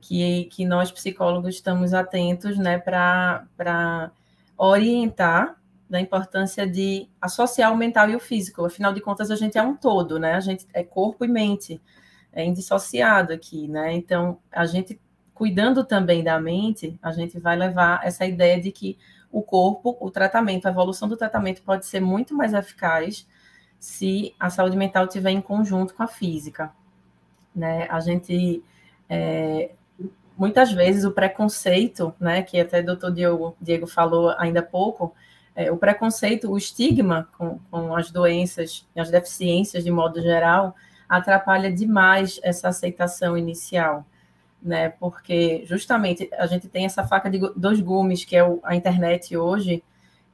que, 0.00 0.44
que 0.44 0.66
nós 0.66 0.90
psicólogos 0.90 1.54
estamos 1.54 1.94
atentos 1.94 2.58
né, 2.58 2.78
para 2.78 4.10
orientar 4.56 5.56
da 5.88 6.00
importância 6.00 6.66
de 6.66 7.08
associar 7.20 7.72
o 7.72 7.76
mental 7.76 8.10
e 8.10 8.16
o 8.16 8.20
físico. 8.20 8.64
Afinal 8.64 8.92
de 8.92 9.00
contas, 9.00 9.30
a 9.30 9.36
gente 9.36 9.56
é 9.56 9.62
um 9.62 9.76
todo, 9.76 10.18
né? 10.18 10.34
A 10.34 10.40
gente 10.40 10.66
é 10.72 10.82
corpo 10.82 11.24
e 11.24 11.28
mente, 11.28 11.80
é 12.32 12.44
indissociado 12.44 13.32
aqui, 13.32 13.68
né? 13.68 13.94
Então, 13.94 14.38
a 14.50 14.66
gente 14.66 15.00
cuidando 15.34 15.84
também 15.84 16.22
da 16.22 16.38
mente, 16.40 16.98
a 17.02 17.10
gente 17.12 17.38
vai 17.38 17.56
levar 17.56 18.00
essa 18.04 18.24
ideia 18.24 18.60
de 18.60 18.70
que 18.70 18.96
o 19.30 19.42
corpo, 19.42 19.96
o 20.00 20.10
tratamento, 20.10 20.66
a 20.66 20.70
evolução 20.70 21.08
do 21.08 21.16
tratamento 21.16 21.62
pode 21.62 21.86
ser 21.86 22.00
muito 22.00 22.34
mais 22.34 22.52
eficaz 22.54 23.26
se 23.78 24.34
a 24.38 24.48
saúde 24.48 24.76
mental 24.76 25.06
estiver 25.06 25.30
em 25.30 25.40
conjunto 25.40 25.94
com 25.94 26.02
a 26.02 26.06
física, 26.06 26.72
né? 27.54 27.86
A 27.90 27.98
gente 28.00 28.62
é, 29.08 29.70
muitas 30.36 30.72
vezes 30.72 31.04
o 31.04 31.12
preconceito, 31.12 32.14
né, 32.18 32.42
que 32.42 32.58
até 32.60 32.80
o 32.80 32.86
doutor 32.86 33.12
Diego, 33.12 33.56
Diego 33.60 33.86
falou 33.86 34.34
ainda 34.38 34.60
há 34.60 34.62
pouco, 34.62 35.14
é, 35.54 35.70
o 35.70 35.76
preconceito, 35.76 36.50
o 36.50 36.58
estigma 36.58 37.28
com, 37.38 37.58
com 37.70 37.94
as 37.94 38.10
doenças, 38.10 38.86
as 38.96 39.10
deficiências 39.10 39.84
de 39.84 39.90
modo 39.90 40.20
geral, 40.20 40.74
atrapalha 41.08 41.70
demais 41.72 42.40
essa 42.42 42.68
aceitação 42.68 43.36
inicial, 43.38 44.04
né, 44.64 44.88
porque 44.88 45.62
justamente 45.66 46.30
a 46.38 46.46
gente 46.46 46.68
tem 46.68 46.86
essa 46.86 47.06
faca 47.06 47.30
de 47.30 47.38
dois 47.54 47.80
gumes, 47.80 48.24
que 48.24 48.34
é 48.34 48.40
a 48.62 48.74
internet 48.74 49.36
hoje, 49.36 49.84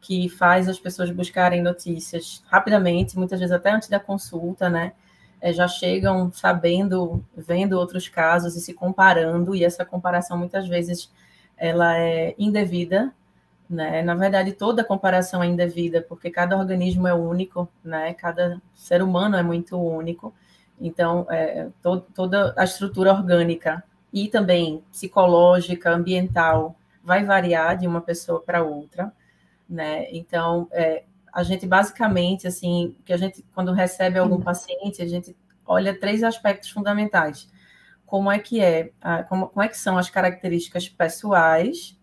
que 0.01 0.29
faz 0.29 0.69
as 0.69 0.79
pessoas 0.79 1.11
buscarem 1.11 1.61
notícias 1.61 2.43
rapidamente, 2.47 3.19
muitas 3.19 3.41
vezes 3.41 3.53
até 3.53 3.73
antes 3.73 3.89
da 3.89 3.99
consulta, 3.99 4.71
né, 4.71 4.93
é, 5.41 5.53
já 5.53 5.67
chegam 5.67 6.31
sabendo, 6.33 7.25
vendo 7.37 7.73
outros 7.73 8.09
casos 8.09 8.55
e 8.55 8.61
se 8.61 8.73
comparando, 8.73 9.55
e 9.55 9.65
essa 9.65 9.85
comparação 9.85 10.39
muitas 10.39 10.69
vezes 10.69 11.13
ela 11.57 11.99
é 11.99 12.35
indevida, 12.39 13.13
né? 13.69 14.03
Na 14.03 14.15
verdade, 14.15 14.53
toda 14.53 14.83
comparação 14.83 15.43
é 15.43 15.47
indevida, 15.47 16.03
porque 16.03 16.31
cada 16.31 16.57
organismo 16.59 17.07
é 17.07 17.15
único, 17.15 17.69
né? 17.85 18.13
Cada 18.15 18.61
ser 18.75 19.03
humano 19.03 19.37
é 19.37 19.43
muito 19.43 19.79
único. 19.79 20.35
Então, 20.81 21.27
é, 21.31 21.69
to 21.83 22.01
toda 22.15 22.55
a 22.57 22.65
estrutura 22.65 23.13
orgânica 23.13 23.85
e 24.13 24.29
também 24.29 24.83
psicológica, 24.91 25.91
ambiental, 25.91 26.77
vai 27.03 27.25
variar 27.25 27.77
de 27.77 27.87
uma 27.87 28.01
pessoa 28.01 28.41
para 28.41 28.63
outra, 28.63 29.13
né? 29.69 30.07
Então, 30.11 30.69
é, 30.73 31.05
a 31.33 31.43
gente 31.43 31.67
basicamente, 31.67 32.47
assim, 32.47 32.97
que 33.05 33.13
a 33.13 33.17
gente, 33.17 33.45
quando 33.55 33.73
recebe 33.73 34.19
algum 34.19 34.41
paciente, 34.41 35.01
a 35.01 35.07
gente 35.07 35.37
olha 35.65 35.99
três 35.99 36.23
aspectos 36.23 36.71
fundamentais. 36.71 37.49
Como 38.05 38.31
é 38.31 38.39
que 38.39 38.61
é, 38.61 38.91
como, 39.29 39.49
como 39.49 39.63
é 39.63 39.69
que 39.69 39.79
são 39.79 39.97
as 39.97 40.11
características 40.11 40.89
pessoais, 40.89 41.97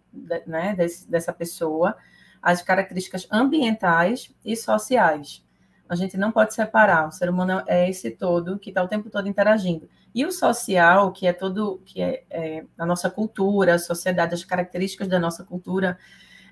né, 0.45 0.73
desse, 0.75 1.09
dessa 1.09 1.33
pessoa, 1.33 1.95
as 2.41 2.61
características 2.61 3.27
ambientais 3.31 4.33
e 4.45 4.55
sociais. 4.55 5.43
A 5.89 5.95
gente 5.95 6.17
não 6.17 6.31
pode 6.31 6.53
separar. 6.53 7.07
O 7.07 7.11
ser 7.11 7.29
humano 7.29 7.63
é 7.67 7.89
esse 7.89 8.11
todo 8.11 8.57
que 8.59 8.69
está 8.69 8.83
o 8.83 8.87
tempo 8.87 9.09
todo 9.09 9.27
interagindo. 9.27 9.89
E 10.13 10.25
o 10.25 10.31
social, 10.31 11.11
que 11.11 11.27
é 11.27 11.33
todo, 11.33 11.81
que 11.85 12.01
é, 12.01 12.23
é 12.29 12.63
a 12.77 12.85
nossa 12.85 13.09
cultura, 13.09 13.75
a 13.75 13.79
sociedade, 13.79 14.33
as 14.33 14.43
características 14.43 15.07
da 15.07 15.19
nossa 15.19 15.43
cultura, 15.43 15.97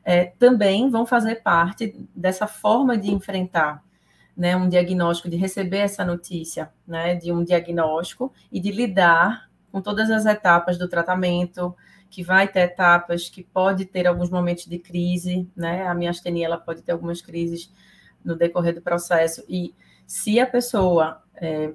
é, 0.04 0.26
também 0.26 0.90
vão 0.90 1.06
fazer 1.06 1.42
parte 1.42 2.08
dessa 2.16 2.46
forma 2.46 2.98
de 2.98 3.12
enfrentar 3.12 3.84
né, 4.38 4.56
um 4.56 4.70
diagnóstico, 4.70 5.30
de 5.30 5.38
receber 5.38 5.80
essa 5.80 6.04
notícia 6.04 6.72
né, 6.86 7.16
de 7.16 7.32
um 7.32 7.44
diagnóstico 7.44 8.32
e 8.52 8.60
de 8.60 8.72
lidar 8.72 9.50
com 9.72 9.82
todas 9.82 10.12
as 10.12 10.26
etapas 10.26 10.78
do 10.78 10.88
tratamento, 10.88 11.76
que 12.10 12.24
vai 12.24 12.48
ter 12.48 12.62
etapas 12.62 13.30
que 13.30 13.44
pode 13.44 13.86
ter 13.86 14.08
alguns 14.08 14.30
momentos 14.30 14.66
de 14.68 14.80
crise, 14.80 15.50
né? 15.54 15.86
A 15.86 15.94
miastenia 15.94 16.46
ela 16.46 16.58
pode 16.58 16.82
ter 16.82 16.94
algumas 16.94 17.22
crises 17.22 17.70
no 18.24 18.38
decorrer 18.38 18.74
do 18.74 18.82
processo 18.82 19.44
e 19.50 19.76
se 20.08 20.40
a 20.40 20.48
pessoa 20.48 21.22
é, 21.36 21.74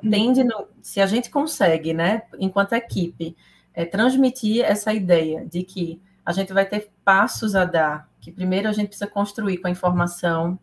tende, 0.00 0.44
no, 0.44 0.68
se 0.82 1.00
a 1.00 1.06
gente 1.06 1.30
consegue, 1.30 1.92
né, 1.92 2.22
enquanto 2.38 2.74
equipe, 2.74 3.36
é, 3.74 3.84
transmitir 3.84 4.64
essa 4.64 4.92
ideia 4.92 5.44
de 5.44 5.62
que 5.62 6.00
a 6.24 6.32
gente 6.32 6.52
vai 6.52 6.64
ter 6.66 6.90
passos 7.04 7.54
a 7.54 7.64
dar, 7.64 8.08
que 8.20 8.32
primeiro 8.32 8.68
a 8.68 8.72
gente 8.72 8.88
precisa 8.88 9.06
construir 9.06 9.58
com 9.58 9.68
a 9.68 9.70
informação, 9.70 10.58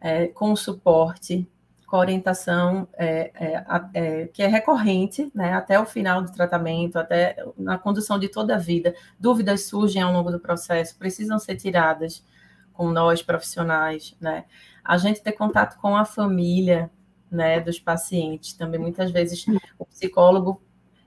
é, 0.00 0.28
com 0.28 0.52
o 0.52 0.56
suporte, 0.56 1.48
com 1.86 1.96
a 1.96 2.00
orientação 2.00 2.86
é, 2.94 3.30
é, 3.34 3.64
é, 3.94 4.26
que 4.26 4.42
é 4.42 4.46
recorrente, 4.46 5.30
né, 5.34 5.54
até 5.54 5.80
o 5.80 5.86
final 5.86 6.20
do 6.20 6.30
tratamento, 6.30 6.98
até 6.98 7.36
na 7.56 7.78
condução 7.78 8.18
de 8.18 8.28
toda 8.28 8.56
a 8.56 8.58
vida. 8.58 8.94
Dúvidas 9.18 9.66
surgem 9.66 10.02
ao 10.02 10.12
longo 10.12 10.30
do 10.30 10.38
processo, 10.38 10.98
precisam 10.98 11.38
ser 11.38 11.56
tiradas 11.56 12.22
com 12.74 12.90
nós 12.90 13.22
profissionais, 13.22 14.14
né? 14.20 14.44
A 14.84 14.96
gente 14.98 15.22
ter 15.22 15.32
contato 15.32 15.78
com 15.80 15.96
a 15.96 16.04
família, 16.04 16.90
né, 17.30 17.60
dos 17.60 17.78
pacientes. 17.78 18.52
Também 18.54 18.80
muitas 18.80 19.10
vezes 19.10 19.44
o 19.78 19.84
psicólogo 19.84 20.62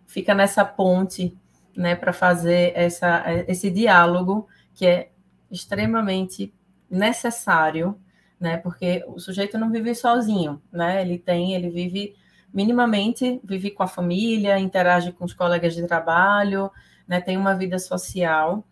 fica 0.06 0.34
nessa 0.34 0.64
ponte 0.66 1.38
né, 1.76 1.96
para 1.96 2.14
fazer 2.14 2.74
essa, 2.76 3.24
esse 3.48 3.70
diálogo 3.70 4.48
que 4.74 4.86
é 4.86 5.12
extremamente 5.50 6.54
necessário, 6.90 8.00
né, 8.40 8.58
porque 8.58 9.04
o 9.08 9.20
sujeito 9.20 9.58
não 9.58 9.72
vive 9.72 9.94
sozinho, 9.96 10.62
né, 10.72 11.02
ele 11.02 11.18
tem, 11.18 11.54
ele 11.54 11.70
vive 11.70 12.16
minimamente, 12.54 13.40
vive 13.44 13.72
com 13.72 13.84
a 13.84 13.88
família, 13.88 14.60
interage 14.60 15.12
com 15.12 15.24
os 15.24 15.34
colegas 15.34 15.74
de 15.74 15.86
trabalho, 15.88 16.70
né, 17.08 17.22
tem 17.22 17.38
uma 17.38 17.54
vida 17.54 17.80
social. 17.80 18.66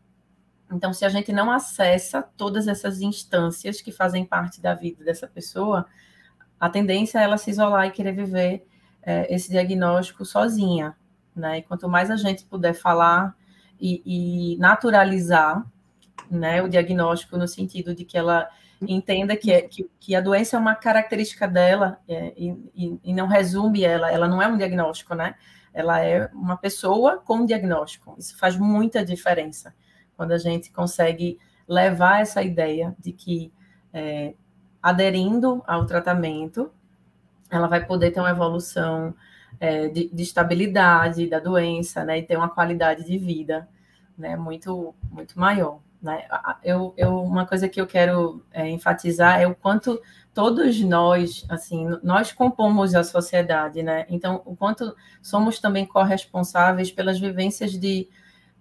Então, 0.72 0.94
se 0.94 1.06
a 1.06 1.10
gente 1.10 1.32
não 1.32 1.52
acessa 1.52 2.22
todas 2.22 2.68
essas 2.68 3.02
instâncias 3.02 3.82
que 3.82 3.92
fazem 3.92 4.26
parte 4.26 4.62
da 4.62 4.74
vida 4.74 5.04
dessa 5.04 5.28
pessoa, 5.28 5.86
a 6.60 6.70
tendência 6.70 7.20
é 7.20 7.24
ela 7.24 7.38
se 7.38 7.50
isolar 7.50 7.88
e 7.88 7.92
querer 7.92 8.12
viver 8.12 8.66
é, 9.02 9.34
esse 9.34 9.50
diagnóstico 9.50 10.26
sozinha, 10.26 10.96
né? 11.36 11.60
E 11.60 11.62
quanto 11.62 11.88
mais 11.88 12.12
a 12.12 12.16
gente 12.16 12.46
puder 12.46 12.74
falar 12.74 13.36
e, 13.80 14.02
e 14.54 14.58
naturalizar, 14.58 15.66
né, 16.30 16.62
o 16.62 16.70
diagnóstico 16.70 17.38
no 17.38 17.48
sentido 17.48 17.96
de 17.96 18.06
que 18.06 18.18
ela 18.18 18.48
entenda 18.82 19.36
que, 19.36 19.52
é, 19.52 19.62
que, 19.62 19.90
que, 20.00 20.16
a 20.16 20.22
doença 20.22 20.56
é 20.56 20.60
uma 20.60 20.76
característica 20.76 21.48
dela 21.48 22.00
é, 22.08 22.34
e, 22.38 23.00
e, 23.04 23.14
não 23.14 23.28
resume 23.28 23.84
ela, 23.84 24.12
ela 24.12 24.28
não 24.28 24.42
é 24.42 24.48
um 24.48 24.58
diagnóstico, 24.58 25.16
né? 25.16 25.36
Ela 25.74 26.00
é 26.04 26.30
uma 26.34 26.58
pessoa 26.58 27.18
com 27.18 27.46
diagnóstico. 27.46 28.16
Isso 28.18 28.38
faz 28.38 28.58
muita 28.58 29.04
diferença 29.04 29.74
quando 30.16 30.32
a 30.32 30.38
gente 30.38 30.72
consegue 30.72 31.40
levar 31.68 32.22
essa 32.22 32.42
ideia 32.42 32.96
de 33.00 33.12
que 33.12 33.52
é, 33.94 34.34
aderindo 34.82 35.64
ao 35.68 35.86
tratamento, 35.86 36.72
ela 37.50 37.68
vai 37.68 37.86
poder 37.86 38.12
ter 38.12 38.20
uma 38.20 38.30
evolução 38.30 39.14
é, 39.60 39.88
de, 39.88 40.10
de, 40.10 40.24
estabilidade 40.24 41.28
da 41.28 41.40
doença, 41.40 42.04
né, 42.04 42.20
e 42.20 42.24
ter 42.24 42.38
uma 42.38 42.50
qualidade 42.50 43.06
de 43.06 43.18
vida, 43.18 43.68
né, 44.18 44.36
muito, 44.36 44.94
muito 45.12 45.40
maior. 45.40 45.80
Né? 46.02 46.26
Eu, 46.64 46.94
eu, 46.96 47.22
uma 47.22 47.46
coisa 47.46 47.68
que 47.68 47.80
eu 47.80 47.86
quero 47.86 48.42
é, 48.52 48.70
enfatizar 48.70 49.42
é 49.42 49.48
o 49.48 49.56
quanto 49.56 50.02
todos 50.34 50.80
nós, 50.82 51.46
assim, 51.50 51.88
nós 52.02 52.32
compomos 52.32 52.96
a 52.96 53.04
sociedade, 53.04 53.84
né? 53.84 54.06
Então, 54.08 54.42
o 54.46 54.56
quanto 54.56 54.96
somos 55.22 55.60
também 55.60 55.86
corresponsáveis 55.86 56.90
pelas 56.90 57.20
vivências 57.20 57.78
de 57.78 58.08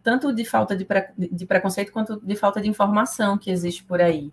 tanto 0.03 0.33
de 0.33 0.45
falta 0.45 0.75
de, 0.75 0.85
pre, 0.85 1.09
de 1.17 1.47
preconceito 1.47 1.93
quanto 1.93 2.21
de 2.21 2.35
falta 2.35 2.61
de 2.61 2.69
informação 2.69 3.39
que 3.39 3.51
existe 3.51 3.85
por 3.85 4.01
aí, 4.01 4.33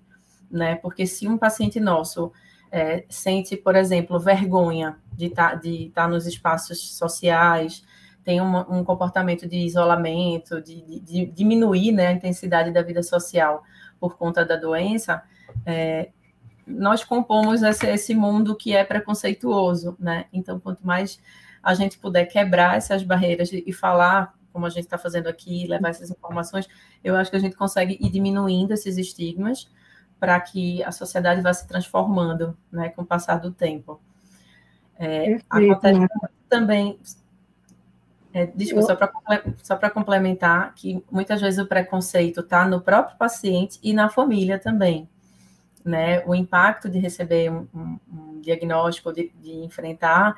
né? 0.50 0.76
Porque 0.76 1.06
se 1.06 1.28
um 1.28 1.38
paciente 1.38 1.80
nosso 1.80 2.32
é, 2.72 3.06
sente, 3.10 3.56
por 3.56 3.76
exemplo, 3.76 4.20
vergonha 4.20 4.98
de 5.14 5.28
estar 5.28 5.52
tá, 5.52 5.56
de 5.56 5.92
tá 5.94 6.08
nos 6.08 6.26
espaços 6.26 6.98
sociais, 6.98 7.84
tem 8.26 8.42
um 8.42 8.84
comportamento 8.84 9.48
de 9.48 9.58
isolamento, 9.58 10.60
de, 10.60 10.82
de, 10.82 11.00
de, 11.00 11.26
diminuir 11.28 11.92
né, 11.92 12.08
a 12.08 12.12
intensidade 12.12 12.72
da 12.72 12.82
vida 12.82 13.04
social 13.04 13.64
por 14.00 14.18
conta 14.18 14.44
da 14.44 14.56
doença, 14.56 15.22
é, 15.64 16.10
nós 16.66 17.04
compomos 17.04 17.62
esse, 17.62 17.86
esse, 17.86 18.16
mundo 18.16 18.56
que 18.56 18.76
é 18.76 18.84
preconceituoso, 18.84 19.96
né? 20.00 20.26
Então, 20.34 20.60
quanto 20.60 20.86
mais 20.86 21.22
a 21.62 21.76
gente 21.76 22.00
puder 22.00 22.26
quebrar 22.26 22.76
essas 22.76 23.04
barreiras 23.04 23.52
e 23.54 23.72
falar, 23.72 24.34
como 24.52 24.66
a 24.66 24.70
gente 24.70 24.86
está 24.86 24.98
fazendo 24.98 25.28
aqui, 25.28 25.68
levar 25.68 25.90
essas 25.90 26.10
informações, 26.10 26.68
eu 27.04 27.16
acho 27.16 27.30
que 27.30 27.38
a 27.38 27.40
gente 27.40 27.56
consegue 27.56 27.98
ir 28.02 28.10
diminuindo 28.10 28.74
esses 28.74 28.98
estigmas 28.98 29.70
para 30.20 30.40
que 30.40 30.84
a 30.84 30.92
sociedade 30.92 31.42
vá 31.42 31.54
se 31.54 31.68
transformando, 31.68 32.58
né, 32.72 32.90
com 32.90 33.02
o 33.02 33.06
passar 33.06 33.40
do 33.40 33.52
tempo. 33.52 34.00
É, 34.98 35.40
acontece 35.50 36.00
né? 36.00 36.08
também, 36.50 37.00
é, 38.34 38.46
desculpa, 38.46 38.98
só 39.62 39.76
para 39.76 39.90
complementar, 39.90 40.74
que 40.74 41.04
muitas 41.12 41.42
vezes 41.42 41.60
o 41.60 41.68
preconceito 41.68 42.42
está 42.42 42.68
no 42.68 42.82
próprio 42.82 43.18
paciente 43.18 43.80
e 43.84 43.94
na 43.94 44.10
família 44.10 44.58
também. 44.58 45.10
Né? 45.84 46.24
O 46.26 46.34
impacto 46.34 46.90
de 46.90 46.98
receber 46.98 47.52
um, 47.52 47.68
um, 47.74 48.00
um 48.12 48.42
diagnóstico, 48.42 49.14
de, 49.14 49.32
de 49.42 49.54
enfrentar, 49.58 50.36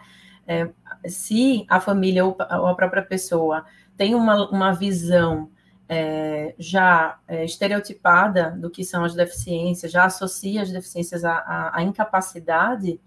é, 0.47 0.69
se 1.05 1.65
a 1.69 1.79
família 1.79 2.25
ou 2.25 2.35
a 2.39 2.75
própria 2.75 3.03
pessoa 3.03 3.65
tem 3.95 4.15
uma, 4.15 4.49
uma 4.49 4.71
visão 4.71 5.49
é, 5.89 6.53
já 6.57 7.19
é, 7.27 7.45
estereotipada 7.45 8.51
do 8.51 8.69
que 8.69 8.83
são 8.83 9.05
as 9.05 9.15
deficiências, 9.15 9.91
já 9.91 10.05
associa 10.05 10.61
as 10.61 10.71
deficiências 10.71 11.23
à, 11.23 11.37
à, 11.37 11.79
à, 11.79 11.83
incapacidade, 11.83 12.99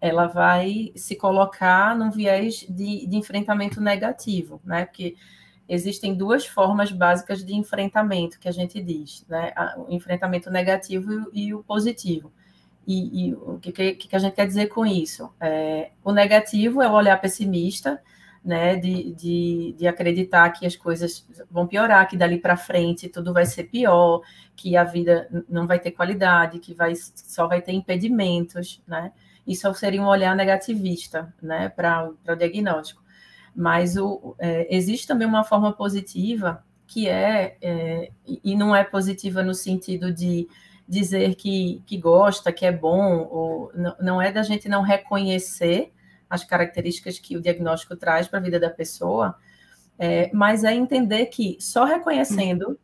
ela 0.00 0.26
vai 0.26 0.92
se 0.96 1.16
colocar 1.16 1.96
num 1.96 2.10
viés 2.10 2.66
de, 2.68 3.06
de, 3.06 3.16
enfrentamento 3.16 3.80
negativo, 3.80 4.60
né? 4.64 4.86
Porque 4.86 5.16
existem 5.68 6.14
duas 6.14 6.46
formas 6.46 6.92
básicas 6.92 7.44
de 7.44 7.54
enfrentamento 7.54 8.38
que 8.38 8.48
a 8.48 8.52
gente 8.52 8.80
diz, 8.80 9.24
né? 9.28 9.52
O 9.76 9.92
enfrentamento 9.92 10.50
negativo 10.50 11.30
e 11.32 11.54
o 11.54 11.62
positivo. 11.62 12.32
E, 12.86 13.28
e 13.28 13.34
o 13.34 13.58
que, 13.58 13.72
que, 13.72 14.16
a 14.16 14.18
gente 14.18 14.34
quer 14.34 14.46
dizer 14.46 14.68
com 14.68 14.86
isso? 14.86 15.34
É, 15.40 15.90
o 16.04 16.12
negativo 16.12 16.80
é 16.80 16.88
o 16.88 16.92
olhar 16.92 17.20
pessimista, 17.20 18.00
né, 18.46 18.76
de, 18.76 19.12
de, 19.12 19.74
de, 19.76 19.88
acreditar 19.88 20.48
que 20.50 20.64
as 20.64 20.76
coisas 20.76 21.26
vão 21.50 21.66
piorar, 21.66 22.08
que 22.08 22.16
dali 22.16 22.38
para 22.38 22.56
frente 22.56 23.08
tudo 23.08 23.32
vai 23.32 23.44
ser 23.44 23.64
pior, 23.64 24.22
que 24.54 24.76
a 24.76 24.84
vida 24.84 25.28
não 25.48 25.66
vai 25.66 25.80
ter 25.80 25.90
qualidade, 25.90 26.60
que 26.60 26.72
vai, 26.72 26.94
só 26.94 27.48
vai 27.48 27.60
ter 27.60 27.72
impedimentos, 27.72 28.80
né? 28.86 29.10
Isso 29.44 29.72
seria 29.74 30.00
um 30.00 30.06
olhar 30.06 30.34
negativista, 30.36 31.34
né, 31.42 31.68
para 31.68 32.08
o 32.08 32.36
diagnóstico. 32.36 33.02
Mas 33.54 33.96
o, 33.96 34.36
é, 34.38 34.74
existe 34.74 35.08
também 35.08 35.26
uma 35.26 35.42
forma 35.42 35.72
positiva 35.72 36.64
que 36.86 37.08
é, 37.08 37.56
é, 37.60 38.10
e 38.24 38.54
não 38.54 38.76
é 38.76 38.84
positiva 38.84 39.42
no 39.42 39.54
sentido 39.54 40.12
de 40.12 40.48
dizer 40.88 41.34
que, 41.34 41.82
que 41.84 41.98
gosta, 41.98 42.52
que 42.52 42.64
é 42.64 42.70
bom, 42.70 43.26
ou 43.28 43.72
não, 43.74 43.96
não 44.00 44.22
é 44.22 44.30
da 44.30 44.44
gente 44.44 44.68
não 44.68 44.82
reconhecer 44.82 45.92
as 46.28 46.44
características 46.44 47.18
que 47.18 47.36
o 47.36 47.40
diagnóstico 47.40 47.96
traz 47.96 48.28
para 48.28 48.38
a 48.38 48.42
vida 48.42 48.58
da 48.58 48.70
pessoa, 48.70 49.36
é, 49.98 50.30
mas 50.32 50.64
é 50.64 50.74
entender 50.74 51.26
que 51.26 51.56
só 51.60 51.84
reconhecendo 51.84 52.78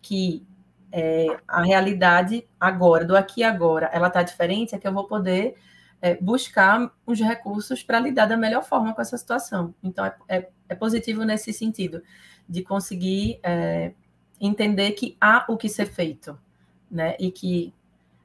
que 0.00 0.46
é, 0.92 1.26
a 1.48 1.62
realidade 1.62 2.46
agora, 2.60 3.04
do 3.04 3.16
aqui 3.16 3.40
e 3.40 3.44
agora, 3.44 3.90
ela 3.92 4.08
está 4.08 4.22
diferente, 4.22 4.74
é 4.74 4.78
que 4.78 4.86
eu 4.86 4.92
vou 4.92 5.04
poder 5.04 5.56
é, 6.00 6.14
buscar 6.14 6.90
os 7.04 7.20
recursos 7.20 7.82
para 7.82 7.98
lidar 7.98 8.26
da 8.26 8.36
melhor 8.36 8.62
forma 8.62 8.94
com 8.94 9.00
essa 9.00 9.16
situação. 9.16 9.74
Então, 9.82 10.04
é, 10.04 10.14
é, 10.28 10.48
é 10.68 10.74
positivo 10.74 11.24
nesse 11.24 11.52
sentido, 11.52 12.02
de 12.48 12.62
conseguir 12.62 13.40
é, 13.42 13.92
entender 14.40 14.92
que 14.92 15.16
há 15.20 15.44
o 15.48 15.56
que 15.56 15.68
ser 15.68 15.86
feito, 15.86 16.38
né? 16.90 17.16
E 17.18 17.30
que 17.30 17.74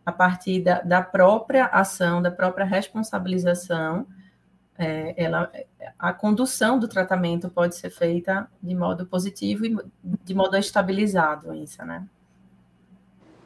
a 0.05 0.11
partir 0.11 0.61
da, 0.61 0.81
da 0.81 1.01
própria 1.01 1.65
ação, 1.65 2.21
da 2.21 2.31
própria 2.31 2.65
responsabilização, 2.65 4.05
é, 4.81 5.13
ela, 5.15 5.51
a 5.99 6.11
condução 6.11 6.79
do 6.79 6.87
tratamento 6.87 7.49
pode 7.49 7.75
ser 7.75 7.91
feita 7.91 8.49
de 8.61 8.73
modo 8.73 9.05
positivo 9.05 9.63
e 9.63 9.77
de 10.23 10.33
modo 10.33 10.55
a 10.55 10.59
estabilizar 10.59 11.33
a 11.33 11.35
doença, 11.35 11.85
né? 11.85 12.03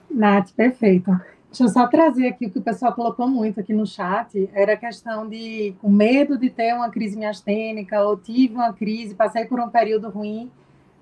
Nath, 0.10 0.54
perfeito. 0.54 1.12
Deixa 1.50 1.64
eu 1.64 1.68
só 1.68 1.88
trazer 1.88 2.28
aqui 2.28 2.46
o 2.46 2.50
que 2.50 2.60
o 2.60 2.62
pessoal 2.62 2.94
colocou 2.94 3.28
muito 3.28 3.60
aqui 3.60 3.74
no 3.74 3.86
chat, 3.86 4.50
era 4.54 4.74
a 4.74 4.78
questão 4.78 5.28
de, 5.28 5.76
com 5.82 5.90
medo 5.90 6.38
de 6.38 6.50
ter 6.50 6.74
uma 6.74 6.90
crise 6.90 7.18
miastênica, 7.18 8.02
ou 8.02 8.16
tive 8.16 8.56
uma 8.56 8.72
crise, 8.72 9.14
passei 9.14 9.44
por 9.44 9.60
um 9.60 9.70
período 9.70 10.10
ruim, 10.10 10.50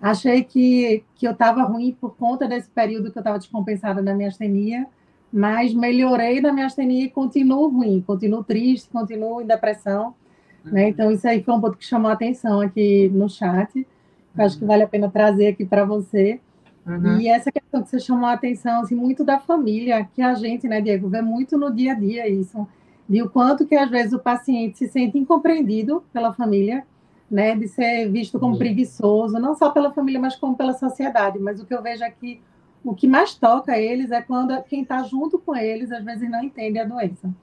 achei 0.01 0.43
que, 0.43 1.03
que 1.15 1.27
eu 1.27 1.31
estava 1.31 1.61
ruim 1.61 1.95
por 2.01 2.15
conta 2.15 2.47
desse 2.47 2.69
período 2.69 3.11
que 3.11 3.17
eu 3.19 3.21
estava 3.21 3.37
descompensada 3.37 4.01
na 4.01 4.15
miastenia, 4.15 4.87
mas 5.31 5.75
melhorei 5.75 6.41
da 6.41 6.51
miastenia 6.51 7.05
e 7.05 7.09
continuo 7.09 7.67
ruim, 7.67 8.03
continuo 8.05 8.43
triste, 8.43 8.89
continuo 8.89 9.41
em 9.41 9.45
depressão, 9.45 10.15
né? 10.63 10.83
uhum. 10.83 10.87
Então, 10.89 11.11
isso 11.11 11.27
aí 11.27 11.43
foi 11.43 11.53
um 11.53 11.61
ponto 11.61 11.77
que 11.77 11.85
chamou 11.85 12.09
a 12.09 12.13
atenção 12.13 12.61
aqui 12.61 13.09
no 13.09 13.29
chat, 13.29 13.75
uhum. 13.75 13.85
acho 14.45 14.57
que 14.57 14.65
vale 14.65 14.83
a 14.83 14.87
pena 14.87 15.09
trazer 15.09 15.47
aqui 15.47 15.65
para 15.65 15.85
você. 15.85 16.39
Uhum. 16.85 17.19
E 17.19 17.27
essa 17.27 17.51
questão 17.51 17.81
que 17.81 17.89
você 17.89 17.99
chamou 17.99 18.25
a 18.25 18.33
atenção, 18.33 18.81
assim, 18.81 18.95
muito 18.95 19.23
da 19.23 19.39
família, 19.39 20.07
que 20.13 20.21
a 20.21 20.33
gente, 20.33 20.67
né, 20.67 20.81
Diego, 20.81 21.07
vê 21.07 21.21
muito 21.21 21.57
no 21.57 21.71
dia 21.71 21.93
a 21.93 21.95
dia 21.95 22.27
isso, 22.27 22.67
de 23.07 23.21
o 23.21 23.29
quanto 23.29 23.65
que 23.65 23.75
às 23.75 23.89
vezes 23.89 24.13
o 24.13 24.19
paciente 24.19 24.77
se 24.77 24.87
sente 24.87 25.17
incompreendido 25.17 26.03
pela 26.11 26.33
família, 26.33 26.85
né, 27.29 27.55
de 27.55 27.67
ser 27.67 28.09
visto 28.09 28.39
como 28.39 28.53
uhum. 28.53 28.59
preguiçoso, 28.59 29.39
não 29.39 29.55
só 29.55 29.69
pela 29.71 29.91
família, 29.91 30.19
mas 30.19 30.35
como 30.35 30.55
pela 30.55 30.73
sociedade. 30.73 31.39
Mas 31.39 31.59
o 31.59 31.65
que 31.65 31.73
eu 31.73 31.81
vejo 31.81 32.03
aqui, 32.03 32.41
o 32.83 32.93
que 32.93 33.07
mais 33.07 33.33
toca 33.33 33.77
eles 33.77 34.11
é 34.11 34.21
quando 34.21 34.61
quem 34.63 34.83
está 34.83 35.03
junto 35.03 35.39
com 35.39 35.55
eles 35.55 35.91
às 35.91 36.03
vezes 36.03 36.29
não 36.29 36.43
entende 36.43 36.79
a 36.79 36.85
doença, 36.85 37.33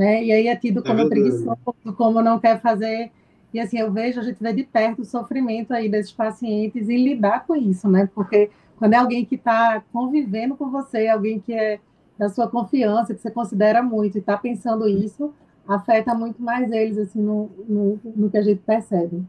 né? 0.00 0.24
E 0.24 0.32
aí 0.32 0.48
é 0.48 0.56
tido 0.56 0.80
é 0.80 0.82
como 0.82 1.00
é 1.02 1.08
preguiçoso, 1.08 1.58
como 1.94 2.22
não 2.22 2.40
quer 2.40 2.58
fazer. 2.58 3.12
E 3.52 3.60
assim, 3.60 3.78
eu 3.78 3.92
vejo, 3.92 4.18
a 4.18 4.22
gente 4.22 4.42
vê 4.42 4.50
de 4.50 4.64
perto 4.64 5.02
o 5.02 5.04
sofrimento 5.04 5.74
aí 5.74 5.90
desses 5.90 6.10
pacientes 6.10 6.88
em 6.88 7.04
lidar 7.04 7.44
com 7.46 7.54
isso, 7.54 7.86
né? 7.86 8.08
Porque 8.14 8.50
quando 8.78 8.94
é 8.94 8.96
alguém 8.96 9.26
que 9.26 9.34
está 9.34 9.82
convivendo 9.92 10.56
com 10.56 10.70
você, 10.70 11.06
alguém 11.06 11.38
que 11.38 11.52
é 11.52 11.78
da 12.16 12.30
sua 12.30 12.48
confiança, 12.48 13.14
que 13.14 13.20
você 13.20 13.30
considera 13.30 13.82
muito, 13.82 14.16
e 14.16 14.20
está 14.20 14.38
pensando 14.38 14.88
isso, 14.88 15.34
afeta 15.68 16.14
muito 16.14 16.42
mais 16.42 16.72
eles, 16.72 16.96
assim, 16.96 17.20
no, 17.20 17.50
no, 17.68 18.00
no 18.16 18.30
que 18.30 18.38
a 18.38 18.42
gente 18.42 18.62
percebe. 18.62 19.22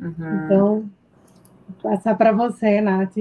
Uhum. 0.00 0.44
Então, 0.44 0.90
passar 1.80 2.16
para 2.16 2.32
você, 2.32 2.80
Nath. 2.80 3.16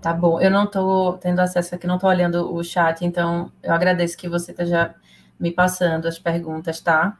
Tá 0.00 0.12
bom, 0.12 0.40
eu 0.40 0.50
não 0.50 0.64
estou 0.64 1.14
tendo 1.14 1.40
acesso 1.40 1.74
aqui, 1.74 1.88
não 1.88 1.96
estou 1.96 2.10
olhando 2.10 2.54
o 2.54 2.62
chat, 2.62 3.04
então 3.04 3.50
eu 3.62 3.72
agradeço 3.72 4.16
que 4.16 4.28
você 4.28 4.52
esteja 4.52 4.94
me 5.38 5.50
passando 5.50 6.06
as 6.06 6.18
perguntas, 6.18 6.80
tá? 6.80 7.16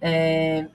É, 0.00 0.66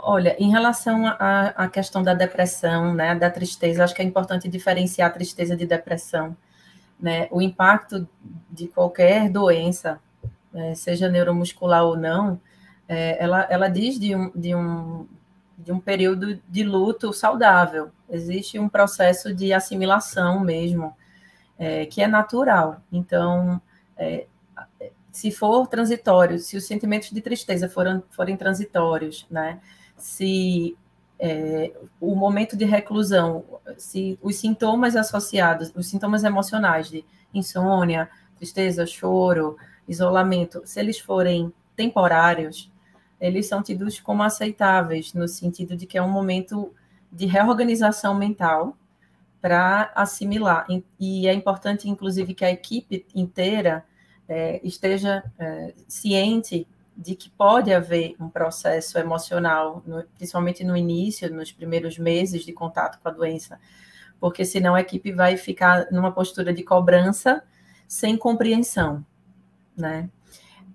Olha, 0.00 0.36
em 0.38 0.50
relação 0.50 1.06
à 1.06 1.68
questão 1.68 2.02
da 2.02 2.14
depressão, 2.14 2.94
né, 2.94 3.14
da 3.14 3.28
tristeza, 3.28 3.82
acho 3.82 3.94
que 3.94 4.00
é 4.00 4.04
importante 4.04 4.48
diferenciar 4.48 5.12
tristeza 5.12 5.56
de 5.56 5.66
depressão. 5.66 6.36
Né? 7.00 7.28
O 7.30 7.42
impacto 7.42 8.08
de 8.50 8.68
qualquer 8.68 9.28
doença, 9.28 10.00
é, 10.54 10.74
seja 10.74 11.08
neuromuscular 11.08 11.84
ou 11.84 11.96
não, 11.96 12.40
é, 12.88 13.22
ela, 13.22 13.46
ela 13.50 13.68
diz 13.68 13.98
de 13.98 14.14
um, 14.14 14.30
de, 14.34 14.54
um, 14.54 15.06
de 15.58 15.72
um 15.72 15.80
período 15.80 16.40
de 16.48 16.62
luto 16.62 17.12
saudável. 17.12 17.90
Existe 18.08 18.58
um 18.58 18.68
processo 18.68 19.34
de 19.34 19.52
assimilação 19.52 20.40
mesmo, 20.40 20.96
é, 21.58 21.86
que 21.86 22.00
é 22.00 22.06
natural. 22.06 22.80
Então, 22.90 23.60
é, 23.96 24.26
se 25.18 25.32
for 25.32 25.66
transitório, 25.66 26.38
se 26.38 26.56
os 26.56 26.64
sentimentos 26.64 27.10
de 27.10 27.20
tristeza 27.20 27.68
forem, 27.68 28.00
forem 28.10 28.36
transitórios, 28.36 29.26
né? 29.28 29.60
se 29.96 30.76
é, 31.18 31.72
o 32.00 32.14
momento 32.14 32.56
de 32.56 32.64
reclusão, 32.64 33.44
se 33.76 34.16
os 34.22 34.36
sintomas 34.36 34.94
associados, 34.94 35.72
os 35.74 35.88
sintomas 35.88 36.22
emocionais 36.22 36.88
de 36.88 37.04
insônia, 37.34 38.08
tristeza, 38.36 38.86
choro, 38.86 39.56
isolamento, 39.88 40.62
se 40.64 40.78
eles 40.78 41.00
forem 41.00 41.52
temporários, 41.74 42.70
eles 43.20 43.48
são 43.48 43.60
tidos 43.60 43.98
como 43.98 44.22
aceitáveis, 44.22 45.12
no 45.14 45.26
sentido 45.26 45.76
de 45.76 45.84
que 45.84 45.98
é 45.98 46.02
um 46.02 46.08
momento 46.08 46.72
de 47.10 47.26
reorganização 47.26 48.14
mental 48.14 48.76
para 49.40 49.90
assimilar. 49.96 50.64
E 51.00 51.26
é 51.26 51.34
importante, 51.34 51.88
inclusive, 51.88 52.34
que 52.34 52.44
a 52.44 52.52
equipe 52.52 53.04
inteira 53.12 53.84
é, 54.28 54.60
esteja 54.62 55.24
é, 55.38 55.74
ciente 55.88 56.66
de 56.96 57.14
que 57.14 57.30
pode 57.30 57.72
haver 57.72 58.16
um 58.20 58.28
processo 58.28 58.98
emocional, 58.98 59.82
no, 59.86 60.02
principalmente 60.16 60.64
no 60.64 60.76
início, 60.76 61.32
nos 61.32 61.52
primeiros 61.52 61.96
meses 61.96 62.44
de 62.44 62.52
contato 62.52 63.00
com 63.00 63.08
a 63.08 63.12
doença, 63.12 63.58
porque 64.20 64.44
senão 64.44 64.74
a 64.74 64.80
equipe 64.80 65.12
vai 65.12 65.36
ficar 65.36 65.86
numa 65.92 66.10
postura 66.12 66.52
de 66.52 66.64
cobrança 66.64 67.42
sem 67.86 68.16
compreensão, 68.16 69.06
né? 69.76 70.10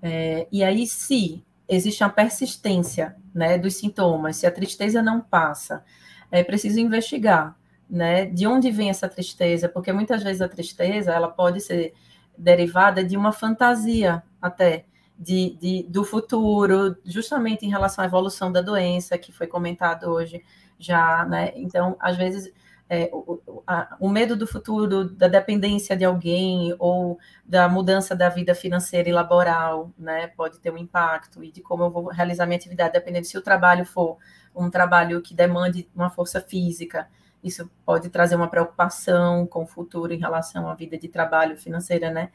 É, 0.01 0.47
e 0.51 0.63
aí, 0.63 0.87
se 0.87 1.45
existe 1.67 2.03
uma 2.03 2.09
persistência, 2.09 3.15
né, 3.33 3.57
dos 3.57 3.75
sintomas, 3.75 4.37
se 4.37 4.47
a 4.47 4.51
tristeza 4.51 5.01
não 5.01 5.21
passa, 5.21 5.83
é 6.31 6.43
preciso 6.43 6.79
investigar, 6.79 7.57
né, 7.89 8.25
de 8.25 8.47
onde 8.47 8.71
vem 8.71 8.89
essa 8.89 9.07
tristeza, 9.07 9.69
porque 9.69 9.91
muitas 9.91 10.23
vezes 10.23 10.41
a 10.41 10.47
tristeza, 10.47 11.11
ela 11.11 11.29
pode 11.29 11.61
ser 11.61 11.93
derivada 12.37 13.03
de 13.03 13.15
uma 13.15 13.31
fantasia 13.31 14.23
até, 14.41 14.85
de, 15.17 15.57
de, 15.59 15.83
do 15.83 16.03
futuro, 16.03 16.97
justamente 17.05 17.65
em 17.65 17.69
relação 17.69 18.03
à 18.03 18.07
evolução 18.07 18.51
da 18.51 18.61
doença, 18.61 19.17
que 19.17 19.31
foi 19.31 19.47
comentado 19.47 20.05
hoje 20.05 20.43
já, 20.77 21.25
né? 21.25 21.53
Então, 21.55 21.95
às 21.99 22.17
vezes, 22.17 22.51
é, 22.89 23.09
o, 23.13 23.63
a, 23.65 23.95
o, 23.99 24.09
medo 24.09 24.35
do 24.35 24.45
futuro, 24.45 25.09
da 25.09 25.27
dependência 25.27 25.95
de 25.95 26.03
alguém, 26.03 26.75
ou 26.77 27.17
da 27.45 27.69
mudança 27.69 28.15
da 28.15 28.29
vida 28.29 28.53
financeira 28.53 29.07
e 29.07 29.13
laboral, 29.13 29.91
né? 29.97 30.27
Pode 30.27 30.59
ter 30.59 30.71
um 30.71 30.77
impacto, 30.77 31.43
e 31.43 31.51
de 31.51 31.61
como 31.61 31.83
eu 31.83 31.91
vou 31.91 32.07
realizar 32.09 32.45
minha 32.45 32.57
atividade, 32.57 32.93
dependendo 32.93 33.25
se 33.25 33.37
o 33.37 33.41
trabalho 33.41 33.85
for 33.85 34.17
um 34.55 34.69
trabalho 34.69 35.21
que 35.21 35.33
demande 35.33 35.89
uma 35.95 36.09
força 36.09 36.41
física, 36.41 37.07
isso 37.43 37.69
pode 37.85 38.09
trazer 38.09 38.35
uma 38.35 38.47
preocupação 38.47 39.45
com 39.45 39.63
o 39.63 39.67
futuro 39.67 40.13
em 40.13 40.19
relação 40.19 40.67
à 40.67 40.73
vida 40.73 40.97
de 40.97 41.07
trabalho 41.07 41.57
financeira, 41.57 42.09
né? 42.09 42.29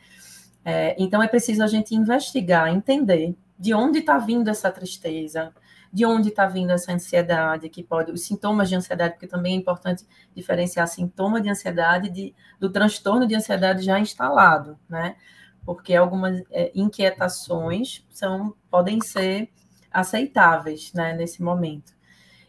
É, 0.64 0.94
então 0.98 1.22
é 1.22 1.28
preciso 1.28 1.62
a 1.62 1.66
gente 1.66 1.94
investigar, 1.94 2.68
entender 2.68 3.34
de 3.58 3.72
onde 3.74 4.00
está 4.00 4.18
vindo 4.18 4.48
essa 4.48 4.70
tristeza, 4.70 5.52
de 5.92 6.04
onde 6.04 6.28
está 6.28 6.46
vindo 6.46 6.70
essa 6.70 6.92
ansiedade, 6.92 7.68
que 7.68 7.82
pode, 7.82 8.12
os 8.12 8.22
sintomas 8.22 8.68
de 8.68 8.76
ansiedade, 8.76 9.14
porque 9.14 9.26
também 9.26 9.54
é 9.54 9.56
importante 9.56 10.06
diferenciar 10.34 10.86
sintoma 10.86 11.40
de 11.40 11.48
ansiedade 11.48 12.10
de, 12.10 12.34
do 12.60 12.70
transtorno 12.70 13.26
de 13.26 13.34
ansiedade 13.34 13.82
já 13.82 13.98
instalado, 13.98 14.78
né? 14.88 15.16
Porque 15.64 15.94
algumas 15.94 16.42
é, 16.50 16.70
inquietações 16.74 18.06
são, 18.10 18.54
podem 18.70 19.00
ser 19.00 19.50
aceitáveis, 19.90 20.92
né, 20.92 21.14
nesse 21.14 21.42
momento. 21.42 21.97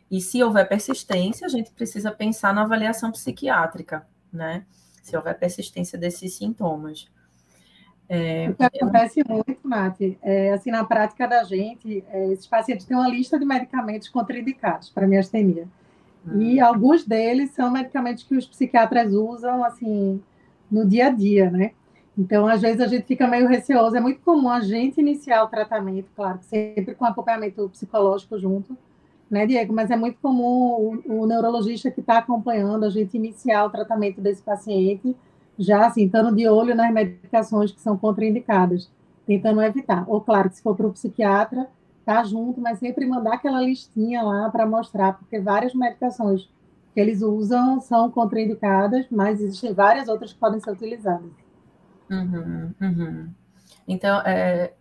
E 0.10 0.20
se 0.22 0.44
houver 0.44 0.68
persistência, 0.68 1.46
a 1.46 1.50
gente 1.50 1.72
precisa 1.72 2.12
pensar 2.12 2.54
na 2.54 2.64
avaliação 2.64 3.12
psiquiátrica, 3.12 4.08
né? 4.32 4.66
Se 5.04 5.16
houver 5.16 5.38
persistência 5.38 5.98
desses 5.98 6.34
sintomas. 6.34 7.08
É, 8.08 8.50
o 8.50 8.56
que 8.56 8.64
acontece 8.64 9.20
eu... 9.20 9.26
muito, 9.28 9.60
Nath, 9.64 10.02
é, 10.24 10.52
assim, 10.52 10.72
na 10.72 10.84
prática 10.84 11.28
da 11.28 11.44
gente, 11.44 12.04
é, 12.10 12.32
esses 12.32 12.48
pacientes 12.48 12.88
têm 12.88 12.98
uma 12.98 13.08
lista 13.08 13.38
de 13.38 13.46
medicamentos 13.46 14.10
contraindicados 14.10 14.90
para 14.90 15.08
miastenia. 15.08 15.68
Hum. 16.28 16.42
E 16.42 16.60
alguns 16.60 17.06
deles 17.06 17.52
são 17.52 17.70
medicamentos 17.70 18.24
que 18.24 18.36
os 18.36 18.48
psiquiatras 18.48 19.14
usam, 19.14 19.64
assim, 19.64 20.20
no 20.72 20.88
dia 20.88 21.08
a 21.08 21.10
dia, 21.12 21.52
né? 21.52 21.72
Então, 22.18 22.48
às 22.48 22.62
vezes, 22.62 22.82
a 22.82 22.88
gente 22.88 23.06
fica 23.06 23.28
meio 23.28 23.48
receoso. 23.48 23.96
É 23.96 24.02
muito 24.02 24.22
comum 24.22 24.50
a 24.50 24.60
gente 24.60 25.00
iniciar 25.00 25.44
o 25.44 25.48
tratamento, 25.48 26.10
claro, 26.16 26.40
sempre 26.42 26.96
com 26.96 27.06
acompanhamento 27.06 27.70
psicológico 27.70 28.38
junto, 28.40 28.76
né, 29.30 29.46
Diego? 29.46 29.74
Mas 29.74 29.92
é 29.92 29.96
muito 29.96 30.20
comum 30.22 31.02
o, 31.06 31.22
o 31.22 31.26
neurologista 31.28 31.92
que 31.92 32.00
está 32.00 32.18
acompanhando 32.18 32.86
a 32.86 32.90
gente 32.90 33.16
iniciar 33.16 33.66
o 33.66 33.70
tratamento 33.70 34.20
desse 34.22 34.42
paciente 34.42 35.16
já 35.60 35.88
assim, 35.88 36.06
estando 36.06 36.34
de 36.34 36.48
olho 36.48 36.74
nas 36.74 36.92
medicações 36.92 37.70
que 37.74 37.82
são 37.82 37.98
contraindicadas, 37.98 38.90
tentando 39.28 39.62
evitar. 39.62 40.06
Ou, 40.08 40.22
claro, 40.22 40.50
que 40.50 40.56
se 40.56 40.64
for 40.64 40.74
para 40.74 40.88
o 40.88 40.94
psiquiatra, 40.94 41.68
estar 42.00 42.24
junto, 42.24 42.62
mas 42.62 42.80
sempre 42.80 43.06
mandar 43.06 43.34
aquela 43.34 43.62
listinha 43.62 44.22
lá 44.22 44.50
para 44.50 44.66
mostrar, 44.66 45.18
porque 45.18 45.38
várias 45.38 45.74
medicações 45.76 46.50
que 46.94 47.00
eles 47.00 47.22
usam 47.22 47.82
são 47.82 48.10
contraindicadas, 48.10 49.06
mas 49.12 49.42
existem 49.42 49.74
várias 49.74 50.08
outras 50.08 50.32
que 50.32 50.40
podem 50.40 50.62
ser 50.62 50.72
utilizadas. 50.72 51.30
Uhum, 52.10 52.74
uhum. 52.82 53.30
Então, 53.86 54.22
é, 54.22 54.72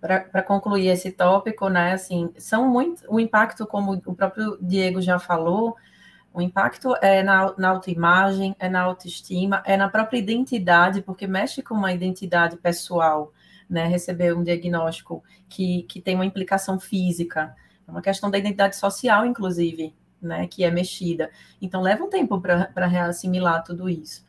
para 0.00 0.42
concluir 0.42 0.88
esse 0.88 1.10
tópico, 1.10 1.68
né, 1.68 1.92
assim, 1.92 2.32
são 2.38 2.68
muito, 2.68 3.02
o 3.08 3.18
impacto, 3.18 3.66
como 3.66 4.00
o 4.06 4.14
próprio 4.14 4.56
Diego 4.60 5.00
já 5.00 5.18
falou, 5.18 5.76
o 6.32 6.40
impacto 6.40 6.94
é 7.02 7.22
na, 7.22 7.52
na 7.58 7.70
autoimagem, 7.70 8.54
é 8.60 8.68
na 8.68 8.82
autoestima, 8.82 9.62
é 9.66 9.76
na 9.76 9.88
própria 9.88 10.18
identidade, 10.18 11.02
porque 11.02 11.26
mexe 11.26 11.62
com 11.62 11.74
uma 11.74 11.92
identidade 11.92 12.56
pessoal, 12.56 13.32
né, 13.68 13.86
receber 13.86 14.36
um 14.36 14.44
diagnóstico 14.44 15.22
que, 15.48 15.82
que 15.84 16.00
tem 16.00 16.14
uma 16.14 16.26
implicação 16.26 16.78
física, 16.78 17.54
é 17.86 17.90
uma 17.90 18.02
questão 18.02 18.30
da 18.30 18.38
identidade 18.38 18.76
social, 18.76 19.26
inclusive, 19.26 19.94
né, 20.22 20.46
que 20.46 20.62
é 20.62 20.70
mexida. 20.70 21.30
Então, 21.60 21.82
leva 21.82 22.04
um 22.04 22.10
tempo 22.10 22.40
para 22.40 22.86
reassimilar 22.86 23.64
tudo 23.64 23.88
isso 23.88 24.27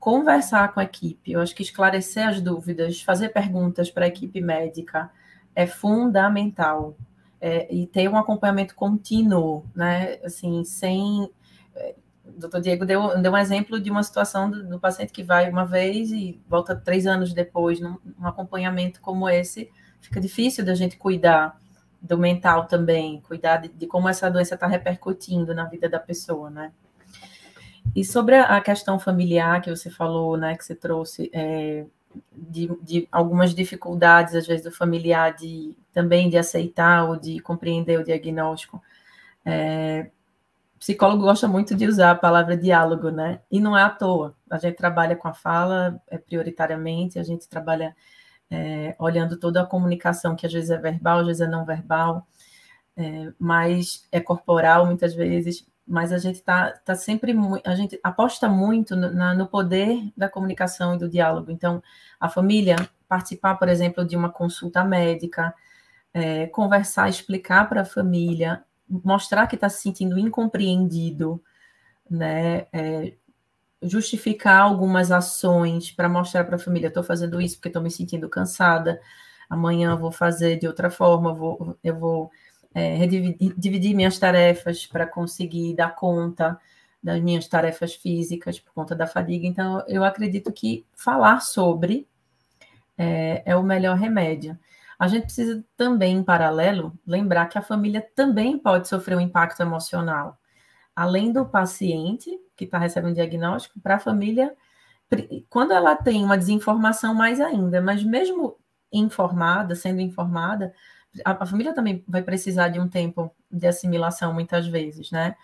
conversar 0.00 0.72
com 0.72 0.80
a 0.80 0.84
equipe, 0.84 1.32
eu 1.32 1.40
acho 1.40 1.54
que 1.54 1.62
esclarecer 1.62 2.26
as 2.26 2.40
dúvidas, 2.40 3.02
fazer 3.02 3.28
perguntas 3.28 3.90
para 3.90 4.06
a 4.06 4.08
equipe 4.08 4.40
médica 4.40 5.10
é 5.54 5.66
fundamental. 5.66 6.96
É, 7.42 7.72
e 7.74 7.86
ter 7.86 8.06
um 8.06 8.18
acompanhamento 8.18 8.74
contínuo, 8.74 9.64
né? 9.74 10.18
Assim, 10.22 10.62
sem. 10.62 11.30
É, 11.74 11.94
o 12.26 12.32
doutor 12.32 12.60
Diego 12.60 12.84
deu, 12.84 13.18
deu 13.18 13.32
um 13.32 13.36
exemplo 13.36 13.80
de 13.80 13.90
uma 13.90 14.02
situação 14.02 14.50
do, 14.50 14.62
do, 14.62 14.78
paciente 14.78 15.10
que 15.10 15.22
vai 15.22 15.48
uma 15.48 15.64
vez 15.64 16.12
e 16.12 16.38
volta 16.46 16.76
três 16.76 17.06
anos 17.06 17.32
depois, 17.32 17.80
num, 17.80 17.96
num 18.18 18.26
acompanhamento 18.26 19.00
como 19.00 19.26
esse, 19.26 19.70
fica 20.02 20.20
difícil 20.20 20.66
da 20.66 20.74
gente 20.74 20.98
cuidar 20.98 21.58
do 22.00 22.18
mental 22.18 22.66
também, 22.66 23.22
cuidar 23.22 23.56
de, 23.56 23.68
de 23.68 23.86
como 23.86 24.06
essa 24.06 24.30
doença 24.30 24.54
está 24.54 24.66
repercutindo 24.66 25.54
na 25.54 25.64
vida 25.64 25.88
da 25.88 25.98
pessoa, 25.98 26.50
né? 26.50 26.72
E 27.94 28.04
sobre 28.04 28.36
a 28.36 28.60
questão 28.60 28.98
familiar 28.98 29.60
que 29.60 29.70
você 29.70 29.90
falou, 29.90 30.36
né, 30.36 30.56
que 30.56 30.64
você 30.64 30.74
trouxe, 30.74 31.30
é, 31.32 31.84
de, 32.32 32.70
de, 32.82 33.08
algumas 33.10 33.54
dificuldades, 33.54 34.34
às 34.34 34.46
vezes, 34.46 34.64
do 34.64 34.72
familiar 34.72 35.34
de 35.34 35.76
também 35.92 36.28
de 36.28 36.38
aceitar 36.38 37.04
ou 37.04 37.16
de 37.16 37.40
compreender 37.40 37.98
o 37.98 38.04
diagnóstico. 38.04 38.82
É, 39.44 40.10
psicólogo 40.78 41.22
gosta 41.22 41.46
muito 41.46 41.74
de 41.74 41.86
usar 41.86 42.12
a 42.12 42.14
palavra 42.14 42.56
diálogo, 42.56 43.10
né? 43.10 43.40
E 43.50 43.60
não 43.60 43.76
é 43.76 43.82
à 43.82 43.90
toa. 43.90 44.34
A 44.50 44.58
gente 44.58 44.76
trabalha 44.76 45.16
com 45.16 45.28
a 45.28 45.34
fala 45.34 46.00
é, 46.08 46.18
prioritariamente, 46.18 47.18
a 47.18 47.22
gente 47.22 47.48
trabalha 47.48 47.94
é, 48.50 48.96
olhando 48.98 49.38
toda 49.38 49.62
a 49.62 49.66
comunicação, 49.66 50.34
que 50.34 50.46
às 50.46 50.52
vezes 50.52 50.70
é 50.70 50.78
verbal, 50.78 51.20
às 51.20 51.26
vezes 51.26 51.42
é 51.42 51.46
não 51.46 51.64
verbal, 51.64 52.26
é, 52.96 53.32
mas 53.38 54.08
é 54.10 54.20
corporal 54.20 54.86
muitas 54.86 55.14
vezes, 55.14 55.66
mas 55.90 56.12
a 56.12 56.18
gente 56.18 56.36
está 56.36 56.70
tá 56.70 56.94
sempre 56.94 57.34
a 57.64 57.74
gente 57.74 57.98
aposta 58.00 58.48
muito 58.48 58.94
no, 58.94 59.12
na, 59.12 59.34
no 59.34 59.48
poder 59.48 60.12
da 60.16 60.28
comunicação 60.28 60.94
e 60.94 60.98
do 60.98 61.08
diálogo. 61.08 61.50
Então, 61.50 61.82
a 62.20 62.28
família 62.28 62.76
participar, 63.08 63.56
por 63.56 63.68
exemplo, 63.68 64.04
de 64.04 64.16
uma 64.16 64.30
consulta 64.30 64.84
médica, 64.84 65.52
é, 66.14 66.46
conversar, 66.46 67.08
explicar 67.08 67.68
para 67.68 67.80
a 67.80 67.84
família, 67.84 68.62
mostrar 68.88 69.48
que 69.48 69.56
está 69.56 69.68
se 69.68 69.82
sentindo 69.82 70.16
incompreendido, 70.16 71.42
né? 72.08 72.68
É, 72.72 73.14
justificar 73.82 74.62
algumas 74.62 75.10
ações 75.10 75.90
para 75.90 76.08
mostrar 76.08 76.44
para 76.44 76.54
a 76.54 76.58
família, 76.58 76.86
estou 76.86 77.02
fazendo 77.02 77.40
isso 77.40 77.56
porque 77.56 77.68
estou 77.68 77.82
me 77.82 77.90
sentindo 77.90 78.28
cansada, 78.28 79.00
amanhã 79.48 79.96
vou 79.96 80.12
fazer 80.12 80.56
de 80.56 80.68
outra 80.68 80.88
forma, 80.88 81.34
vou, 81.34 81.76
eu 81.82 81.98
vou 81.98 82.30
é, 82.74 83.06
dividir 83.06 83.94
minhas 83.94 84.18
tarefas 84.18 84.86
para 84.86 85.06
conseguir 85.06 85.74
dar 85.74 85.94
conta 85.94 86.58
das 87.02 87.20
minhas 87.20 87.48
tarefas 87.48 87.94
físicas 87.94 88.60
por 88.60 88.72
conta 88.72 88.94
da 88.94 89.06
fadiga. 89.06 89.46
Então, 89.46 89.82
eu 89.88 90.04
acredito 90.04 90.52
que 90.52 90.86
falar 90.94 91.40
sobre 91.40 92.06
é, 92.96 93.42
é 93.46 93.56
o 93.56 93.62
melhor 93.62 93.96
remédio. 93.96 94.58
A 94.98 95.08
gente 95.08 95.22
precisa 95.22 95.64
também, 95.76 96.18
em 96.18 96.22
paralelo, 96.22 96.92
lembrar 97.06 97.46
que 97.46 97.56
a 97.56 97.62
família 97.62 98.06
também 98.14 98.58
pode 98.58 98.86
sofrer 98.86 99.16
um 99.16 99.20
impacto 99.20 99.60
emocional. 99.60 100.38
Além 100.94 101.32
do 101.32 101.46
paciente 101.46 102.30
que 102.54 102.64
está 102.64 102.76
recebendo 102.76 103.14
diagnóstico, 103.14 103.80
para 103.80 103.94
a 103.94 103.98
família, 103.98 104.54
quando 105.48 105.72
ela 105.72 105.96
tem 105.96 106.22
uma 106.22 106.36
desinformação, 106.36 107.14
mais 107.14 107.40
ainda, 107.40 107.80
mas 107.80 108.04
mesmo 108.04 108.58
informada, 108.92 109.74
sendo 109.74 110.02
informada, 110.02 110.74
a, 111.24 111.42
a 111.42 111.46
família 111.46 111.74
também 111.74 112.04
vai 112.06 112.22
precisar 112.22 112.68
de 112.68 112.80
um 112.80 112.88
tempo 112.88 113.30
de 113.50 113.66
assimilação, 113.66 114.32
muitas 114.32 114.66
vezes, 114.66 115.10
né? 115.10 115.36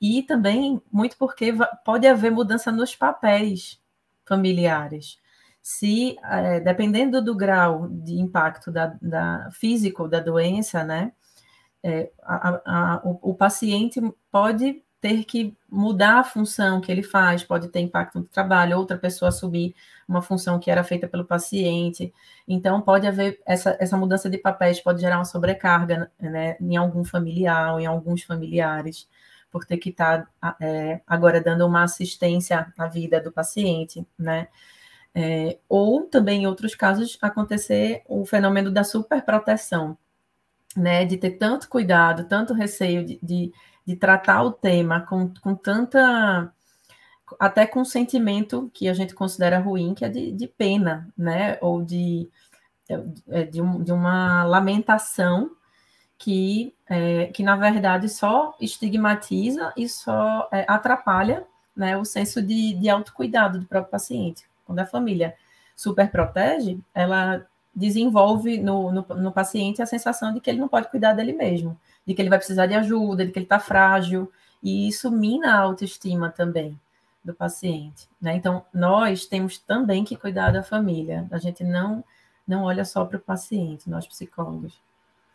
E 0.00 0.22
também 0.22 0.80
muito 0.92 1.16
porque 1.16 1.52
pode 1.84 2.06
haver 2.06 2.30
mudança 2.30 2.70
nos 2.70 2.94
papéis 2.94 3.80
familiares. 4.24 5.18
Se, 5.60 6.16
é, 6.22 6.60
dependendo 6.60 7.22
do 7.22 7.34
grau 7.34 7.88
de 7.88 8.18
impacto 8.18 8.70
da, 8.70 8.96
da 9.02 9.50
físico 9.50 10.08
da 10.08 10.20
doença, 10.20 10.84
né, 10.84 11.12
é, 11.82 12.10
a, 12.22 12.60
a, 12.64 13.00
o, 13.04 13.30
o, 13.30 13.34
paciente 13.34 14.00
pode 14.30 14.82
ter 15.00 15.24
que 15.24 15.56
mudar 15.68 16.18
a 16.18 16.24
função 16.24 16.80
que 16.80 16.90
ele 16.90 17.02
faz, 17.02 17.44
pode 17.44 17.68
ter 17.68 17.80
impacto 17.80 18.18
no 18.18 18.24
trabalho, 18.24 18.76
outra 18.76 18.98
pessoa 18.98 19.28
assumir 19.28 19.74
uma 20.08 20.22
função 20.22 20.58
que 20.58 20.70
era 20.70 20.82
feita 20.82 21.06
pelo 21.06 21.24
paciente. 21.24 22.12
Então, 22.46 22.80
pode 22.80 23.06
haver 23.06 23.40
essa, 23.46 23.76
essa 23.78 23.96
mudança 23.96 24.28
de 24.28 24.38
papéis, 24.38 24.80
pode 24.80 25.00
gerar 25.00 25.18
uma 25.18 25.24
sobrecarga 25.24 26.10
né, 26.18 26.56
em 26.60 26.76
algum 26.76 27.04
familiar 27.04 27.74
ou 27.74 27.80
em 27.80 27.86
alguns 27.86 28.22
familiares, 28.22 29.08
por 29.50 29.64
ter 29.64 29.78
que 29.78 29.90
estar 29.90 30.28
tá, 30.40 30.56
é, 30.60 31.00
agora 31.06 31.40
dando 31.40 31.66
uma 31.66 31.84
assistência 31.84 32.72
à 32.76 32.86
vida 32.86 33.20
do 33.20 33.32
paciente, 33.32 34.06
né? 34.18 34.48
É, 35.14 35.58
ou 35.68 36.02
também, 36.04 36.42
em 36.42 36.46
outros 36.46 36.74
casos, 36.74 37.18
acontecer 37.20 38.02
o 38.06 38.26
fenômeno 38.26 38.70
da 38.70 38.84
superproteção, 38.84 39.96
né? 40.76 41.04
De 41.04 41.16
ter 41.16 41.32
tanto 41.32 41.68
cuidado, 41.68 42.24
tanto 42.24 42.52
receio 42.52 43.04
de, 43.04 43.18
de 43.22 43.52
de 43.88 43.96
tratar 43.96 44.42
o 44.42 44.52
tema 44.52 45.00
com, 45.00 45.32
com 45.40 45.54
tanta. 45.54 46.52
até 47.40 47.66
com 47.66 47.82
sentimento 47.86 48.70
que 48.74 48.86
a 48.86 48.92
gente 48.92 49.14
considera 49.14 49.58
ruim, 49.58 49.94
que 49.94 50.04
é 50.04 50.10
de, 50.10 50.30
de 50.30 50.46
pena, 50.46 51.08
né? 51.16 51.56
Ou 51.62 51.82
de, 51.82 52.28
é, 53.30 53.44
de, 53.44 53.62
um, 53.62 53.82
de 53.82 53.90
uma 53.90 54.44
lamentação 54.44 55.52
que, 56.18 56.74
é, 56.86 57.28
que, 57.28 57.42
na 57.42 57.56
verdade, 57.56 58.10
só 58.10 58.54
estigmatiza 58.60 59.72
e 59.74 59.88
só 59.88 60.46
é, 60.52 60.66
atrapalha 60.68 61.46
né, 61.74 61.96
o 61.96 62.04
senso 62.04 62.42
de, 62.42 62.74
de 62.74 62.90
autocuidado 62.90 63.58
do 63.58 63.66
próprio 63.66 63.90
paciente. 63.90 64.44
Quando 64.66 64.80
a 64.80 64.86
família 64.86 65.34
super 65.74 66.10
protege, 66.10 66.78
ela 66.94 67.46
desenvolve 67.74 68.58
no, 68.58 68.92
no, 68.92 69.02
no 69.16 69.32
paciente 69.32 69.80
a 69.80 69.86
sensação 69.86 70.34
de 70.34 70.40
que 70.40 70.50
ele 70.50 70.60
não 70.60 70.68
pode 70.68 70.90
cuidar 70.90 71.14
dele 71.14 71.32
mesmo 71.32 71.78
de 72.08 72.14
que 72.14 72.22
ele 72.22 72.30
vai 72.30 72.38
precisar 72.38 72.64
de 72.64 72.72
ajuda, 72.72 73.26
de 73.26 73.30
que 73.30 73.38
ele 73.38 73.44
está 73.44 73.60
frágil, 73.60 74.32
e 74.62 74.88
isso 74.88 75.10
mina 75.10 75.52
a 75.52 75.58
autoestima 75.58 76.30
também 76.30 76.80
do 77.22 77.34
paciente. 77.34 78.08
Né? 78.18 78.34
Então, 78.34 78.64
nós 78.72 79.26
temos 79.26 79.58
também 79.58 80.02
que 80.04 80.16
cuidar 80.16 80.50
da 80.50 80.62
família, 80.62 81.26
a 81.30 81.36
gente 81.36 81.62
não, 81.62 82.02
não 82.46 82.62
olha 82.62 82.82
só 82.82 83.04
para 83.04 83.18
o 83.18 83.20
paciente, 83.20 83.90
nós 83.90 84.06
psicólogos. 84.06 84.80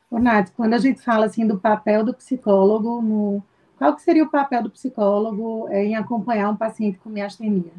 Ô, 0.09 0.17
Nath, 0.17 0.49
quando 0.57 0.73
a 0.73 0.79
gente 0.79 0.99
fala 0.99 1.27
assim 1.27 1.45
do 1.45 1.59
papel 1.59 2.03
do 2.03 2.11
psicólogo, 2.11 3.03
no... 3.03 3.43
qual 3.77 3.95
que 3.95 4.01
seria 4.01 4.23
o 4.23 4.31
papel 4.31 4.63
do 4.63 4.71
psicólogo 4.71 5.69
em 5.69 5.95
acompanhar 5.95 6.49
um 6.49 6.57
paciente 6.57 6.97
com 6.97 7.07
miastenia? 7.07 7.71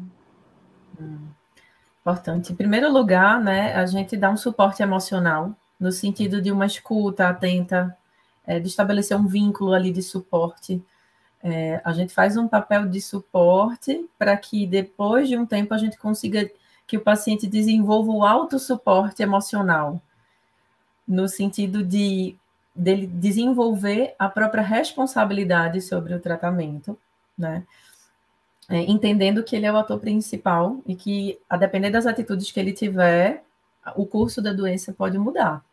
Hum, 0.97 1.27
importante. 1.99 2.53
Em 2.53 2.55
primeiro 2.55 2.89
lugar, 2.89 3.41
né, 3.41 3.75
a 3.75 3.85
gente 3.85 4.15
dá 4.15 4.31
um 4.31 4.37
suporte 4.37 4.81
emocional, 4.81 5.53
no 5.77 5.91
sentido 5.91 6.41
de 6.41 6.49
uma 6.49 6.65
escuta 6.65 7.27
atenta, 7.27 7.93
é, 8.45 8.59
de 8.59 8.67
estabelecer 8.67 9.17
um 9.17 9.27
vínculo 9.27 9.73
ali 9.73 9.91
de 9.91 10.01
suporte. 10.01 10.83
É, 11.43 11.81
a 11.83 11.93
gente 11.93 12.13
faz 12.13 12.37
um 12.37 12.47
papel 12.47 12.87
de 12.87 13.01
suporte 13.01 14.07
para 14.17 14.35
que 14.35 14.65
depois 14.65 15.27
de 15.27 15.37
um 15.37 15.45
tempo 15.45 15.73
a 15.73 15.77
gente 15.77 15.97
consiga 15.97 16.49
que 16.87 16.97
o 16.97 17.01
paciente 17.01 17.47
desenvolva 17.47 18.11
o 18.11 18.23
autossuporte 18.23 19.21
emocional, 19.21 20.01
no 21.07 21.27
sentido 21.27 21.83
de 21.83 22.35
dele 22.75 23.07
desenvolver 23.07 24.15
a 24.19 24.27
própria 24.27 24.61
responsabilidade 24.61 25.79
sobre 25.81 26.13
o 26.13 26.19
tratamento, 26.19 26.97
né? 27.37 27.63
É, 28.67 28.79
entendendo 28.81 29.43
que 29.43 29.55
ele 29.55 29.65
é 29.65 29.71
o 29.71 29.77
ator 29.77 29.99
principal 29.99 30.81
e 30.85 30.95
que, 30.95 31.39
a 31.47 31.55
depender 31.55 31.91
das 31.91 32.07
atitudes 32.07 32.51
que 32.51 32.59
ele 32.59 32.73
tiver, 32.73 33.43
o 33.95 34.05
curso 34.05 34.41
da 34.41 34.51
doença 34.51 34.91
pode 34.91 35.17
mudar. 35.17 35.63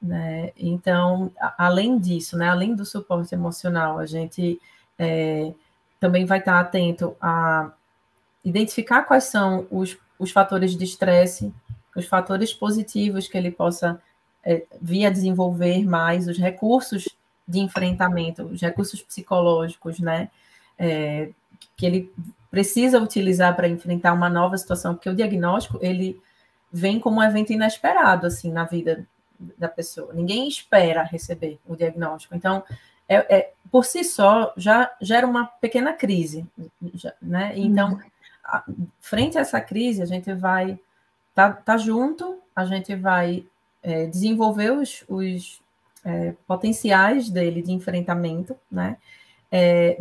Né? 0.00 0.52
Então, 0.56 1.32
além 1.56 1.98
disso, 1.98 2.36
né, 2.36 2.48
além 2.48 2.74
do 2.74 2.84
suporte 2.84 3.34
emocional, 3.34 3.98
a 3.98 4.06
gente 4.06 4.60
é, 4.98 5.52
também 5.98 6.24
vai 6.24 6.38
estar 6.38 6.60
atento 6.60 7.16
a 7.20 7.72
identificar 8.44 9.02
quais 9.02 9.24
são 9.24 9.66
os, 9.70 9.96
os 10.18 10.30
fatores 10.30 10.76
de 10.76 10.84
estresse, 10.84 11.52
os 11.96 12.06
fatores 12.06 12.52
positivos 12.52 13.26
que 13.26 13.36
ele 13.36 13.50
possa 13.50 14.00
é, 14.44 14.64
via 14.80 15.10
desenvolver 15.10 15.84
mais 15.84 16.28
os 16.28 16.38
recursos 16.38 17.08
de 17.48 17.58
enfrentamento, 17.58 18.44
os 18.44 18.60
recursos 18.60 19.02
psicológicos, 19.02 19.98
né? 19.98 20.30
É, 20.78 21.30
que 21.76 21.86
ele 21.86 22.12
precisa 22.50 23.00
utilizar 23.00 23.56
para 23.56 23.68
enfrentar 23.68 24.12
uma 24.12 24.28
nova 24.28 24.56
situação, 24.56 24.94
porque 24.94 25.08
o 25.08 25.14
diagnóstico 25.14 25.78
ele 25.80 26.20
vem 26.72 27.00
como 27.00 27.18
um 27.18 27.22
evento 27.22 27.52
inesperado 27.52 28.26
assim 28.26 28.52
na 28.52 28.64
vida 28.64 29.06
da 29.58 29.68
pessoa. 29.68 30.12
Ninguém 30.12 30.48
espera 30.48 31.02
receber 31.02 31.58
o 31.66 31.76
diagnóstico. 31.76 32.34
Então, 32.34 32.62
é, 33.08 33.36
é 33.36 33.52
por 33.70 33.84
si 33.84 34.04
só 34.04 34.52
já 34.56 34.90
gera 35.00 35.26
uma 35.26 35.46
pequena 35.46 35.92
crise, 35.92 36.46
já, 36.94 37.12
né? 37.20 37.52
Então, 37.56 37.92
uhum. 37.92 38.00
a, 38.44 38.64
frente 39.00 39.38
a 39.38 39.42
essa 39.42 39.60
crise, 39.60 40.02
a 40.02 40.06
gente 40.06 40.32
vai 40.32 40.78
tá, 41.34 41.52
tá 41.52 41.76
junto, 41.76 42.40
a 42.54 42.64
gente 42.64 42.94
vai 42.96 43.46
é, 43.82 44.06
desenvolver 44.06 44.72
os, 44.72 45.04
os 45.08 45.60
é, 46.04 46.34
potenciais 46.46 47.28
dele 47.28 47.62
de 47.62 47.72
enfrentamento, 47.72 48.56
né? 48.70 48.96
É, 49.50 50.00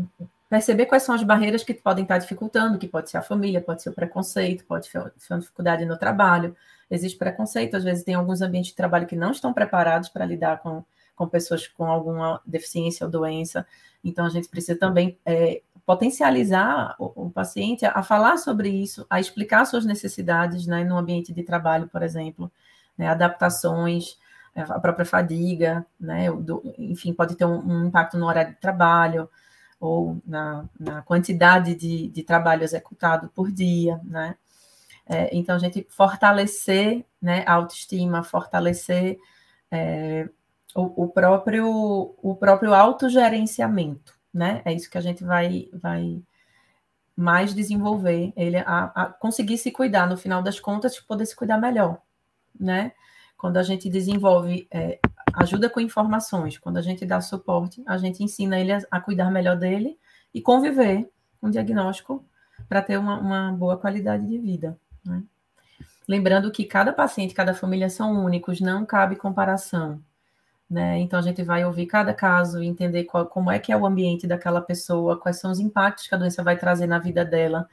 perceber 0.49 0.85
quais 0.85 1.03
são 1.03 1.13
as 1.13 1.23
barreiras 1.23 1.63
que 1.63 1.73
podem 1.73 2.03
estar 2.03 2.17
dificultando, 2.17 2.77
que 2.77 2.87
pode 2.87 3.09
ser 3.09 3.17
a 3.17 3.21
família, 3.21 3.61
pode 3.61 3.81
ser 3.81 3.89
o 3.89 3.93
preconceito, 3.93 4.63
pode 4.65 4.87
ser 4.87 5.11
uma 5.29 5.39
dificuldade 5.39 5.85
no 5.85 5.97
trabalho. 5.97 6.55
Existe 6.89 7.17
preconceito, 7.17 7.75
às 7.75 7.83
vezes 7.83 8.03
tem 8.03 8.15
alguns 8.15 8.41
ambientes 8.41 8.71
de 8.71 8.75
trabalho 8.75 9.07
que 9.07 9.15
não 9.15 9.31
estão 9.31 9.53
preparados 9.53 10.09
para 10.09 10.25
lidar 10.25 10.59
com, 10.61 10.83
com 11.15 11.27
pessoas 11.27 11.67
com 11.67 11.85
alguma 11.85 12.41
deficiência 12.45 13.05
ou 13.05 13.11
doença. 13.11 13.65
Então, 14.03 14.25
a 14.25 14.29
gente 14.29 14.47
precisa 14.47 14.77
também 14.77 15.17
é, 15.25 15.61
potencializar 15.85 16.95
o, 16.99 17.27
o, 17.27 17.29
paciente 17.29 17.85
a, 17.85 18.03
falar 18.03 18.37
sobre 18.37 18.69
isso, 18.69 19.05
a 19.09 19.19
explicar 19.19 19.65
suas 19.65 19.85
necessidades 19.85 20.67
né, 20.67 20.83
no 20.83 20.97
ambiente 20.97 21.33
de 21.33 21.43
trabalho, 21.43 21.87
por 21.87 22.03
exemplo, 22.03 22.51
né, 22.97 23.07
adaptações, 23.07 24.17
é, 24.55 24.61
a 24.61 24.79
própria 24.79 25.05
fadiga, 25.05 25.85
né, 25.99 26.31
do, 26.31 26.61
enfim, 26.77 27.13
pode 27.13 27.35
ter 27.35 27.45
um, 27.45 27.59
um 27.59 27.85
impacto 27.87 28.17
no 28.17 28.27
horário 28.27 28.53
de 28.53 28.59
trabalho, 28.59 29.29
ou 29.79 30.21
na, 30.25 30.65
na 30.79 31.01
quantidade 31.01 31.75
de, 31.75 32.07
de, 32.09 32.23
trabalho 32.23 32.63
executado 32.63 33.29
por 33.35 33.51
dia, 33.51 33.99
né? 34.03 34.35
É, 35.07 35.35
então, 35.35 35.55
a 35.55 35.59
gente 35.59 35.85
fortalecer 35.89 37.05
né, 37.21 37.43
a 37.45 37.53
autoestima, 37.53 38.23
fortalecer 38.23 39.17
é, 39.71 40.27
o, 40.75 41.03
o, 41.03 41.07
próprio, 41.07 42.15
o 42.21 42.35
próprio 42.35 42.73
autogerenciamento, 42.73 44.17
né? 44.33 44.61
É 44.65 44.73
isso 44.73 44.89
que 44.89 44.97
a 44.97 45.01
gente 45.01 45.23
vai, 45.23 45.69
vai 45.73 46.21
mais 47.15 47.53
desenvolver, 47.53 48.33
ele 48.35 48.57
a, 48.57 48.91
a 48.95 49.05
conseguir 49.05 49.57
se 49.57 49.71
cuidar, 49.71 50.09
no 50.09 50.17
final 50.17 50.41
das 50.41 50.59
contas, 50.59 50.99
poder 50.99 51.25
se 51.25 51.35
cuidar 51.35 51.57
melhor, 51.57 52.01
né? 52.59 52.91
Quando 53.37 53.57
a 53.57 53.63
gente 53.63 53.89
desenvolve 53.89 54.67
é, 54.71 54.99
ajuda 55.35 55.69
com 55.69 55.79
informações. 55.79 56.57
Quando 56.57 56.77
a 56.77 56.81
gente 56.81 57.05
dá 57.05 57.21
suporte, 57.21 57.83
a 57.85 57.97
gente 57.97 58.23
ensina 58.23 58.59
ele 58.59 58.71
a, 58.71 58.81
a 58.89 58.99
cuidar 58.99 59.29
melhor 59.29 59.57
dele 59.57 59.97
e 60.33 60.41
conviver 60.41 61.09
com 61.39 61.47
o 61.47 61.51
diagnóstico 61.51 62.25
para 62.67 62.81
ter 62.81 62.97
uma, 62.97 63.19
uma, 63.19 63.51
boa 63.51 63.77
qualidade 63.77 64.25
de 64.27 64.37
vida. 64.37 64.79
Né? 65.05 65.23
Lembrando 66.07 66.51
que 66.51 66.65
cada 66.65 66.93
paciente, 66.93 67.33
cada 67.33 67.53
família 67.53 67.89
são 67.89 68.23
únicos, 68.23 68.61
não 68.61 68.85
cabe 68.85 69.15
comparação. 69.15 70.01
Né? 70.69 70.99
Então 70.99 71.19
a 71.19 71.21
gente 71.21 71.43
vai 71.43 71.63
ouvir 71.63 71.85
cada 71.85 72.13
caso 72.13 72.61
e 72.61 72.67
entender 72.67 73.03
qual, 73.03 73.25
como 73.25 73.51
é 73.51 73.59
que 73.59 73.71
é 73.71 73.77
o 73.77 73.85
ambiente 73.85 74.25
daquela 74.27 74.61
pessoa, 74.61 75.19
quais 75.19 75.39
são 75.39 75.51
os 75.51 75.59
impactos 75.59 76.07
que 76.07 76.15
a 76.15 76.17
doença 76.17 76.43
vai 76.43 76.57
trazer 76.57 76.87
na 76.87 76.99
vida 76.99 77.23
dela. 77.23 77.67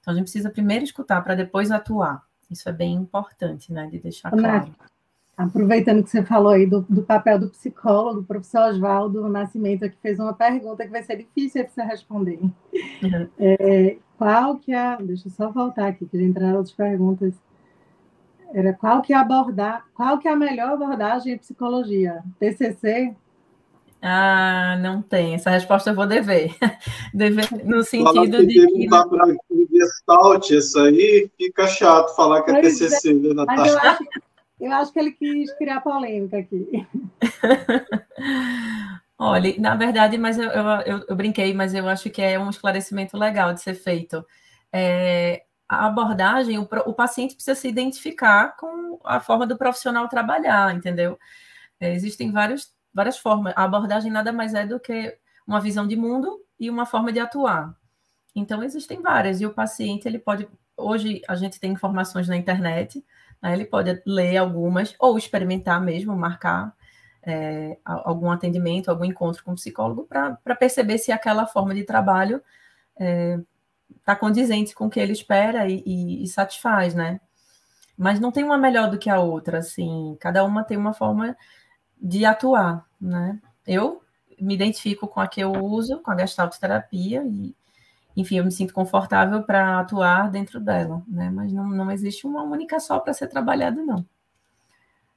Então 0.00 0.12
a 0.12 0.16
gente 0.16 0.24
precisa 0.24 0.50
primeiro 0.50 0.84
escutar 0.84 1.22
para 1.22 1.34
depois 1.34 1.70
atuar. 1.70 2.22
Isso 2.50 2.68
é 2.68 2.72
bem 2.72 2.94
importante, 2.94 3.72
né, 3.72 3.86
de 3.90 3.98
deixar 3.98 4.30
claro. 4.30 4.74
Aproveitando 5.36 6.02
que 6.02 6.10
você 6.10 6.24
falou 6.24 6.50
aí 6.50 6.66
do, 6.66 6.80
do 6.88 7.02
papel 7.02 7.38
do 7.38 7.50
psicólogo, 7.50 8.20
o 8.20 8.24
professor 8.24 8.70
Oswaldo 8.70 9.28
Nascimento 9.28 9.84
aqui 9.84 9.96
fez 10.02 10.18
uma 10.18 10.34
pergunta 10.34 10.84
que 10.84 10.90
vai 10.90 11.02
ser 11.02 11.16
difícil 11.16 11.64
de 11.64 11.70
você 11.70 11.82
responder. 11.82 12.40
Uhum. 12.40 13.28
É, 13.38 13.96
qual 14.18 14.56
que 14.56 14.72
é, 14.72 14.96
deixa 15.00 15.28
eu 15.28 15.32
só 15.32 15.50
voltar 15.50 15.86
aqui, 15.86 16.04
que 16.04 16.18
já 16.18 16.24
entraram 16.24 16.56
outras 16.56 16.74
perguntas. 16.74 17.32
Era 18.52 18.72
qual 18.72 19.00
que 19.00 19.12
é 19.12 19.16
abordar, 19.16 19.86
qual 19.94 20.18
que 20.18 20.26
é 20.26 20.32
a 20.32 20.36
melhor 20.36 20.72
abordagem 20.72 21.34
em 21.34 21.38
psicologia? 21.38 22.22
TCC? 22.40 23.14
Ah, 24.02 24.76
não 24.80 25.02
tem. 25.02 25.34
Essa 25.34 25.50
resposta 25.50 25.90
eu 25.90 25.94
vou 25.94 26.06
dever. 26.06 26.54
dever 27.14 27.48
no 27.64 27.84
sentido 27.84 28.46
de 28.46 28.66
que... 28.66 28.88
para 28.88 29.06
Gestalt, 29.70 30.50
isso 30.50 30.80
aí 30.80 31.30
fica 31.36 31.66
chato 31.68 32.14
falar 32.16 32.42
que 32.42 32.50
é 32.50 32.60
pois 32.60 32.78
TCC, 32.78 33.10
é, 33.10 33.14
né, 33.14 33.34
Natália? 33.34 33.70
Eu 33.70 33.78
acho, 33.78 34.04
eu 34.60 34.72
acho 34.72 34.92
que 34.92 34.98
ele 34.98 35.12
quis 35.12 35.52
criar 35.54 35.80
polêmica 35.80 36.38
aqui. 36.38 36.86
Olha, 39.20 39.52
na 39.58 39.74
verdade, 39.74 40.16
mas 40.16 40.38
eu, 40.38 40.48
eu, 40.48 41.04
eu, 41.08 41.16
brinquei, 41.16 41.52
mas 41.52 41.74
eu 41.74 41.88
acho 41.88 42.08
que 42.08 42.22
é 42.22 42.38
um 42.38 42.50
esclarecimento 42.50 43.16
legal 43.16 43.52
de 43.52 43.60
ser 43.60 43.74
feito. 43.74 44.24
É, 44.72 45.44
a 45.68 45.86
abordagem, 45.86 46.56
o, 46.58 46.62
o, 46.86 46.94
paciente 46.94 47.34
precisa 47.34 47.56
se 47.56 47.68
identificar 47.68 48.56
com 48.56 49.00
a 49.04 49.18
forma 49.18 49.44
do 49.44 49.58
profissional 49.58 50.08
trabalhar, 50.08 50.72
entendeu? 50.74 51.18
É, 51.80 51.92
existem 51.94 52.30
vários, 52.32 52.72
várias 52.94 53.18
formas. 53.18 53.54
A 53.56 53.64
abordagem 53.64 54.10
nada 54.12 54.32
mais 54.32 54.54
é 54.54 54.64
do 54.66 54.78
que 54.80 55.18
uma 55.46 55.60
visão 55.60 55.86
de 55.86 55.96
mundo 55.96 56.40
e 56.58 56.70
uma 56.70 56.86
forma 56.86 57.12
de 57.12 57.18
atuar. 57.20 57.74
Então, 58.36 58.62
existem 58.62 59.02
várias, 59.02 59.40
e 59.40 59.46
o 59.46 59.54
paciente, 59.54 60.06
ele 60.06 60.18
pode. 60.20 60.48
Hoje, 60.76 61.22
a 61.28 61.34
gente 61.34 61.58
tem 61.60 61.72
informações 61.72 62.28
na 62.28 62.36
internet, 62.36 63.04
né? 63.42 63.52
Ele 63.54 63.64
pode 63.64 64.00
ler 64.06 64.36
algumas 64.36 64.94
ou 64.98 65.18
experimentar 65.18 65.80
mesmo, 65.80 66.16
marcar 66.16 66.72
é, 67.28 67.78
algum 67.84 68.30
atendimento, 68.30 68.88
algum 68.90 69.04
encontro 69.04 69.44
com 69.44 69.52
o 69.52 69.54
psicólogo 69.54 70.06
para 70.06 70.56
perceber 70.56 70.98
se 70.98 71.12
aquela 71.12 71.46
forma 71.46 71.74
de 71.74 71.84
trabalho 71.84 72.42
está 72.94 73.04
é, 73.04 73.38
tá 74.04 74.16
condizente 74.16 74.74
com 74.74 74.86
o 74.86 74.90
que 74.90 74.98
ele 74.98 75.12
espera 75.12 75.68
e, 75.68 75.82
e, 75.84 76.22
e, 76.24 76.26
satisfaz, 76.26 76.94
né? 76.94 77.20
Mas 77.96 78.18
não 78.20 78.32
tem 78.32 78.44
uma 78.44 78.56
melhor 78.56 78.90
do 78.90 78.98
que 78.98 79.10
a 79.10 79.20
outra, 79.20 79.58
assim, 79.58 80.16
cada 80.20 80.44
uma 80.44 80.64
tem 80.64 80.76
uma 80.76 80.94
forma 80.94 81.36
de 82.00 82.24
atuar, 82.24 82.86
né? 83.00 83.38
Eu 83.66 84.02
me 84.40 84.54
identifico 84.54 85.06
com 85.06 85.20
a 85.20 85.28
que 85.28 85.40
eu 85.40 85.52
uso, 85.52 86.00
com 86.00 86.10
a 86.10 86.18
gestalt 86.18 86.56
terapia, 86.56 87.22
e 87.26 87.54
enfim, 88.16 88.38
eu 88.38 88.44
me 88.44 88.52
sinto 88.52 88.72
confortável 88.72 89.42
para 89.42 89.80
atuar 89.80 90.30
dentro 90.30 90.60
dela, 90.60 91.02
né? 91.06 91.30
Mas 91.30 91.52
não, 91.52 91.68
não 91.68 91.90
existe 91.90 92.26
uma 92.26 92.42
única 92.42 92.80
só 92.80 92.98
para 92.98 93.12
ser 93.12 93.28
trabalhado, 93.28 93.84
não. 93.84 94.04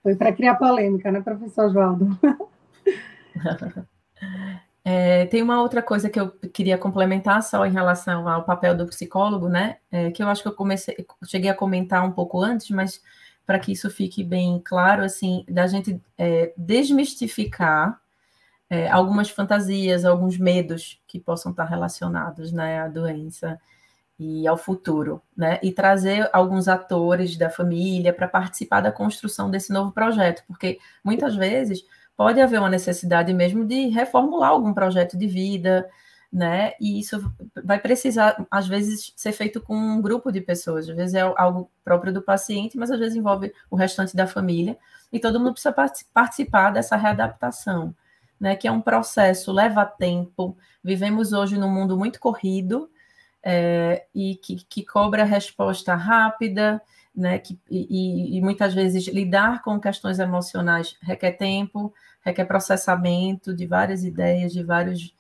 Foi 0.02 0.16
para 0.16 0.34
criar 0.34 0.56
polêmica, 0.56 1.12
né, 1.12 1.22
professor 1.22 1.66
Oswaldo? 1.66 2.18
É, 4.84 5.28
tem 5.28 5.44
uma 5.44 5.62
outra 5.62 5.82
coisa 5.82 6.10
que 6.10 6.20
eu 6.20 6.32
queria 6.32 6.76
complementar 6.76 7.44
só 7.44 7.66
em 7.68 7.72
relação 7.72 8.28
ao 8.28 8.44
papel 8.44 8.76
do 8.76 8.88
psicólogo, 8.88 9.48
né? 9.48 9.78
É, 9.92 10.10
que 10.10 10.24
eu 10.24 10.28
acho 10.28 10.42
que 10.42 10.48
eu 10.48 10.56
comecei, 10.56 11.06
cheguei 11.28 11.52
a 11.52 11.56
comentar 11.56 12.04
um 12.04 12.12
pouco 12.12 12.42
antes, 12.42 12.70
mas 12.72 13.00
para 13.46 13.60
que 13.60 13.72
isso 13.72 13.92
fique 13.92 14.24
bem 14.24 14.60
claro, 14.64 15.04
assim, 15.04 15.46
da 15.48 15.68
gente 15.68 16.02
é, 16.18 16.52
desmistificar 16.58 18.02
é, 18.70 18.90
algumas 18.90 19.30
fantasias, 19.30 20.04
alguns 20.04 20.38
medos 20.38 21.00
que 21.08 21.20
possam 21.20 21.52
estar 21.52 21.66
relacionados 21.66 22.52
né, 22.52 22.80
à 22.82 22.88
doença 22.88 23.60
e 24.24 24.48
ao 24.48 24.56
futuro, 24.56 25.20
né? 25.36 25.60
E 25.64 25.72
trazer 25.72 26.30
alguns 26.32 26.68
atores 26.68 27.36
da 27.36 27.50
família 27.50 28.14
para 28.14 28.28
participar 28.28 28.80
da 28.80 28.92
construção 28.92 29.50
desse 29.50 29.74
novo 29.74 29.92
projeto, 29.92 30.44
porque 30.46 30.78
muitas 31.04 31.36
vezes 31.36 31.84
pode 32.16 32.40
haver 32.40 32.60
uma 32.60 32.70
necessidade 32.70 33.34
mesmo 33.34 33.66
de 33.66 33.88
reformular 33.88 34.52
algum 34.52 34.76
projeto 34.76 35.18
de 35.18 35.26
vida, 35.26 35.90
né? 36.32 36.74
E 36.80 37.00
isso 37.00 37.34
vai 37.64 37.80
precisar, 37.80 38.46
às 38.52 38.68
vezes, 38.68 39.12
ser 39.16 39.32
feito 39.32 39.60
com 39.60 39.76
um 39.76 40.00
grupo 40.00 40.32
de 40.32 40.40
pessoas. 40.40 40.88
Às 40.88 40.96
vezes 40.96 41.16
é 41.16 41.22
algo 41.22 41.72
próprio 41.84 42.14
do 42.14 42.22
paciente, 42.22 42.78
mas 42.78 42.92
às 42.92 43.00
vezes 43.00 43.16
envolve 43.18 43.52
o 43.72 43.76
restante 43.76 44.16
da 44.16 44.28
família. 44.28 44.78
E 45.12 45.20
todo 45.20 45.40
mundo 45.40 45.54
precisa 45.54 45.76
participar 46.14 46.70
dessa 46.70 46.96
readaptação 46.96 47.96
né, 48.40 48.56
que 48.56 48.68
é 48.68 48.72
um 48.72 48.82
processo, 48.82 49.52
leva 49.52 49.84
tempo. 49.84 50.56
Vivemos 50.84 51.34
hoje 51.34 51.58
num 51.58 51.70
mundo 51.70 51.98
muito 51.98 52.20
corrido 52.20 52.90
é, 53.44 54.06
e 54.14 54.36
que, 54.36 54.58
que 54.66 54.86
cobra 54.86 55.24
resposta 55.24 55.96
rápida, 55.96 56.82
né, 57.16 57.40
que, 57.40 57.60
e, 57.70 58.38
e, 58.38 58.42
muitas 58.42 58.74
vezes 58.74 59.08
lidar 59.08 59.62
com 59.62 59.80
questões 59.80 60.20
emocionais 60.20 60.96
requer 61.02 61.34
tempo, 61.34 61.94
requer 62.22 62.46
processamento 62.46 63.54
de 63.54 63.66
várias 63.66 64.04
ideias, 64.04 64.54
de 64.54 64.64
vários 64.64 65.14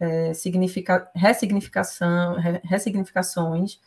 é, 0.00 0.34
significa, 0.34 1.08
ressignificação, 1.14 2.36
ressignificações, 2.64 3.80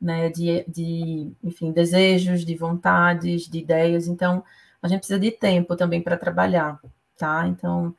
né, 0.00 0.28
de, 0.30 0.64
de, 0.68 1.32
enfim, 1.42 1.72
desejos, 1.72 2.44
de 2.44 2.56
vontades, 2.56 3.48
de 3.48 3.58
ideias. 3.58 4.06
Então, 4.08 4.44
a 4.82 4.88
gente 4.88 4.98
precisa 5.00 5.18
de 5.18 5.30
tempo 5.30 5.76
também 5.76 6.02
para 6.02 6.16
trabalhar, 6.16 6.78
tá? 7.16 7.46
Então, 7.48 7.94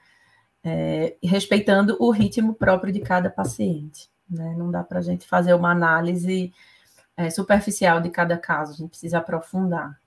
é, 0.63 1.15
respeitando 1.23 1.97
o 1.99 2.11
ritmo 2.11 2.53
próprio 2.53 2.93
de 2.93 2.99
cada 2.99 3.29
paciente. 3.29 4.09
Né? 4.29 4.55
Não 4.57 4.71
dá 4.71 4.83
para 4.83 4.99
a 4.99 5.01
gente 5.01 5.27
fazer 5.27 5.53
uma 5.53 5.71
análise 5.71 6.53
é, 7.17 7.29
superficial 7.29 8.01
de 8.01 8.09
cada 8.09 8.37
caso, 8.37 8.73
a 8.73 8.75
gente 8.75 8.89
precisa 8.89 9.19
aprofundar. 9.19 9.99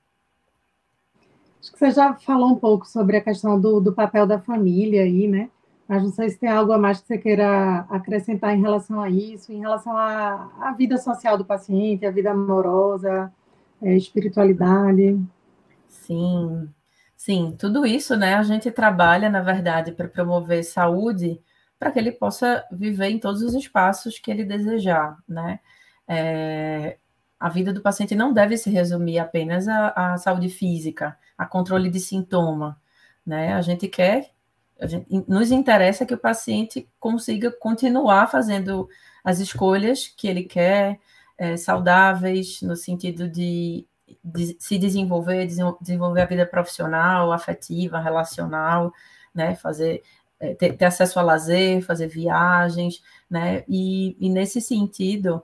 Acho 1.61 1.73
que 1.73 1.79
você 1.79 1.91
já 1.91 2.15
falou 2.15 2.51
um 2.51 2.57
pouco 2.57 2.87
sobre 2.87 3.17
a 3.17 3.21
questão 3.21 3.61
do, 3.61 3.81
do 3.81 3.93
papel 3.93 4.27
da 4.27 4.39
família 4.39 5.03
aí, 5.03 5.27
né? 5.27 5.51
Mas 5.89 6.03
não 6.03 6.13
sei 6.13 6.29
se 6.29 6.39
tem 6.39 6.51
algo 6.51 6.71
a 6.71 6.79
mais 6.79 7.01
que 7.01 7.07
você 7.07 7.19
queira 7.19 7.87
acrescentar 7.89 8.55
em 8.55 8.61
relação 8.61 9.01
a 9.01 9.09
isso, 9.09 9.51
em 9.51 9.61
relação 9.61 9.97
à, 9.97 10.75
vida 10.77 10.99
social 10.99 11.39
do 11.39 11.47
paciente, 11.47 12.05
à 12.05 12.11
vida 12.11 12.31
amorosa, 12.31 13.33
é, 13.81 13.97
espiritualidade. 13.97 15.19
Sim, 15.89 16.69
sim, 17.17 17.57
tudo 17.59 17.87
isso, 17.87 18.17
né? 18.17 18.35
A 18.35 18.43
gente 18.43 18.71
trabalha, 18.71 19.31
na 19.31 19.41
verdade, 19.41 19.93
para 19.93 20.07
promover 20.07 20.63
saúde 20.63 21.41
para 21.79 21.91
que 21.91 21.99
ele 21.99 22.13
possa 22.13 22.65
viver 22.73 23.09
em 23.09 23.19
todos 23.19 23.43
os 23.43 23.55
espaços 23.55 24.19
que 24.19 24.31
ele 24.31 24.45
desejar, 24.45 25.17
né? 25.29 25.61
É, 26.07 26.99
a 27.39 27.49
vida 27.49 27.73
do 27.73 27.83
paciente 27.83 28.15
não 28.15 28.33
deve 28.33 28.57
se 28.57 28.71
resumir 28.71 29.19
apenas 29.19 29.69
à, 29.69 30.15
à 30.15 30.19
saúde 30.19 30.49
física, 30.49 31.17
a 31.37 31.47
controle 31.47 31.91
de 31.91 32.01
sintoma, 32.01 32.81
né? 33.25 33.55
A 33.55 33.63
gente 33.63 33.89
quer 33.89 34.31
Gente, 34.81 35.25
nos 35.27 35.51
interessa 35.51 36.07
que 36.07 36.15
o 36.15 36.19
paciente 36.19 36.89
consiga 37.01 37.51
continuar 37.51 38.29
fazendo 38.29 38.89
as 39.25 39.41
escolhas 39.41 40.07
que 40.07 40.29
ele 40.29 40.45
quer, 40.45 41.01
é, 41.37 41.57
saudáveis, 41.57 42.63
no 42.63 42.77
sentido 42.77 43.29
de, 43.29 43.85
de, 44.23 44.57
se 44.61 44.79
desenvolver, 44.79 45.47
desenvolver 45.81 46.23
a 46.23 46.27
vida 46.27 46.47
profissional, 46.47 47.33
afetiva, 47.33 47.99
relacional, 47.99 48.93
né, 49.35 49.57
fazer, 49.57 50.03
é, 50.41 50.55
ter, 50.55 50.75
ter, 50.77 50.85
acesso 50.85 51.19
a 51.19 51.23
lazer, 51.23 51.83
fazer 51.83 52.09
viagens, 52.09 53.03
né, 53.31 53.65
e, 53.69 54.17
e 54.21 54.31
nesse 54.31 54.61
sentido, 54.61 55.43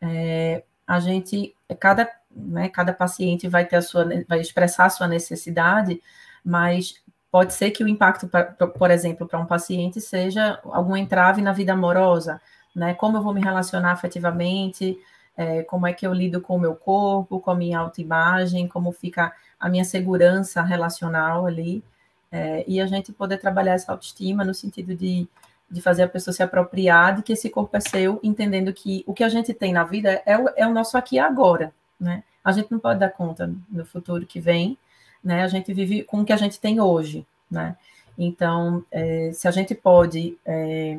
é, 0.00 0.62
a 0.86 1.00
gente, 1.00 1.54
cada, 1.80 2.08
né, 2.30 2.68
cada 2.68 2.92
paciente 2.92 3.48
vai 3.48 3.64
ter 3.64 3.76
a 3.76 3.82
sua, 3.82 4.06
vai 4.28 4.40
expressar 4.40 4.86
a 4.86 4.90
sua 4.90 5.08
necessidade, 5.08 6.00
mas 6.44 7.02
Pode 7.36 7.52
ser 7.52 7.70
que 7.70 7.84
o 7.84 7.88
impacto, 7.88 8.26
pra, 8.28 8.44
por 8.44 8.90
exemplo, 8.90 9.28
para 9.28 9.38
um 9.38 9.44
paciente 9.44 10.00
seja 10.00 10.58
algum 10.64 10.96
entrave 10.96 11.42
na 11.42 11.52
vida 11.52 11.74
amorosa, 11.74 12.40
né? 12.74 12.94
Como 12.94 13.18
eu 13.18 13.22
vou 13.22 13.34
me 13.34 13.42
relacionar 13.42 13.92
afetivamente, 13.92 14.98
é, 15.36 15.62
como 15.64 15.86
é 15.86 15.92
que 15.92 16.06
eu 16.06 16.14
lido 16.14 16.40
com 16.40 16.56
o 16.56 16.58
meu 16.58 16.74
corpo, 16.74 17.38
com 17.38 17.50
a 17.50 17.54
minha 17.54 17.78
autoimagem, 17.78 18.66
como 18.66 18.90
fica 18.90 19.34
a 19.60 19.68
minha 19.68 19.84
segurança 19.84 20.62
relacional 20.62 21.44
ali, 21.44 21.84
é, 22.30 22.64
e 22.66 22.80
a 22.80 22.86
gente 22.86 23.12
poder 23.12 23.38
trabalhar 23.38 23.74
essa 23.74 23.92
autoestima 23.92 24.44
no 24.44 24.54
sentido 24.54 24.94
de, 24.94 25.26
de 25.70 25.80
fazer 25.80 26.02
a 26.02 26.08
pessoa 26.08 26.34
se 26.34 26.42
apropriar 26.42 27.16
de 27.16 27.22
que 27.22 27.32
esse 27.32 27.48
corpo 27.50 27.76
é 27.76 27.80
seu, 27.80 28.20
entendendo 28.22 28.72
que 28.72 29.04
o 29.06 29.14
que 29.14 29.24
a 29.24 29.28
gente 29.28 29.52
tem 29.54 29.72
na 29.72 29.84
vida 29.84 30.22
é 30.26 30.36
o, 30.38 30.48
é 30.56 30.66
o 30.66 30.72
nosso 30.72 30.96
aqui 30.96 31.16
e 31.16 31.18
agora, 31.18 31.72
né? 31.98 32.22
A 32.44 32.52
gente 32.52 32.70
não 32.70 32.78
pode 32.78 33.00
dar 33.00 33.10
conta 33.10 33.52
no 33.68 33.84
futuro 33.84 34.24
que 34.26 34.40
vem, 34.40 34.78
né? 35.22 35.42
A 35.42 35.48
gente 35.48 35.72
vive 35.74 36.04
com 36.04 36.20
o 36.20 36.24
que 36.24 36.32
a 36.32 36.36
gente 36.36 36.60
tem 36.60 36.80
hoje, 36.80 37.26
né? 37.50 37.76
Então, 38.18 38.84
é, 38.90 39.30
se 39.32 39.46
a 39.46 39.50
gente 39.50 39.74
pode 39.74 40.38
é, 40.44 40.98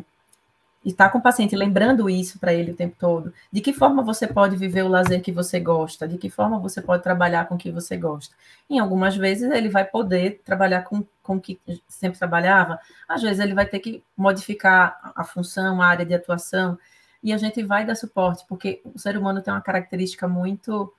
estar 0.85 1.09
com 1.09 1.17
o 1.17 1.21
paciente 1.21 1.55
lembrando 1.55 2.09
isso 2.09 2.39
para 2.39 2.53
ele 2.53 2.71
o 2.71 2.75
tempo 2.75 2.95
todo, 2.99 3.33
de 3.51 3.61
que 3.61 3.73
forma 3.73 4.03
você 4.03 4.27
pode 4.27 4.55
viver 4.55 4.83
o 4.83 4.87
lazer 4.87 5.21
que 5.21 5.31
você 5.31 5.59
gosta, 5.59 6.07
de 6.07 6.17
que 6.17 6.29
forma 6.29 6.59
você 6.59 6.81
pode 6.81 7.03
trabalhar 7.03 7.47
com 7.47 7.55
o 7.55 7.57
que 7.57 7.71
você 7.71 7.97
gosta. 7.97 8.35
Em 8.69 8.79
algumas 8.79 9.15
vezes 9.15 9.49
ele 9.51 9.69
vai 9.69 9.83
poder 9.83 10.41
trabalhar 10.45 10.83
com, 10.83 11.03
com 11.27 11.41
que 11.41 11.59
sempre 11.89 12.17
trabalhava, 12.17 12.79
às 13.07 13.21
vezes 13.21 13.39
ele 13.39 13.53
vai 13.53 13.65
ter 13.65 13.79
que 13.79 14.01
modificar 14.15 15.11
a 15.13 15.25
função, 15.25 15.81
a 15.81 15.85
área 15.85 16.05
de 16.05 16.13
atuação, 16.13 16.79
e 17.21 17.33
a 17.33 17.37
gente 17.37 17.61
vai 17.61 17.85
dar 17.85 17.95
suporte, 17.95 18.45
porque 18.47 18.81
o 18.85 18.97
ser 18.97 19.17
humano 19.17 19.41
tem 19.41 19.53
uma 19.53 19.61
característica 19.61 20.27
muito 20.27 20.93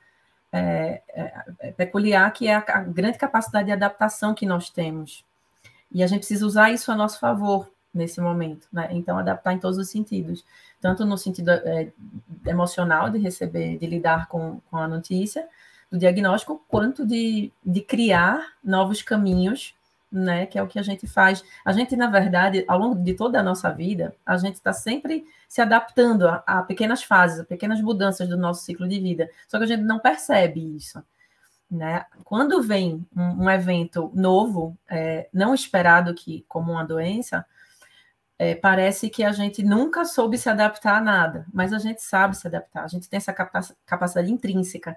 é, 0.52 1.02
é, 1.08 1.44
é, 1.60 1.72
peculiar, 1.72 2.30
que 2.32 2.46
é 2.46 2.54
a, 2.54 2.64
a, 2.66 2.80
grande 2.82 3.16
capacidade 3.16 3.66
de 3.66 3.72
adaptação 3.72 4.34
que 4.34 4.44
nós 4.44 4.68
temos. 4.68 5.24
E 5.90 6.02
a 6.02 6.06
gente 6.06 6.20
precisa 6.20 6.44
usar 6.44 6.70
isso 6.70 6.92
a 6.92 6.96
nosso 6.96 7.18
favor 7.18 7.70
nesse 7.94 8.20
momento, 8.20 8.68
né? 8.70 8.88
Então, 8.90 9.18
adaptar 9.18 9.54
em 9.54 9.58
todos 9.58 9.78
os 9.78 9.88
sentidos, 9.88 10.44
tanto 10.80 11.06
no 11.06 11.16
sentido 11.16 11.50
é, 11.50 11.90
emocional, 12.46 13.08
de 13.08 13.18
receber, 13.18 13.78
de 13.78 13.86
lidar 13.86 14.28
com, 14.28 14.60
com 14.70 14.76
a 14.76 14.86
notícia, 14.86 15.48
do 15.90 15.98
diagnóstico, 15.98 16.62
quanto 16.68 17.06
de, 17.06 17.50
de 17.64 17.80
criar 17.80 18.52
novos 18.62 19.00
caminhos 19.00 19.74
né? 20.10 20.46
Que 20.46 20.58
é 20.58 20.62
o 20.62 20.66
que 20.66 20.78
a 20.78 20.82
gente 20.82 21.06
faz. 21.06 21.44
A 21.64 21.72
gente, 21.72 21.94
na 21.96 22.08
verdade, 22.08 22.64
ao 22.66 22.78
longo 22.78 22.94
de 23.02 23.14
toda 23.14 23.38
a 23.38 23.42
nossa 23.42 23.70
vida, 23.70 24.14
a 24.24 24.36
gente 24.36 24.54
está 24.54 24.72
sempre 24.72 25.26
se 25.48 25.60
adaptando 25.60 26.26
a, 26.26 26.42
a, 26.46 26.62
pequenas 26.62 27.02
fases, 27.02 27.40
a 27.40 27.44
pequenas 27.44 27.80
mudanças 27.80 28.28
do 28.28 28.36
nosso 28.36 28.64
ciclo 28.64 28.88
de 28.88 28.98
vida. 28.98 29.28
Só 29.46 29.58
que 29.58 29.64
a 29.64 29.68
gente 29.68 29.82
não 29.82 29.98
percebe 29.98 30.76
isso. 30.76 31.02
Né? 31.70 32.04
Quando 32.24 32.62
vem 32.62 33.06
um, 33.14 33.44
um 33.44 33.50
evento 33.50 34.10
novo, 34.14 34.76
é, 34.88 35.28
não 35.32 35.54
esperado 35.54 36.14
que 36.14 36.44
como 36.48 36.72
uma 36.72 36.84
doença, 36.84 37.44
é, 38.38 38.54
parece 38.54 39.10
que 39.10 39.22
a 39.24 39.32
gente 39.32 39.62
nunca 39.62 40.04
soube 40.04 40.38
se 40.38 40.48
adaptar 40.48 40.96
a 40.96 41.00
nada, 41.00 41.44
mas 41.52 41.72
a 41.72 41.78
gente 41.78 42.02
sabe 42.02 42.36
se 42.36 42.46
adaptar. 42.46 42.84
A 42.84 42.88
gente 42.88 43.08
tem 43.08 43.18
essa 43.18 43.32
capacidade 43.32 44.32
intrínseca. 44.32 44.96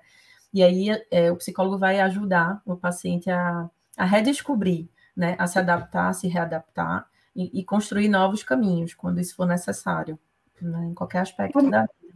E 0.53 0.63
aí 0.63 0.89
é, 1.09 1.31
o 1.31 1.37
psicólogo 1.37 1.77
vai 1.77 1.99
ajudar 1.99 2.61
o 2.65 2.75
paciente 2.75 3.29
a, 3.29 3.69
a 3.97 4.05
redescobrir 4.05 4.87
né, 5.15 5.35
a 5.37 5.47
se 5.47 5.59
adaptar, 5.59 6.09
a 6.09 6.13
se 6.13 6.27
readaptar 6.27 7.07
e, 7.35 7.59
e, 7.59 7.63
construir 7.63 8.07
novos 8.07 8.43
caminhos 8.43 8.93
quando 8.93 9.19
isso 9.19 9.35
for 9.35 9.45
necessário, 9.45 10.17
né, 10.61 10.85
em 10.85 10.93
qualquer 10.93 11.19
aspecto 11.19 11.57
Ô, 11.57 11.69
da 11.69 11.81
vida. 11.81 12.15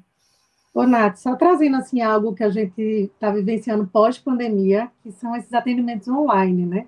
Ô, 0.73 0.83
Nath, 0.83 1.17
só 1.17 1.35
trazendo 1.35 1.77
assim 1.77 2.01
algo 2.01 2.33
que 2.35 2.43
a 2.43 2.49
gente 2.49 2.81
está 2.81 3.31
vivenciando 3.31 3.87
pós-pandemia, 3.87 4.91
que 5.01 5.11
são 5.11 5.35
esses 5.35 5.53
atendimentos 5.53 6.07
online, 6.07 6.65
né? 6.65 6.87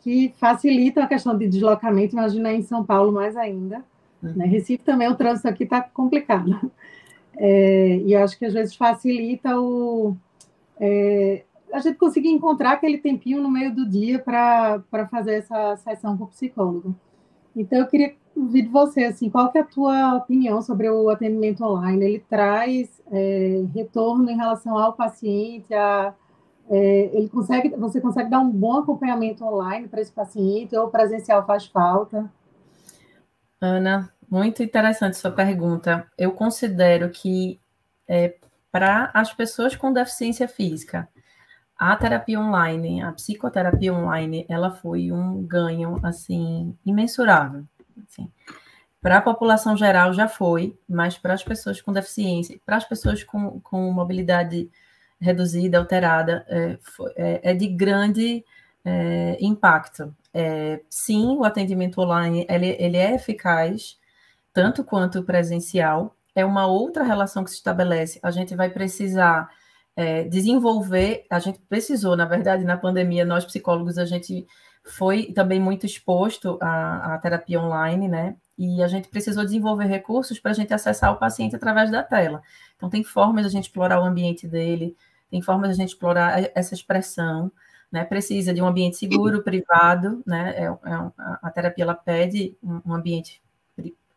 Que 0.00 0.34
facilitam 0.38 1.02
a 1.02 1.06
questão 1.06 1.36
de 1.36 1.48
deslocamento, 1.48 2.14
imagina 2.14 2.52
em 2.52 2.62
São 2.62 2.84
Paulo 2.84 3.10
mais 3.10 3.34
ainda. 3.36 3.82
Uhum. 4.22 4.34
Né? 4.36 4.46
Recife 4.46 4.84
também, 4.84 5.08
o 5.08 5.16
trânsito 5.16 5.48
aqui 5.48 5.64
está 5.64 5.80
complicado. 5.80 6.70
É, 7.38 7.96
e 7.98 8.14
acho 8.14 8.38
que 8.38 8.44
às 8.44 8.52
vezes 8.54 8.74
facilita 8.76 9.58
o, 9.58 10.16
é, 10.78 11.44
a 11.72 11.78
gente 11.80 11.98
conseguir 11.98 12.28
encontrar 12.28 12.72
aquele 12.72 12.98
tempinho 12.98 13.42
no 13.42 13.50
meio 13.50 13.74
do 13.74 13.88
dia 13.88 14.18
para 14.18 14.82
fazer 15.10 15.34
essa 15.34 15.76
sessão 15.76 16.16
com 16.16 16.24
o 16.24 16.28
psicólogo. 16.28 16.94
Então, 17.54 17.78
eu 17.78 17.86
queria 17.86 18.14
ouvir 18.36 18.62
de 18.62 18.68
você, 18.68 19.04
assim, 19.04 19.30
qual 19.30 19.50
que 19.50 19.58
é 19.58 19.62
a 19.62 19.66
tua 19.66 20.14
opinião 20.16 20.60
sobre 20.60 20.88
o 20.90 21.08
atendimento 21.08 21.64
online? 21.64 22.04
Ele 22.04 22.24
traz 22.28 23.00
é, 23.10 23.64
retorno 23.74 24.30
em 24.30 24.36
relação 24.36 24.76
ao 24.76 24.92
paciente, 24.92 25.72
a, 25.72 26.14
é, 26.68 27.10
ele 27.12 27.28
consegue, 27.28 27.70
você 27.76 28.00
consegue 28.00 28.28
dar 28.28 28.40
um 28.40 28.50
bom 28.50 28.78
acompanhamento 28.78 29.44
online 29.44 29.88
para 29.88 30.00
esse 30.00 30.12
paciente 30.12 30.76
ou 30.76 30.88
presencial 30.88 31.46
faz 31.46 31.66
falta? 31.66 32.30
Ana, 33.60 34.12
muito 34.30 34.62
interessante 34.62 35.16
sua 35.16 35.30
pergunta. 35.30 36.06
Eu 36.18 36.32
considero 36.32 37.08
que 37.10 37.58
é, 38.06 38.36
para 38.70 39.10
as 39.14 39.32
pessoas 39.32 39.74
com 39.74 39.92
deficiência 39.92 40.46
física, 40.46 41.08
a 41.78 41.94
terapia 41.96 42.40
online, 42.40 43.02
a 43.02 43.12
psicoterapia 43.12 43.92
online, 43.92 44.46
ela 44.48 44.70
foi 44.70 45.12
um 45.12 45.42
ganho 45.42 45.98
assim 46.02 46.76
imensurável. 46.84 47.64
Assim. 48.06 48.30
Para 49.00 49.18
a 49.18 49.22
população 49.22 49.76
geral 49.76 50.12
já 50.12 50.26
foi, 50.26 50.76
mas 50.88 51.18
para 51.18 51.34
as 51.34 51.44
pessoas 51.44 51.80
com 51.80 51.92
deficiência, 51.92 52.58
para 52.64 52.76
as 52.76 52.84
pessoas 52.84 53.22
com, 53.22 53.60
com 53.60 53.92
mobilidade 53.92 54.70
reduzida, 55.20 55.78
alterada, 55.78 56.44
é, 56.48 56.78
é, 57.16 57.50
é 57.50 57.54
de 57.54 57.68
grande 57.68 58.44
é, 58.84 59.36
impacto. 59.40 60.14
É, 60.32 60.80
sim, 60.88 61.36
o 61.36 61.44
atendimento 61.44 62.00
online 62.00 62.46
ele, 62.48 62.74
ele 62.78 62.96
é 62.96 63.14
eficaz, 63.14 63.98
tanto 64.52 64.82
quanto 64.82 65.22
presencial. 65.22 66.16
É 66.34 66.44
uma 66.44 66.66
outra 66.66 67.04
relação 67.04 67.44
que 67.44 67.50
se 67.50 67.56
estabelece. 67.56 68.18
A 68.22 68.30
gente 68.30 68.54
vai 68.54 68.70
precisar 68.70 69.48
é, 69.96 70.24
desenvolver, 70.24 71.24
a 71.30 71.38
gente 71.38 71.58
precisou, 71.68 72.14
na 72.14 72.26
verdade, 72.26 72.64
na 72.64 72.76
pandemia, 72.76 73.24
nós 73.24 73.46
psicólogos, 73.46 73.96
a 73.96 74.04
gente 74.04 74.46
foi 74.84 75.32
também 75.32 75.58
muito 75.58 75.86
exposto 75.86 76.58
à, 76.60 77.14
à 77.14 77.18
terapia 77.18 77.60
online, 77.60 78.06
né? 78.06 78.36
E 78.58 78.82
a 78.82 78.88
gente 78.88 79.08
precisou 79.08 79.44
desenvolver 79.44 79.86
recursos 79.86 80.38
para 80.38 80.50
a 80.52 80.54
gente 80.54 80.72
acessar 80.72 81.12
o 81.12 81.16
paciente 81.16 81.56
através 81.56 81.90
da 81.90 82.02
tela. 82.02 82.42
Então, 82.76 82.88
tem 82.90 83.02
formas 83.02 83.42
de 83.42 83.48
a 83.48 83.50
gente 83.50 83.64
explorar 83.64 84.00
o 84.00 84.04
ambiente 84.04 84.46
dele, 84.46 84.94
tem 85.30 85.40
formas 85.42 85.70
de 85.70 85.74
a 85.74 85.76
gente 85.76 85.94
explorar 85.94 86.50
essa 86.54 86.74
expressão, 86.74 87.50
né? 87.90 88.04
Precisa 88.04 88.52
de 88.52 88.60
um 88.60 88.66
ambiente 88.66 88.98
seguro, 88.98 89.42
privado, 89.42 90.22
né? 90.26 90.54
É, 90.56 90.64
é, 90.64 91.10
a 91.42 91.50
terapia 91.50 91.84
ela 91.84 91.94
pede 91.94 92.56
um 92.62 92.94
ambiente 92.94 93.42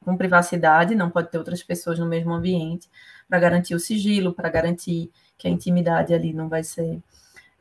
com 0.02 0.18
privacidade, 0.18 0.96
não 0.96 1.10
pode 1.10 1.30
ter 1.30 1.38
outras 1.38 1.62
pessoas 1.64 2.00
no 2.00 2.06
mesmo 2.06 2.34
ambiente, 2.34 2.90
para 3.28 3.40
garantir 3.40 3.76
o 3.76 3.80
sigilo, 3.80 4.34
para 4.34 4.50
garantir 4.50 5.12
que 5.40 5.48
a 5.48 5.52
intimidade 5.52 6.14
ali 6.14 6.34
não 6.34 6.48
vai 6.48 6.64
ser 6.64 7.02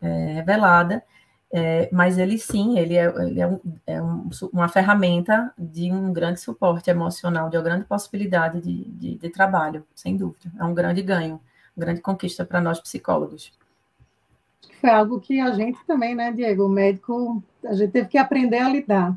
é, 0.03 0.33
revelada. 0.35 1.03
É, 1.51 1.89
mas 1.91 2.19
ele 2.19 2.37
sim, 2.37 2.79
ele 2.79 2.95
é, 2.95 3.07
ele 3.23 3.41
é, 3.41 3.47
um, 3.47 3.61
é 3.87 4.03
um, 4.03 4.29
uma 4.53 4.69
ferramenta 4.69 5.51
de 5.57 5.91
um 5.91 6.13
grande 6.13 6.41
suporte 6.41 6.91
emocional, 6.91 7.49
de 7.49 7.57
uma 7.57 7.63
grande 7.63 7.85
possibilidade 7.87 8.61
de, 8.61 8.85
de, 8.85 9.15
de 9.15 9.31
trabalho, 9.31 9.83
sem 9.95 10.15
dúvida. 10.15 10.53
É 10.59 10.65
um 10.65 10.75
grande 10.75 11.01
ganho, 11.01 11.41
uma 11.75 11.87
grande 11.87 12.03
conquista 12.03 12.45
para 12.45 12.61
nós 12.61 12.79
psicólogos. 12.79 13.51
Foi 14.79 14.91
algo 14.91 15.21
que 15.21 15.41
a 15.41 15.53
gente 15.53 15.79
também, 15.87 16.15
né, 16.15 16.33
Diego, 16.33 16.67
o 16.67 16.69
médico, 16.69 17.43
a 17.65 17.73
gente 17.73 17.93
teve 17.93 18.09
que 18.09 18.19
aprender 18.19 18.59
a 18.59 18.69
lidar. 18.69 19.17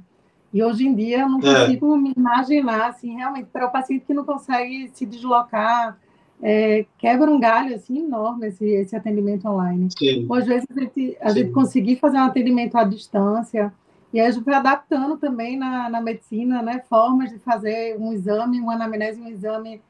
E 0.53 0.64
hoje 0.64 0.88
em 0.88 0.95
dia 0.95 1.22
eu 1.22 1.30
não 1.30 1.39
é. 1.39 1.41
consigo 1.41 1.95
é. 1.95 1.97
me 1.97 2.14
imaginar, 2.16 2.89
assim, 2.89 3.18
realmente, 3.18 3.49
para 3.51 3.68
o 3.68 3.72
paciente 3.72 4.05
que 4.05 4.14
não 4.14 4.24
consegue 4.24 4.89
se 4.93 5.05
deslocar, 5.05 5.97
é, 6.41 6.85
quebra 6.97 7.29
um 7.29 7.39
galho 7.39 7.75
assim 7.75 7.99
enorme 7.99 8.47
esse, 8.47 8.65
esse 8.65 8.95
atendimento 8.95 9.47
online. 9.47 9.89
Sim. 9.97 10.25
Ou 10.27 10.35
às 10.35 10.45
vezes 10.45 10.65
a 10.75 10.79
gente, 10.79 11.17
a 11.21 11.29
gente 11.29 11.51
conseguir 11.51 11.97
fazer 11.97 12.17
um 12.17 12.23
atendimento 12.23 12.77
à 12.77 12.83
distância, 12.83 13.71
e 14.13 14.19
aí 14.19 14.27
a 14.27 14.31
gente 14.31 14.43
foi 14.43 14.53
adaptando 14.53 15.17
também 15.17 15.57
na, 15.57 15.89
na 15.89 16.01
medicina, 16.01 16.61
né, 16.61 16.83
formas 16.89 17.29
de 17.29 17.39
fazer 17.39 17.95
um 17.99 18.11
exame, 18.11 18.59
uma 18.59 18.73
anamnese, 18.73 19.21
um 19.21 19.27
exame 19.27 19.81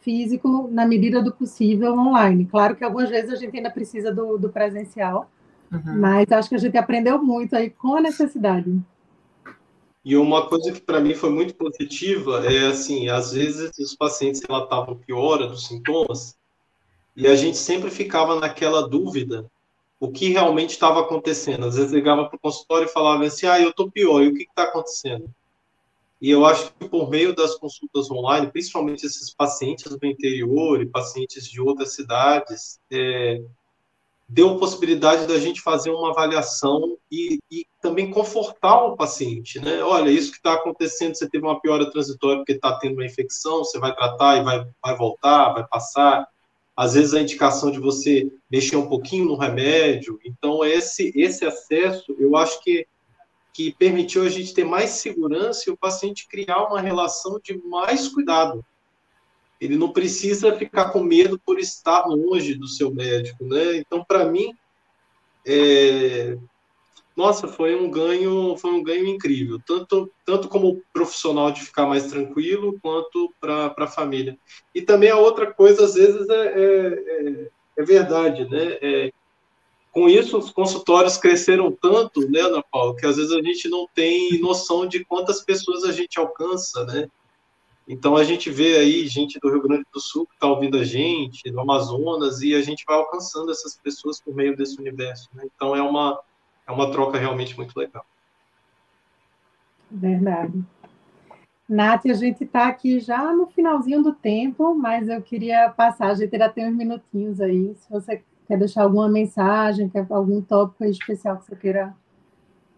físico 0.00 0.68
na 0.70 0.86
medida 0.86 1.22
do 1.22 1.32
possível 1.32 1.92
online. 1.92 2.46
Claro 2.46 2.74
que 2.74 2.82
algumas 2.82 3.10
vezes 3.10 3.30
a 3.30 3.36
gente 3.36 3.56
ainda 3.56 3.70
precisa 3.70 4.12
do, 4.12 4.38
do 4.38 4.48
presencial, 4.48 5.30
uhum. 5.70 5.98
mas 5.98 6.30
acho 6.32 6.48
que 6.48 6.54
a 6.54 6.58
gente 6.58 6.76
aprendeu 6.76 7.22
muito 7.22 7.54
aí 7.54 7.70
com 7.70 7.94
a 7.94 8.00
necessidade. 8.00 8.80
E 10.08 10.16
uma 10.16 10.48
coisa 10.48 10.72
que 10.72 10.80
para 10.80 11.00
mim 11.00 11.12
foi 11.12 11.28
muito 11.28 11.54
positiva 11.54 12.42
é 12.50 12.68
assim, 12.68 13.10
às 13.10 13.32
vezes 13.32 13.76
os 13.78 13.94
pacientes 13.94 14.40
relatavam 14.40 14.96
piora 14.96 15.46
dos 15.46 15.66
sintomas 15.66 16.34
e 17.14 17.26
a 17.26 17.36
gente 17.36 17.58
sempre 17.58 17.90
ficava 17.90 18.40
naquela 18.40 18.88
dúvida 18.88 19.44
o 20.00 20.10
que 20.10 20.30
realmente 20.30 20.70
estava 20.70 21.00
acontecendo. 21.00 21.66
Às 21.66 21.76
vezes 21.76 21.92
ligava 21.92 22.26
para 22.26 22.36
o 22.38 22.40
consultório 22.40 22.86
e 22.86 22.90
falava 22.90 23.22
assim, 23.26 23.44
ah, 23.44 23.60
eu 23.60 23.68
estou 23.68 23.90
pior, 23.90 24.22
e 24.22 24.28
o 24.28 24.34
que 24.34 24.44
está 24.44 24.62
acontecendo? 24.62 25.28
E 26.22 26.30
eu 26.30 26.46
acho 26.46 26.72
que 26.72 26.88
por 26.88 27.10
meio 27.10 27.34
das 27.34 27.56
consultas 27.56 28.10
online, 28.10 28.50
principalmente 28.50 29.04
esses 29.04 29.30
pacientes 29.34 29.94
do 29.94 30.06
interior 30.06 30.80
e 30.80 30.86
pacientes 30.86 31.46
de 31.46 31.60
outras 31.60 31.92
cidades, 31.92 32.80
é, 32.90 33.42
deu 34.28 34.58
possibilidade 34.58 35.26
da 35.26 35.38
gente 35.38 35.62
fazer 35.62 35.90
uma 35.90 36.10
avaliação 36.10 36.98
e, 37.10 37.38
e 37.50 37.66
também 37.80 38.10
confortar 38.10 38.84
o 38.84 38.94
paciente, 38.94 39.58
né? 39.58 39.82
Olha, 39.82 40.10
isso 40.10 40.30
que 40.30 40.36
está 40.36 40.52
acontecendo, 40.52 41.14
você 41.14 41.28
teve 41.28 41.46
uma 41.46 41.58
piora 41.60 41.90
transitória 41.90 42.38
porque 42.38 42.52
está 42.52 42.78
tendo 42.78 42.94
uma 42.94 43.06
infecção, 43.06 43.64
você 43.64 43.78
vai 43.78 43.94
tratar 43.94 44.36
e 44.36 44.44
vai, 44.44 44.68
vai 44.82 44.96
voltar, 44.96 45.54
vai 45.54 45.66
passar. 45.66 46.28
Às 46.76 46.92
vezes 46.92 47.14
a 47.14 47.20
indicação 47.20 47.70
de 47.70 47.80
você 47.80 48.30
mexer 48.50 48.76
um 48.76 48.86
pouquinho 48.86 49.24
no 49.24 49.36
remédio. 49.36 50.20
Então, 50.24 50.62
esse, 50.64 51.10
esse 51.16 51.44
acesso, 51.44 52.14
eu 52.18 52.36
acho 52.36 52.62
que, 52.62 52.86
que 53.52 53.72
permitiu 53.72 54.22
a 54.22 54.28
gente 54.28 54.52
ter 54.52 54.64
mais 54.64 54.90
segurança 54.90 55.64
e 55.66 55.72
o 55.72 55.76
paciente 55.76 56.28
criar 56.28 56.66
uma 56.66 56.80
relação 56.80 57.40
de 57.42 57.56
mais 57.66 58.08
cuidado 58.08 58.64
ele 59.60 59.76
não 59.76 59.92
precisa 59.92 60.54
ficar 60.56 60.90
com 60.90 61.02
medo 61.02 61.38
por 61.38 61.58
estar 61.58 62.06
longe 62.06 62.54
do 62.54 62.68
seu 62.68 62.94
médico, 62.94 63.44
né? 63.44 63.76
Então, 63.76 64.04
para 64.04 64.24
mim, 64.24 64.54
é... 65.46 66.36
nossa, 67.16 67.48
foi 67.48 67.74
um 67.74 67.90
ganho, 67.90 68.56
foi 68.56 68.70
um 68.70 68.82
ganho 68.82 69.06
incrível, 69.06 69.60
tanto 69.66 70.10
tanto 70.24 70.48
como 70.48 70.82
profissional 70.92 71.50
de 71.50 71.62
ficar 71.62 71.86
mais 71.86 72.06
tranquilo, 72.06 72.78
quanto 72.80 73.32
para 73.40 73.74
a 73.76 73.86
família. 73.86 74.38
E 74.74 74.82
também 74.82 75.10
a 75.10 75.18
outra 75.18 75.52
coisa, 75.52 75.84
às 75.84 75.94
vezes, 75.94 76.28
é, 76.28 76.46
é, 76.46 76.86
é, 77.08 77.50
é 77.78 77.82
verdade, 77.84 78.48
né? 78.48 78.78
É, 78.80 79.12
com 79.90 80.08
isso, 80.08 80.38
os 80.38 80.50
consultórios 80.50 81.16
cresceram 81.16 81.72
tanto, 81.72 82.20
né, 82.30 82.40
Ana 82.40 82.62
Paula, 82.62 82.94
que 82.94 83.04
às 83.04 83.16
vezes 83.16 83.32
a 83.32 83.42
gente 83.42 83.68
não 83.68 83.88
tem 83.92 84.38
noção 84.38 84.86
de 84.86 85.04
quantas 85.04 85.40
pessoas 85.40 85.82
a 85.82 85.90
gente 85.90 86.20
alcança, 86.20 86.84
né? 86.84 87.08
Então 87.88 88.16
a 88.16 88.22
gente 88.22 88.50
vê 88.50 88.76
aí 88.76 89.06
gente 89.06 89.40
do 89.40 89.48
Rio 89.48 89.62
Grande 89.62 89.84
do 89.92 89.98
Sul 89.98 90.26
que 90.26 90.34
está 90.34 90.46
ouvindo 90.46 90.76
a 90.76 90.84
gente, 90.84 91.50
do 91.50 91.58
Amazonas, 91.58 92.42
e 92.42 92.54
a 92.54 92.60
gente 92.60 92.84
vai 92.86 92.96
alcançando 92.96 93.50
essas 93.50 93.76
pessoas 93.76 94.20
por 94.20 94.34
meio 94.34 94.54
desse 94.54 94.78
universo. 94.78 95.30
Né? 95.32 95.44
Então 95.46 95.74
é 95.74 95.80
uma, 95.80 96.20
é 96.66 96.70
uma 96.70 96.90
troca 96.92 97.18
realmente 97.18 97.56
muito 97.56 97.74
legal. 97.74 98.04
Verdade. 99.90 100.62
Nath, 101.66 102.06
a 102.06 102.14
gente 102.14 102.44
está 102.44 102.68
aqui 102.68 103.00
já 103.00 103.32
no 103.32 103.46
finalzinho 103.46 104.02
do 104.02 104.12
tempo, 104.12 104.74
mas 104.74 105.08
eu 105.08 105.22
queria 105.22 105.70
passar, 105.70 106.08
a 106.08 106.14
gente 106.14 106.34
ainda 106.34 106.48
tem 106.50 106.68
uns 106.68 106.76
minutinhos 106.76 107.40
aí. 107.40 107.74
Se 107.74 107.90
você 107.90 108.22
quer 108.46 108.58
deixar 108.58 108.82
alguma 108.82 109.08
mensagem, 109.08 109.88
quer 109.88 110.06
algum 110.10 110.42
tópico 110.42 110.84
especial 110.84 111.38
que 111.38 111.46
você 111.46 111.56
queira 111.56 111.94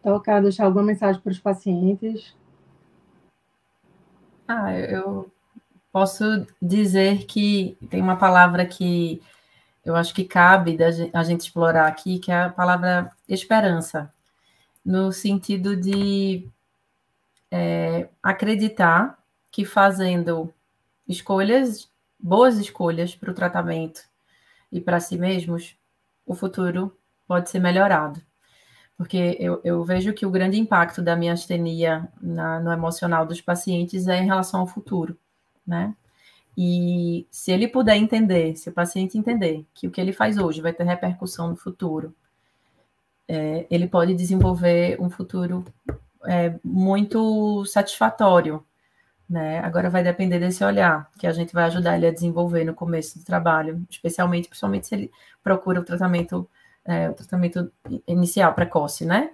tocar, 0.03 0.41
deixar 0.41 0.65
alguma 0.67 0.85
mensagem 0.85 1.21
para 1.21 1.31
os 1.31 1.39
pacientes. 1.39 2.35
Ah, 4.53 4.77
eu 4.77 5.31
posso 5.93 6.25
dizer 6.61 7.25
que 7.27 7.79
tem 7.89 8.03
uma 8.03 8.17
palavra 8.17 8.67
que 8.67 9.23
eu 9.85 9.95
acho 9.95 10.13
que 10.13 10.25
cabe 10.25 10.77
a 11.15 11.23
gente 11.23 11.43
explorar 11.43 11.87
aqui, 11.87 12.19
que 12.19 12.33
é 12.33 12.43
a 12.43 12.51
palavra 12.51 13.13
esperança, 13.29 14.13
no 14.85 15.13
sentido 15.13 15.77
de 15.77 16.49
é, 17.49 18.09
acreditar 18.21 19.23
que 19.53 19.65
fazendo 19.65 20.53
escolhas, 21.07 21.89
boas 22.19 22.59
escolhas 22.59 23.15
para 23.15 23.31
o 23.31 23.35
tratamento 23.35 24.03
e 24.73 24.81
para 24.81 24.99
si 24.99 25.17
mesmos, 25.17 25.77
o 26.27 26.35
futuro 26.35 26.99
pode 27.29 27.51
ser 27.51 27.61
melhorado 27.61 28.21
porque 29.01 29.35
eu, 29.41 29.63
eu, 29.65 29.83
vejo 29.83 30.13
que 30.13 30.27
o 30.27 30.31
grande 30.31 30.61
impacto 30.61 31.01
da 31.01 31.17
minha 31.17 31.33
astenia 31.33 32.07
na, 32.21 32.61
no 32.61 32.71
emocional 32.71 33.25
dos 33.25 33.41
pacientes 33.41 34.07
é 34.07 34.19
em 34.19 34.27
relação 34.27 34.61
ao 34.61 34.67
futuro, 34.67 35.17
né? 35.67 35.95
E 36.55 37.27
se 37.31 37.51
ele 37.51 37.67
puder 37.67 37.97
entender, 37.97 38.57
se 38.57 38.69
o 38.69 38.73
paciente 38.75 39.17
entender 39.17 39.65
que 39.73 39.87
o 39.87 39.91
que 39.91 40.03
ele 40.03 40.13
faz 40.13 40.37
hoje 40.37 40.61
vai 40.61 40.75
ter 40.75 40.85
repercussão 40.85 41.49
no 41.49 41.57
futuro, 41.57 42.15
é, 43.27 43.67
ele 43.71 43.89
pode 43.89 44.13
desenvolver 44.13 45.01
um 45.01 45.09
futuro 45.09 45.65
é, 46.27 46.55
muito 46.63 47.65
satisfatório, 47.65 48.63
né? 49.27 49.61
Agora 49.61 49.89
vai 49.89 50.05
depender 50.05 50.39
desse 50.39 50.63
olhar 50.63 51.11
que 51.19 51.27
a 51.27 51.33
gente 51.33 51.55
vai 51.55 51.65
ajudar 51.65 51.97
ele 51.97 52.07
a 52.07 52.13
desenvolver 52.13 52.65
no 52.65 52.75
começo 52.75 53.19
do 53.19 53.25
trabalho, 53.25 53.83
especialmente, 53.89 54.47
principalmente 54.47 54.89
se 54.89 54.95
ele 54.95 55.11
procura 55.43 55.81
o 55.81 55.85
tratamento 55.85 56.47
é, 56.85 57.09
o 57.09 57.15
tratamento 57.15 57.71
inicial 58.07 58.55
precoce, 58.55 59.05
né? 59.05 59.31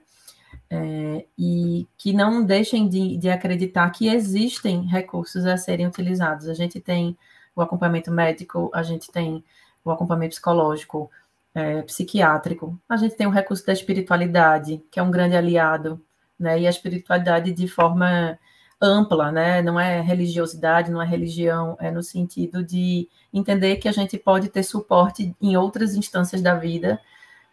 É, 0.68 1.24
e 1.38 1.86
que 1.96 2.12
não 2.12 2.44
deixem 2.44 2.88
de, 2.88 3.16
de, 3.16 3.28
acreditar 3.28 3.88
que 3.90 4.08
existem 4.08 4.84
recursos 4.84 5.46
a 5.46 5.56
serem 5.56 5.86
utilizados. 5.86 6.48
A 6.48 6.54
gente 6.54 6.80
tem 6.80 7.16
o 7.54 7.62
acompanhamento 7.62 8.10
médico, 8.10 8.70
a 8.74 8.82
gente 8.82 9.10
tem 9.10 9.44
o 9.84 9.90
acompanhamento 9.90 10.34
psicológico, 10.34 11.10
é, 11.54 11.82
psiquiátrico, 11.82 12.78
a 12.88 12.96
gente 12.96 13.14
tem 13.14 13.26
o 13.26 13.30
recurso 13.30 13.64
da 13.64 13.72
espiritualidade, 13.72 14.82
que 14.90 14.98
é 14.98 15.02
um 15.02 15.10
grande 15.10 15.36
aliado, 15.36 16.02
né? 16.38 16.60
E 16.60 16.66
a 16.66 16.70
espiritualidade 16.70 17.52
de 17.52 17.68
forma 17.68 18.38
ampla, 18.80 19.32
né? 19.32 19.62
Não 19.62 19.78
é 19.78 20.00
religiosidade, 20.00 20.90
não 20.90 21.00
é 21.00 21.06
religião, 21.06 21.76
é 21.80 21.90
no 21.90 22.02
sentido 22.02 22.62
de 22.62 23.08
entender 23.32 23.76
que 23.76 23.88
a 23.88 23.92
gente 23.92 24.18
pode 24.18 24.48
ter 24.48 24.62
suporte 24.62 25.34
em 25.40 25.56
outras 25.56 25.94
instâncias 25.94 26.42
da 26.42 26.54
vida 26.54 27.00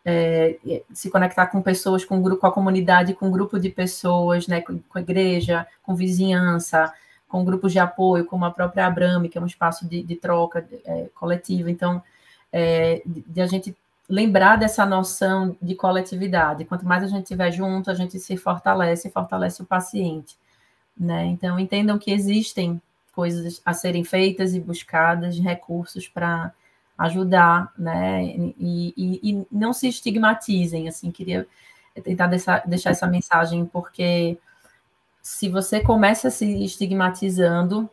é, 0.06 0.58
se 0.94 1.10
conectar 1.10 1.48
com 1.48 1.62
pessoas, 1.62 2.04
com 2.04 2.22
grupo, 2.22 2.42
com 2.42 2.48
a 2.48 2.52
comunidade, 2.52 3.14
com 3.14 3.28
um 3.28 3.32
grupo 3.32 3.60
de 3.60 3.70
pessoas, 3.70 4.48
né, 4.48 4.62
com, 4.62 4.80
com 4.80 4.98
a 4.98 5.02
igreja, 5.02 5.66
com 5.82 5.96
vizinhança, 5.96 6.94
com 7.28 7.44
grupos 7.44 7.72
de 7.72 7.80
apoio, 7.80 8.26
como 8.26 8.46
a 8.46 8.52
própria 8.52 8.86
Abrame, 8.86 9.30
que 9.30 9.38
é 9.38 9.42
um 9.42 9.46
espaço 9.48 9.88
de, 9.88 10.04
de 10.04 10.16
troca 10.16 10.68
é, 10.86 11.10
coletiva. 11.16 11.72
Então, 11.72 12.04
é, 12.52 13.02
de, 13.06 13.22
de, 13.22 13.42
a 13.42 13.48
gente 13.48 13.76
lembrar 14.08 14.58
dessa 14.58 14.86
noção 14.86 15.58
de 15.62 15.74
coletividade. 15.74 16.66
Quanto 16.66 16.86
mais 16.86 17.04
a 17.04 17.08
gente 17.08 17.24
estiver 17.24 17.52
junto, 17.52 17.90
a 17.90 17.96
gente 17.96 18.20
se 18.20 18.38
fortalece, 18.38 19.10
fortalece 19.10 19.62
o 19.62 19.66
paciente. 19.66 20.38
Né? 20.96 21.26
Então, 21.26 21.58
entendam 21.58 21.98
que 21.98 22.12
existem 22.12 22.80
coisas 23.14 23.62
a 23.66 23.74
serem 23.74 24.04
feitas 24.04 24.54
e 24.54 24.60
buscadas, 24.60 25.40
recursos 25.40 26.08
para 26.08 26.52
ajudar, 26.98 27.72
né? 27.78 28.24
E, 28.26 28.94
e, 28.96 29.20
e, 29.24 29.48
não 29.52 29.74
se 29.74 29.88
estigmatizem, 29.88 30.88
assim, 30.88 31.12
queria 31.12 31.48
tentar 32.04 32.28
deixar, 32.28 32.68
deixar 32.68 32.92
essa 32.92 33.08
mensagem, 33.08 33.66
porque 33.66 34.38
se 35.22 35.50
você 35.50 35.80
começa 35.80 36.30
se 36.30 36.64
estigmatizando, 36.64 37.90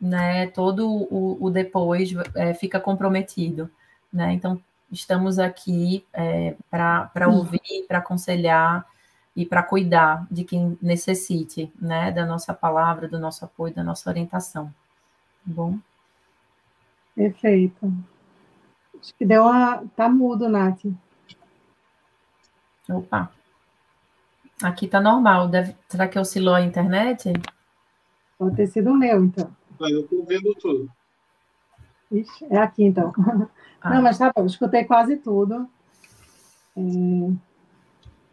né, 0.00 0.48
todo 0.48 0.88
o, 0.88 1.38
o 1.40 1.50
depois 1.50 2.12
é, 2.34 2.54
fica 2.54 2.80
comprometido, 2.80 3.70
né? 4.12 4.32
Então, 4.32 4.60
estamos 4.90 5.38
aqui 5.38 6.04
é, 6.12 6.54
para 6.70 7.28
ouvir, 7.28 7.84
para 7.88 7.98
aconselhar 7.98 8.86
e 9.36 9.44
para 9.44 9.62
cuidar 9.62 10.26
de 10.30 10.44
quem 10.44 10.78
necessite, 10.80 11.72
né, 11.80 12.12
da 12.12 12.24
nossa 12.24 12.54
palavra, 12.54 13.08
do 13.08 13.18
nosso 13.18 13.44
apoio, 13.44 13.74
da 13.74 13.82
nossa 13.82 14.08
orientação. 14.08 14.66
Tá 14.66 15.52
bom? 15.52 15.78
Perfeito. 17.14 17.92
Acho 19.04 19.14
que 19.16 19.26
deu 19.26 19.42
uma. 19.42 19.84
Tá 19.94 20.08
mudo, 20.08 20.48
Nath. 20.48 20.86
Opa. 22.88 23.30
Aqui 24.62 24.88
tá 24.88 24.98
normal. 24.98 25.46
Deve... 25.46 25.76
Será 25.90 26.08
que 26.08 26.18
oscilou 26.18 26.54
a 26.54 26.62
internet? 26.62 27.30
Pode 28.38 28.56
ter 28.56 28.66
sido 28.66 28.92
o 28.92 28.96
meu, 28.96 29.22
então. 29.22 29.54
Ah, 29.78 29.90
eu 29.90 30.08
tô 30.08 30.24
vendo 30.24 30.54
tudo. 30.54 30.90
Ixi, 32.10 32.46
é 32.48 32.56
aqui, 32.56 32.84
então. 32.84 33.12
Ah. 33.82 33.90
Não, 33.90 34.00
mas 34.02 34.16
tá 34.16 34.32
bom, 34.34 34.46
escutei 34.46 34.84
quase 34.84 35.18
tudo. 35.18 35.68
É, 36.74 36.80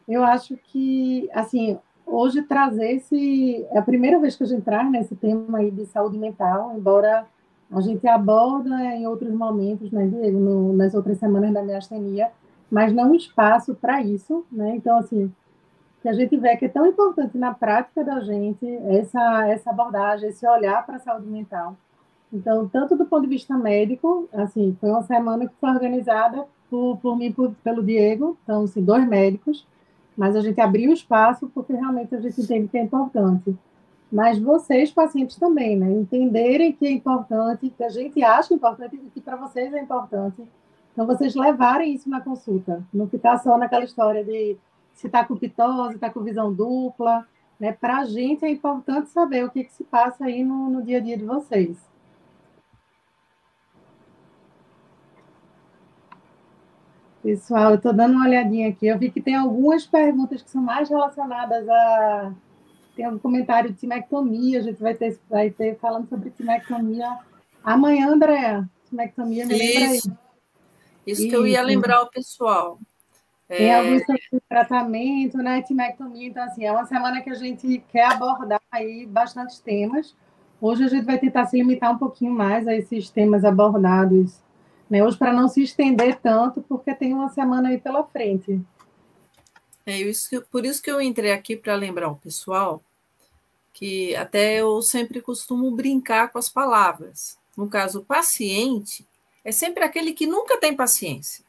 eu 0.07 0.23
acho 0.23 0.55
que, 0.55 1.29
assim, 1.33 1.77
hoje 2.05 2.43
trazer 2.43 2.91
esse. 2.91 3.67
É 3.71 3.79
a 3.79 3.81
primeira 3.81 4.17
vez 4.17 4.37
que 4.37 4.43
a 4.43 4.47
gente 4.47 4.63
traz 4.63 4.89
nesse 4.89 5.13
né, 5.13 5.19
tema 5.19 5.57
aí 5.57 5.69
de 5.69 5.85
saúde 5.87 6.17
mental, 6.17 6.73
embora 6.77 7.27
a 7.71 7.79
gente 7.79 8.05
aborda 8.07 8.83
em 8.95 9.07
outros 9.07 9.33
momentos, 9.33 9.91
né, 9.91 10.05
Diego, 10.05 10.39
no, 10.39 10.73
nas 10.73 10.93
outras 10.93 11.17
semanas 11.17 11.53
da 11.53 11.63
miastenia, 11.63 12.29
mas 12.69 12.93
não 12.93 13.15
espaço 13.15 13.73
para 13.75 14.01
isso, 14.01 14.45
né? 14.51 14.75
Então, 14.75 14.97
assim, 14.97 15.31
que 16.01 16.09
a 16.09 16.13
gente 16.13 16.35
vê 16.37 16.57
que 16.57 16.65
é 16.65 16.69
tão 16.69 16.85
importante 16.85 17.37
na 17.37 17.53
prática 17.53 18.03
da 18.03 18.19
gente 18.21 18.65
essa, 18.87 19.47
essa 19.47 19.69
abordagem, 19.69 20.29
esse 20.29 20.45
olhar 20.47 20.85
para 20.85 20.95
a 20.95 20.99
saúde 20.99 21.27
mental. 21.27 21.77
Então, 22.33 22.67
tanto 22.67 22.95
do 22.95 23.05
ponto 23.05 23.23
de 23.23 23.27
vista 23.27 23.57
médico, 23.57 24.27
assim, 24.33 24.75
foi 24.79 24.89
uma 24.89 25.03
semana 25.03 25.47
que 25.47 25.53
foi 25.59 25.69
organizada 25.69 26.45
por, 26.69 26.97
por 26.97 27.17
mim, 27.17 27.31
por, 27.31 27.51
pelo 27.63 27.83
Diego, 27.83 28.37
então, 28.43 28.63
assim, 28.63 28.83
dois 28.83 29.07
médicos, 29.07 29.67
mas 30.15 30.35
a 30.35 30.41
gente 30.41 30.59
abriu 30.59 30.91
espaço 30.91 31.49
porque 31.53 31.73
realmente 31.73 32.15
a 32.15 32.19
gente 32.19 32.41
entende 32.41 32.67
que 32.67 32.77
é 32.77 32.83
importante. 32.83 33.55
Mas 34.11 34.37
vocês, 34.37 34.91
pacientes, 34.91 35.37
também, 35.37 35.77
né? 35.77 35.89
Entenderem 35.91 36.73
que 36.73 36.85
é 36.85 36.91
importante, 36.91 37.69
que 37.69 37.83
a 37.83 37.89
gente 37.89 38.21
acha 38.21 38.53
importante 38.53 38.95
e 38.95 39.09
que 39.09 39.21
para 39.21 39.37
vocês 39.37 39.73
é 39.73 39.79
importante. 39.79 40.43
Então, 40.91 41.07
vocês 41.07 41.33
levarem 41.33 41.93
isso 41.93 42.09
na 42.09 42.19
consulta, 42.19 42.83
não 42.93 43.07
ficar 43.07 43.37
só 43.37 43.57
naquela 43.57 43.85
história 43.85 44.23
de 44.23 44.57
se 44.93 45.07
está 45.07 45.23
com 45.23 45.37
pitose, 45.37 45.95
está 45.95 46.09
com 46.09 46.21
visão 46.21 46.53
dupla. 46.53 47.25
Né? 47.59 47.71
Para 47.71 47.99
a 47.99 48.05
gente 48.05 48.43
é 48.43 48.49
importante 48.49 49.09
saber 49.09 49.45
o 49.45 49.49
que, 49.49 49.63
que 49.63 49.73
se 49.73 49.83
passa 49.83 50.25
aí 50.25 50.43
no, 50.43 50.69
no 50.69 50.83
dia 50.83 50.97
a 50.97 51.01
dia 51.01 51.17
de 51.17 51.23
vocês. 51.23 51.77
Pessoal, 57.23 57.69
eu 57.69 57.75
estou 57.75 57.93
dando 57.93 58.15
uma 58.15 58.25
olhadinha 58.25 58.69
aqui. 58.69 58.87
Eu 58.87 58.97
vi 58.97 59.11
que 59.11 59.21
tem 59.21 59.35
algumas 59.35 59.85
perguntas 59.85 60.41
que 60.41 60.49
são 60.49 60.61
mais 60.61 60.89
relacionadas 60.89 61.69
a. 61.69 62.33
Tem 63.01 63.09
um 63.09 63.17
comentário 63.17 63.71
de 63.71 63.79
timectomia, 63.79 64.59
a 64.59 64.61
gente 64.61 64.79
vai 64.79 64.93
ter, 64.93 65.19
vai 65.27 65.49
ter 65.49 65.75
falando 65.79 66.07
sobre 66.07 66.29
timectomia 66.29 67.17
amanhã, 67.63 68.09
Andréa. 68.09 68.69
Timectomia, 68.87 69.43
me 69.43 69.57
lembra 69.57 69.89
aí. 69.89 69.97
Isso, 69.97 70.17
Isso 71.07 71.27
que 71.27 71.35
eu 71.35 71.47
ia 71.47 71.63
lembrar 71.63 72.03
o 72.03 72.11
pessoal. 72.11 72.77
Tem 73.47 73.71
é... 73.71 73.79
alguns 73.79 74.03
tratamento, 74.47 75.39
né? 75.39 75.63
Timectomia. 75.63 76.27
Então, 76.27 76.43
assim, 76.43 76.63
é 76.63 76.71
uma 76.71 76.85
semana 76.85 77.21
que 77.21 77.31
a 77.31 77.33
gente 77.33 77.83
quer 77.91 78.05
abordar 78.05 78.61
aí 78.71 79.07
bastantes 79.07 79.57
temas. 79.57 80.15
Hoje 80.61 80.83
a 80.83 80.87
gente 80.87 81.03
vai 81.03 81.17
tentar 81.17 81.47
se 81.47 81.57
limitar 81.57 81.91
um 81.91 81.97
pouquinho 81.97 82.31
mais 82.31 82.67
a 82.67 82.75
esses 82.75 83.09
temas 83.09 83.43
abordados 83.43 84.39
né? 84.87 85.03
Hoje, 85.03 85.17
para 85.17 85.33
não 85.33 85.47
se 85.47 85.63
estender 85.63 86.19
tanto, 86.19 86.61
porque 86.61 86.93
tem 86.93 87.13
uma 87.13 87.29
semana 87.29 87.69
aí 87.69 87.79
pela 87.79 88.03
frente. 88.03 88.61
É 89.87 89.99
isso, 89.99 90.39
por 90.51 90.65
isso 90.65 90.83
que 90.83 90.91
eu 90.91 91.01
entrei 91.01 91.31
aqui 91.31 91.55
para 91.55 91.73
lembrar 91.73 92.09
o 92.09 92.15
pessoal 92.15 92.83
que 93.73 94.15
até 94.15 94.61
eu 94.61 94.81
sempre 94.81 95.21
costumo 95.21 95.71
brincar 95.71 96.31
com 96.31 96.37
as 96.37 96.49
palavras. 96.49 97.37
No 97.55 97.69
caso, 97.69 98.03
paciente 98.03 99.07
é 99.43 99.51
sempre 99.51 99.83
aquele 99.83 100.13
que 100.13 100.27
nunca 100.27 100.57
tem 100.57 100.75
paciência. 100.75 101.43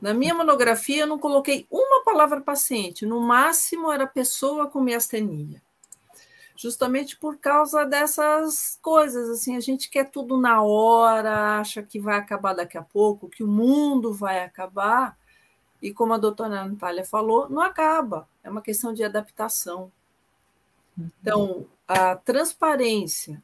Na 0.00 0.14
minha 0.14 0.34
monografia, 0.34 1.02
eu 1.02 1.06
não 1.06 1.18
coloquei 1.18 1.66
uma 1.70 2.04
palavra 2.04 2.40
paciente, 2.40 3.04
no 3.04 3.20
máximo 3.20 3.90
era 3.90 4.06
pessoa 4.06 4.68
com 4.68 4.80
miastenia 4.80 5.60
justamente 6.58 7.16
por 7.16 7.38
causa 7.38 7.86
dessas 7.86 8.78
coisas. 8.82 9.30
Assim, 9.30 9.56
a 9.56 9.60
gente 9.60 9.88
quer 9.88 10.10
tudo 10.10 10.36
na 10.36 10.60
hora, 10.60 11.60
acha 11.60 11.82
que 11.84 12.00
vai 12.00 12.16
acabar 12.18 12.52
daqui 12.52 12.76
a 12.76 12.82
pouco, 12.82 13.28
que 13.28 13.44
o 13.44 13.48
mundo 13.48 14.12
vai 14.12 14.42
acabar. 14.42 15.16
E 15.80 15.94
como 15.94 16.12
a 16.12 16.18
doutora 16.18 16.64
Natália 16.64 17.04
falou, 17.04 17.48
não 17.48 17.62
acaba, 17.62 18.28
é 18.42 18.50
uma 18.50 18.60
questão 18.60 18.92
de 18.92 19.04
adaptação. 19.04 19.92
Então, 20.98 21.66
a 21.86 22.16
transparência 22.16 23.42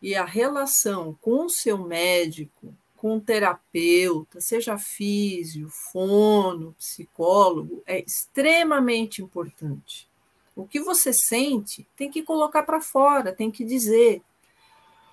e 0.00 0.14
a 0.14 0.24
relação 0.24 1.18
com 1.20 1.46
o 1.46 1.50
seu 1.50 1.78
médico, 1.78 2.72
com 2.96 3.16
o 3.16 3.20
terapeuta, 3.20 4.40
seja 4.40 4.78
físio, 4.78 5.68
fono, 5.70 6.74
psicólogo, 6.78 7.82
é 7.86 8.00
extremamente 8.00 9.22
importante. 9.22 10.08
O 10.54 10.66
que 10.66 10.80
você 10.80 11.12
sente 11.12 11.86
tem 11.96 12.10
que 12.10 12.22
colocar 12.22 12.64
para 12.64 12.80
fora, 12.80 13.32
tem 13.32 13.50
que 13.50 13.64
dizer. 13.64 14.22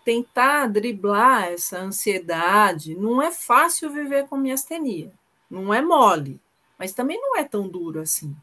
Tentar 0.04 0.68
driblar 0.68 1.46
essa 1.46 1.80
ansiedade. 1.80 2.96
Não 2.96 3.22
é 3.22 3.32
fácil 3.32 3.92
viver 3.92 4.28
com 4.28 4.38
miastenia. 4.38 5.12
Não 5.50 5.72
é 5.74 5.82
mole, 5.82 6.40
mas 6.78 6.94
também 6.94 7.20
não 7.20 7.38
é 7.38 7.44
tão 7.44 7.68
duro 7.68 8.02
assim. 8.02 8.36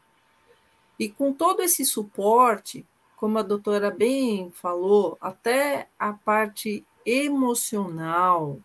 E 0.97 1.09
com 1.09 1.33
todo 1.33 1.61
esse 1.61 1.83
suporte, 1.83 2.85
como 3.23 3.39
a 3.39 3.41
doutora 3.41 3.89
bem 3.89 4.51
falou, 4.51 5.17
até 5.21 5.87
a 5.97 6.11
parte 6.11 6.85
emocional, 7.05 8.59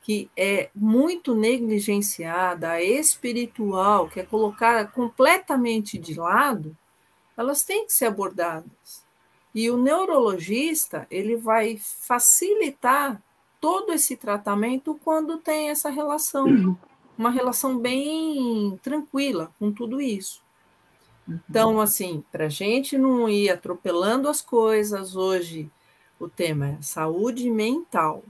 que 0.00 0.30
é 0.36 0.70
muito 0.72 1.34
negligenciada, 1.34 2.70
a 2.70 2.80
espiritual, 2.80 4.08
que 4.08 4.20
é 4.20 4.22
colocada 4.22 4.86
completamente 4.86 5.98
de 5.98 6.14
lado, 6.14 6.76
elas 7.36 7.64
têm 7.64 7.84
que 7.84 7.92
ser 7.92 8.04
abordadas. 8.04 9.04
E 9.52 9.68
o 9.72 9.76
neurologista, 9.76 11.04
ele 11.10 11.34
vai 11.34 11.76
facilitar 11.76 13.20
todo 13.60 13.92
esse 13.92 14.16
tratamento 14.16 14.96
quando 15.02 15.38
tem 15.38 15.70
essa 15.70 15.90
relação, 15.90 16.78
uma 17.18 17.30
relação 17.30 17.76
bem 17.76 18.78
tranquila 18.84 19.50
com 19.58 19.72
tudo 19.72 20.00
isso. 20.00 20.45
Então, 21.28 21.80
assim, 21.80 22.22
para 22.30 22.46
a 22.46 22.48
gente 22.48 22.96
não 22.96 23.28
ir 23.28 23.50
atropelando 23.50 24.28
as 24.28 24.40
coisas, 24.40 25.16
hoje 25.16 25.70
o 26.20 26.28
tema 26.28 26.68
é 26.68 26.82
saúde 26.82 27.50
mental. 27.50 28.22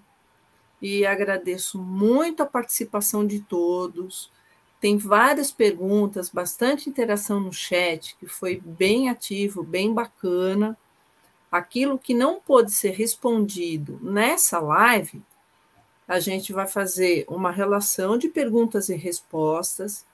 E 0.81 1.05
agradeço 1.05 1.79
muito 1.79 2.43
a 2.43 2.47
participação 2.47 3.27
de 3.27 3.41
todos. 3.41 4.31
Tem 4.81 4.97
várias 4.97 5.51
perguntas, 5.51 6.31
bastante 6.31 6.89
interação 6.89 7.41
no 7.41 7.53
chat, 7.53 8.17
que 8.17 8.27
foi 8.27 8.61
bem 8.65 9.09
ativo, 9.09 9.63
bem 9.63 9.93
bacana. 9.93 10.77
Aquilo 11.51 11.99
que 11.99 12.15
não 12.15 12.41
pôde 12.41 12.73
ser 12.73 12.91
respondido 12.91 13.99
nessa 14.03 14.59
live, 14.59 15.23
a 16.07 16.21
gente 16.21 16.53
vai 16.53 16.67
fazer 16.67 17.25
uma 17.29 17.51
relação 17.51 18.17
de 18.17 18.29
perguntas 18.29 18.89
e 18.89 18.95
respostas. 18.95 20.06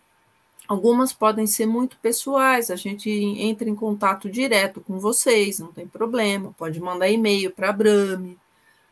Algumas 0.73 1.13
podem 1.13 1.47
ser 1.47 1.67
muito 1.67 1.99
pessoais, 1.99 2.71
a 2.71 2.77
gente 2.77 3.11
entra 3.11 3.69
em 3.69 3.75
contato 3.75 4.31
direto 4.31 4.81
com 4.81 4.99
vocês, 4.99 5.59
não 5.59 5.71
tem 5.71 5.87
problema, 5.87 6.55
pode 6.57 6.81
mandar 6.81 7.11
e-mail 7.11 7.51
para 7.51 7.69
a 7.69 7.73
Brame. 7.75 8.39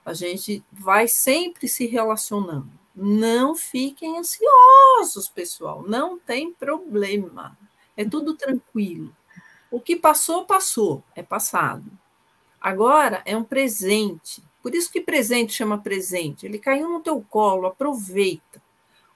A 0.05 0.13
gente 0.13 0.63
vai 0.71 1.09
sempre 1.09 1.67
se 1.69 1.87
relacionando. 1.87 2.69
Não 2.95 3.57
fiquem 3.57 4.19
ansiosos, 4.19 5.27
pessoal, 5.35 5.83
não 5.89 6.19
tem 6.19 6.53
problema. 6.53 7.57
É 7.97 8.05
tudo 8.05 8.35
tranquilo. 8.35 9.11
O 9.71 9.81
que 9.81 9.97
passou, 9.97 10.45
passou, 10.45 11.03
é 11.17 11.23
passado. 11.23 11.91
Agora 12.61 13.23
é 13.25 13.35
um 13.35 13.43
presente. 13.43 14.45
Por 14.63 14.75
isso 14.75 14.93
que 14.93 15.01
presente 15.01 15.55
chama 15.55 15.79
presente. 15.79 16.45
Ele 16.45 16.59
caiu 16.59 16.91
no 16.91 17.01
teu 17.01 17.25
colo, 17.31 17.67
aproveita. 17.67 18.61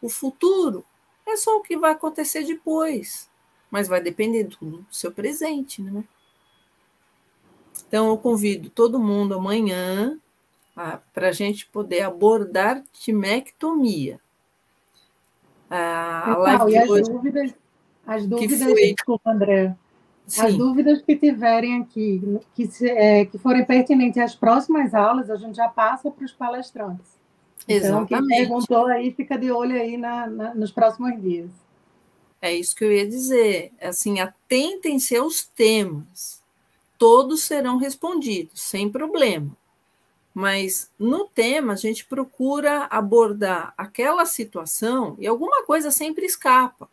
O 0.01 0.09
futuro 0.09 0.83
é 1.27 1.37
só 1.37 1.57
o 1.57 1.63
que 1.63 1.77
vai 1.77 1.93
acontecer 1.93 2.45
depois, 2.45 3.31
mas 3.71 3.89
vai 3.89 4.01
depender 4.01 4.45
do 4.45 4.85
seu 4.91 5.11
presente, 5.11 5.83
né? 5.83 6.05
Então 7.89 8.09
eu 8.09 8.19
convido 8.19 8.71
todo 8.71 8.99
mundo 8.99 9.35
amanhã 9.35 10.19
para 11.13 11.29
a 11.29 11.33
gente 11.33 11.67
poder 11.67 12.03
abordar 12.03 12.83
timectomia. 12.93 14.21
A 15.71 16.37
live 16.39 16.73
e 16.73 16.79
as 16.79 16.91
hoje, 16.91 17.11
dúvidas, 17.11 17.55
as 18.07 18.27
dúvidas, 18.27 18.63
foi... 18.63 18.95
desculpa, 18.95 19.31
André, 19.31 19.77
Sim. 20.27 20.43
as 20.43 20.57
dúvidas 20.57 21.03
que 21.03 21.17
tiverem 21.17 21.81
aqui, 21.81 22.41
que, 22.55 22.69
é, 22.89 23.25
que 23.25 23.39
forem 23.39 23.65
pertinentes 23.65 24.23
às 24.23 24.35
próximas 24.35 24.95
aulas, 24.95 25.31
a 25.31 25.37
gente 25.37 25.57
já 25.57 25.69
passa 25.69 26.11
para 26.11 26.25
os 26.25 26.33
palestrantes. 26.33 27.14
Exatamente. 27.67 28.15
Então, 28.15 28.27
quem 28.27 28.27
perguntou 28.27 28.87
aí, 28.87 29.13
fica 29.13 29.39
de 29.39 29.51
olho 29.51 29.75
aí 29.75 29.97
na, 29.97 30.27
na, 30.27 30.55
nos 30.55 30.71
próximos 30.71 31.21
dias. 31.21 31.51
É 32.41 32.53
isso 32.53 32.77
que 32.77 32.85
eu 32.85 32.93
ia 32.93 33.07
dizer. 33.07 33.73
Assim, 33.81 34.21
atentem-se 34.21 35.17
aos 35.17 35.45
temas. 35.45 36.43
Todos 36.99 37.43
serão 37.43 37.77
respondidos, 37.77 38.61
sem 38.61 38.91
problema 38.91 39.51
mas 40.35 40.91
no 40.99 41.27
tema 41.27 41.75
a 41.75 41.77
gente 41.77 42.05
procura 42.05 42.89
abordar 42.91 43.73
aquela 43.79 44.27
situação 44.27 45.17
e 45.21 45.29
alguma 45.29 45.65
coisa 45.65 45.93
sempre 45.93 46.27
escapa. 46.27 46.89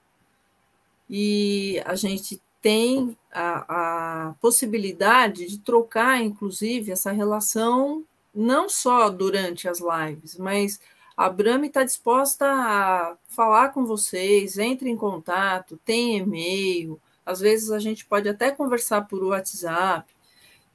E 1.09 1.81
a 1.83 1.95
gente 1.95 2.39
tem 2.61 3.17
a, 3.33 4.27
a 4.27 4.33
possibilidade 4.35 5.47
de 5.47 5.57
trocar, 5.57 6.21
inclusive, 6.21 6.91
essa 6.91 7.11
relação 7.11 8.05
não 8.33 8.69
só 8.69 9.09
durante 9.09 9.67
as 9.67 9.79
lives, 9.79 10.37
mas 10.37 10.79
A 11.15 11.29
Brami 11.29 11.67
está 11.67 11.83
disposta 11.83 12.45
a 12.45 13.17
falar 13.27 13.69
com 13.69 13.85
vocês, 13.85 14.57
entre 14.57 14.89
em 14.89 14.97
contato, 14.97 15.79
tem 15.85 16.17
e-mail, 16.17 16.99
às 17.25 17.39
vezes 17.39 17.69
a 17.71 17.79
gente 17.79 18.05
pode 18.05 18.27
até 18.27 18.51
conversar 18.51 19.07
por 19.07 19.23
WhatsApp, 19.23 20.11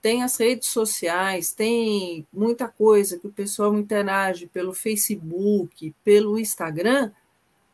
tem 0.01 0.23
as 0.23 0.37
redes 0.37 0.69
sociais, 0.69 1.53
tem 1.53 2.27
muita 2.33 2.69
coisa 2.69 3.19
que 3.19 3.27
o 3.27 3.33
pessoal 3.33 3.75
interage 3.77 4.47
pelo 4.47 4.73
Facebook, 4.73 5.93
pelo 6.05 6.39
Instagram, 6.39 7.11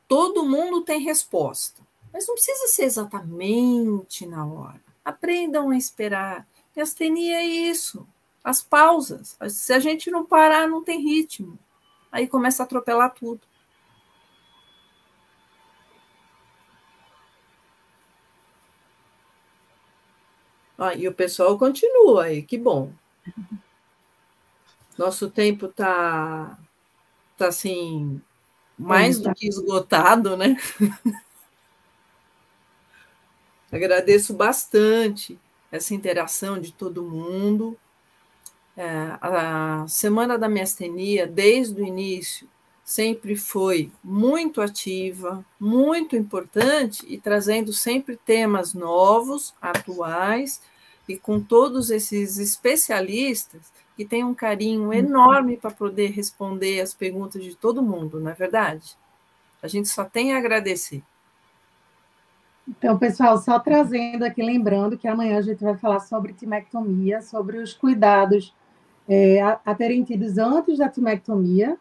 todo 0.09 0.47
mundo 0.47 0.83
tem 0.83 1.01
resposta. 1.01 1.83
Mas 2.13 2.27
não 2.27 2.35
precisa 2.35 2.69
ser 2.69 2.85
exatamente 2.85 4.27
na 4.27 4.47
hora. 4.47 4.81
Aprendam 5.05 5.71
a 5.71 5.77
esperar. 5.77 6.47
E 6.75 6.81
astenia 6.81 7.39
é 7.39 7.45
isso. 7.45 8.07
As 8.43 8.63
pausas. 8.63 9.37
Se 9.49 9.73
a 9.73 9.79
gente 9.79 10.11
não 10.11 10.25
parar, 10.25 10.69
não 10.69 10.83
tem 10.83 11.01
ritmo 11.01 11.59
aí 12.13 12.29
começa 12.29 12.63
a 12.63 12.67
atropelar 12.67 13.15
tudo. 13.15 13.41
Ah, 20.77 20.95
e 20.95 21.09
o 21.09 21.15
pessoal 21.15 21.59
continua 21.59 22.25
aí, 22.25 22.43
que 22.43 22.59
bom. 22.59 22.93
Nosso 24.99 25.31
tempo 25.31 25.67
está 25.67 26.59
tá 27.39 27.49
assim 27.49 28.21
mais 28.77 29.19
do 29.19 29.35
que 29.35 29.49
esgotado, 29.49 30.37
né? 30.37 30.57
Agradeço 33.73 34.35
bastante 34.35 35.39
essa 35.71 35.95
interação 35.95 36.61
de 36.61 36.73
todo 36.73 37.03
mundo. 37.03 37.79
É, 38.77 39.19
a 39.21 39.85
Semana 39.87 40.39
da 40.39 40.49
Miastenia, 40.49 41.27
desde 41.27 41.81
o 41.81 41.85
início, 41.85 42.49
sempre 42.85 43.37
foi 43.37 43.93
muito 44.03 44.61
ativa, 44.61 45.45
muito 45.61 46.17
importante 46.17 47.05
e 47.07 47.19
trazendo 47.19 47.73
sempre 47.73 48.17
temas 48.17 48.75
novos, 48.75 49.55
atuais, 49.61 50.61
e 51.09 51.17
com 51.17 51.41
todos 51.41 51.91
esses 51.91 52.39
especialistas 52.39 53.61
que 53.97 54.05
têm 54.05 54.25
um 54.25 54.35
carinho 54.35 54.85
uhum. 54.85 54.93
enorme 54.93 55.57
para 55.57 55.71
poder 55.71 56.11
responder 56.11 56.81
as 56.81 56.95
perguntas 56.95 57.43
de 57.43 57.55
todo 57.55 57.83
mundo, 57.83 58.21
não 58.21 58.31
é 58.31 58.35
verdade? 58.35 58.97
A 59.63 59.69
gente 59.69 59.89
só 59.89 60.05
tem 60.05 60.33
a 60.33 60.39
agradecer. 60.39 61.03
Então, 62.67 62.97
pessoal, 62.97 63.39
só 63.39 63.59
trazendo 63.59 64.25
aqui, 64.25 64.43
lembrando 64.43 64.97
que 64.97 65.09
amanhã 65.09 65.39
a 65.39 65.43
gente 65.43 65.63
vai 65.63 65.77
falar 65.77 66.01
sobre 66.01 66.33
timectomia, 66.33 67.21
sobre 67.21 67.59
os 67.59 67.75
cuidados 67.75 68.55
é, 69.09 69.41
a, 69.41 69.61
a 69.65 69.75
terem 69.75 70.03
tidos 70.03 70.39
antes 70.39 70.79
da 70.79 70.89
timectomia 70.89 71.77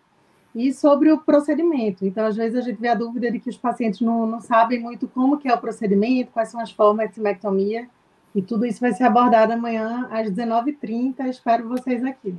e 0.53 0.73
sobre 0.73 1.11
o 1.11 1.19
procedimento. 1.19 2.05
Então, 2.05 2.25
às 2.25 2.35
vezes, 2.35 2.57
a 2.57 2.61
gente 2.61 2.79
vê 2.79 2.89
a 2.89 2.95
dúvida 2.95 3.31
de 3.31 3.39
que 3.39 3.49
os 3.49 3.57
pacientes 3.57 4.01
não, 4.01 4.25
não 4.25 4.41
sabem 4.41 4.79
muito 4.79 5.07
como 5.07 5.37
que 5.37 5.47
é 5.47 5.53
o 5.53 5.57
procedimento, 5.57 6.31
quais 6.31 6.49
são 6.49 6.59
as 6.59 6.71
formas 6.71 7.07
de 7.07 7.15
timectomia, 7.15 7.87
e 8.33 8.41
tudo 8.41 8.65
isso 8.65 8.79
vai 8.79 8.93
ser 8.93 9.03
abordado 9.03 9.53
amanhã 9.53 10.07
às 10.11 10.29
19h30. 10.29 11.27
Espero 11.29 11.67
vocês 11.67 12.03
aqui. 12.03 12.35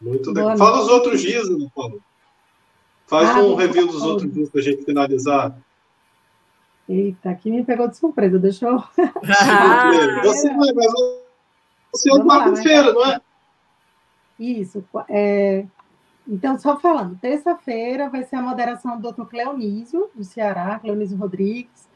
Muito 0.00 0.30
legal. 0.30 0.56
Fala 0.56 0.82
os 0.82 0.88
outros 0.88 1.20
dias, 1.20 1.48
Ana 1.48 1.70
Paulo. 1.74 2.00
Faz 3.06 3.30
ah, 3.30 3.42
um 3.42 3.54
review 3.54 3.86
dos 3.86 4.02
outros 4.02 4.32
dias 4.32 4.48
para 4.48 4.60
a 4.60 4.64
gente 4.64 4.84
finalizar. 4.84 5.56
Eita, 6.88 7.30
aqui 7.30 7.50
me 7.50 7.64
pegou 7.64 7.88
de 7.88 7.96
surpresa, 7.96 8.38
deixa 8.38 8.66
eu. 8.66 8.78
Ah, 8.78 9.90
você 10.22 10.50
mas 10.54 10.76
você 11.92 12.12
é 12.12 12.24
quarta-feira, 12.24 12.92
não 12.92 13.06
é? 13.06 13.20
Isso. 14.38 14.84
É... 15.08 15.64
Então, 16.28 16.58
só 16.58 16.76
falando, 16.78 17.16
terça-feira 17.20 18.08
vai 18.08 18.24
ser 18.24 18.36
a 18.36 18.42
moderação 18.42 18.96
do 18.96 19.02
doutor 19.02 19.28
Cleonísio, 19.28 20.10
do 20.14 20.24
Ceará, 20.24 20.78
Cleonísio 20.80 21.16
Rodrigues, 21.16 21.88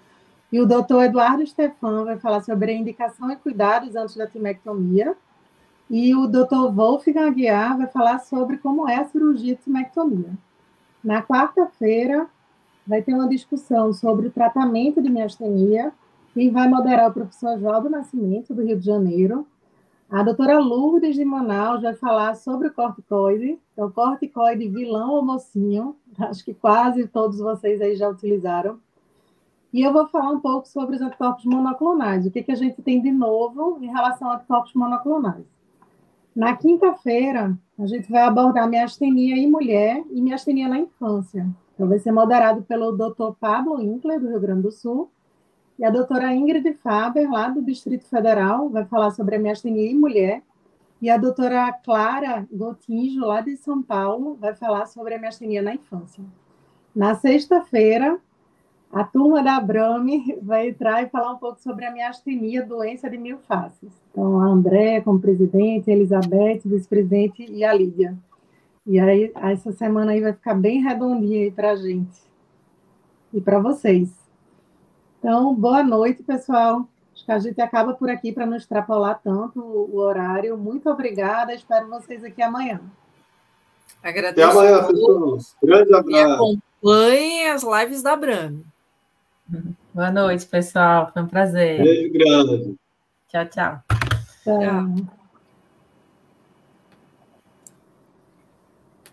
e 0.52 0.60
o 0.60 0.66
doutor 0.66 1.04
Eduardo 1.04 1.44
Stefan 1.46 2.04
vai 2.04 2.16
falar 2.16 2.40
sobre 2.42 2.70
a 2.70 2.74
indicação 2.74 3.30
e 3.30 3.36
cuidados 3.36 3.96
antes 3.96 4.16
da 4.16 4.28
timectomia, 4.28 5.16
e 5.88 6.14
o 6.14 6.28
doutor 6.28 6.72
Wolfgang 6.72 7.26
Aguiar 7.26 7.76
vai 7.76 7.88
falar 7.88 8.20
sobre 8.20 8.58
como 8.58 8.88
é 8.88 8.96
a 8.96 9.04
cirurgia 9.04 9.56
de 9.56 9.62
timectomia. 9.62 10.30
Na 11.02 11.22
quarta-feira, 11.22 12.28
vai 12.86 13.02
ter 13.02 13.14
uma 13.14 13.28
discussão 13.28 13.92
sobre 13.92 14.28
o 14.28 14.30
tratamento 14.30 15.02
de 15.02 15.10
miastenia, 15.10 15.92
e 16.36 16.48
vai 16.48 16.68
moderar 16.68 17.10
o 17.10 17.12
professor 17.12 17.58
João 17.58 17.82
do 17.82 17.90
Nascimento, 17.90 18.54
do 18.54 18.62
Rio 18.62 18.78
de 18.78 18.86
Janeiro, 18.86 19.46
a 20.10 20.24
doutora 20.24 20.58
Lourdes 20.58 21.14
de 21.14 21.24
Manaus 21.24 21.82
vai 21.82 21.94
falar 21.94 22.34
sobre 22.34 22.66
o 22.66 22.74
corticoide, 22.74 23.58
é 23.76 23.84
o 23.84 23.90
corticoide 23.92 24.68
vilão 24.68 25.10
ou 25.12 25.24
mocinho, 25.24 25.94
acho 26.18 26.44
que 26.44 26.52
quase 26.52 27.06
todos 27.06 27.38
vocês 27.38 27.80
aí 27.80 27.94
já 27.94 28.08
utilizaram. 28.08 28.80
E 29.72 29.82
eu 29.82 29.92
vou 29.92 30.08
falar 30.08 30.30
um 30.30 30.40
pouco 30.40 30.66
sobre 30.66 30.96
os 30.96 31.02
anticorpos 31.02 31.44
monoclonais, 31.44 32.26
o 32.26 32.30
que, 32.30 32.42
que 32.42 32.50
a 32.50 32.56
gente 32.56 32.82
tem 32.82 33.00
de 33.00 33.12
novo 33.12 33.78
em 33.80 33.86
relação 33.86 34.28
a 34.28 34.34
anticorpos 34.34 34.74
monoclonais. 34.74 35.46
Na 36.34 36.56
quinta-feira, 36.56 37.56
a 37.78 37.86
gente 37.86 38.10
vai 38.10 38.22
abordar 38.22 38.68
miastenia 38.68 39.36
em 39.36 39.48
mulher 39.48 40.02
e 40.10 40.20
miastenia 40.20 40.68
na 40.68 40.78
infância. 40.78 41.46
Então, 41.74 41.88
vai 41.88 42.00
ser 42.00 42.10
moderado 42.10 42.62
pelo 42.62 42.92
Dr. 42.92 43.32
Pablo 43.38 43.80
Inkler, 43.80 44.18
do 44.18 44.28
Rio 44.28 44.40
Grande 44.40 44.62
do 44.62 44.72
Sul, 44.72 45.08
e 45.80 45.84
a 45.84 45.88
doutora 45.88 46.34
Ingrid 46.34 46.74
Faber, 46.74 47.26
lá 47.30 47.48
do 47.48 47.62
Distrito 47.62 48.04
Federal, 48.04 48.68
vai 48.68 48.84
falar 48.84 49.12
sobre 49.12 49.36
a 49.36 49.38
miastenia 49.38 49.90
em 49.90 49.98
mulher. 49.98 50.42
E 51.00 51.08
a 51.08 51.16
doutora 51.16 51.72
Clara 51.72 52.46
Gotinjo, 52.52 53.24
lá 53.24 53.40
de 53.40 53.56
São 53.56 53.82
Paulo, 53.82 54.36
vai 54.38 54.54
falar 54.54 54.84
sobre 54.84 55.14
a 55.14 55.18
miastenia 55.18 55.62
na 55.62 55.74
infância. 55.74 56.22
Na 56.94 57.14
sexta-feira, 57.14 58.18
a 58.92 59.04
turma 59.04 59.42
da 59.42 59.58
Brame 59.58 60.38
vai 60.42 60.68
entrar 60.68 61.02
e 61.02 61.08
falar 61.08 61.32
um 61.32 61.38
pouco 61.38 61.58
sobre 61.58 61.86
a 61.86 61.90
miastenia, 61.90 62.62
doença 62.62 63.08
de 63.08 63.16
mil 63.16 63.38
faces. 63.38 63.90
Então, 64.10 64.38
a 64.38 64.48
André 64.48 65.00
como 65.00 65.18
presidente, 65.18 65.90
a 65.90 65.94
Elizabeth, 65.94 66.60
vice-presidente, 66.62 67.50
e 67.50 67.64
a 67.64 67.72
Lídia. 67.72 68.14
E 68.86 69.00
aí, 69.00 69.32
essa 69.34 69.72
semana 69.72 70.12
aí 70.12 70.20
vai 70.20 70.34
ficar 70.34 70.52
bem 70.52 70.82
redondinha 70.82 71.44
aí 71.44 71.50
para 71.50 71.70
a 71.70 71.76
gente. 71.76 72.20
E 73.32 73.40
para 73.40 73.58
vocês. 73.58 74.19
Então, 75.20 75.54
boa 75.54 75.82
noite, 75.82 76.22
pessoal. 76.22 76.88
Acho 77.14 77.26
que 77.26 77.32
a 77.32 77.38
gente 77.38 77.60
acaba 77.60 77.92
por 77.92 78.08
aqui 78.08 78.32
para 78.32 78.46
não 78.46 78.56
extrapolar 78.56 79.20
tanto 79.22 79.60
o 79.60 79.98
horário. 79.98 80.56
Muito 80.56 80.88
obrigada. 80.88 81.54
Espero 81.54 81.90
vocês 81.90 82.24
aqui 82.24 82.40
amanhã. 82.40 82.80
Agradeço. 84.02 84.48
Até 84.48 84.58
amanhã, 84.58 84.86
pessoal. 84.86 85.38
Grande 85.62 85.94
abraço. 85.94 86.10
E 86.10 86.20
acompanhem 86.20 87.50
as 87.50 87.62
lives 87.62 88.02
da 88.02 88.16
Brami. 88.16 88.64
Boa 89.92 90.10
noite, 90.10 90.46
pessoal. 90.46 91.10
Foi 91.12 91.22
um 91.22 91.28
prazer. 91.28 91.82
Beijo 91.82 92.12
grande. 92.14 92.74
Tchau, 93.28 93.46
tchau. 93.46 93.82
Tchau. 94.42 95.19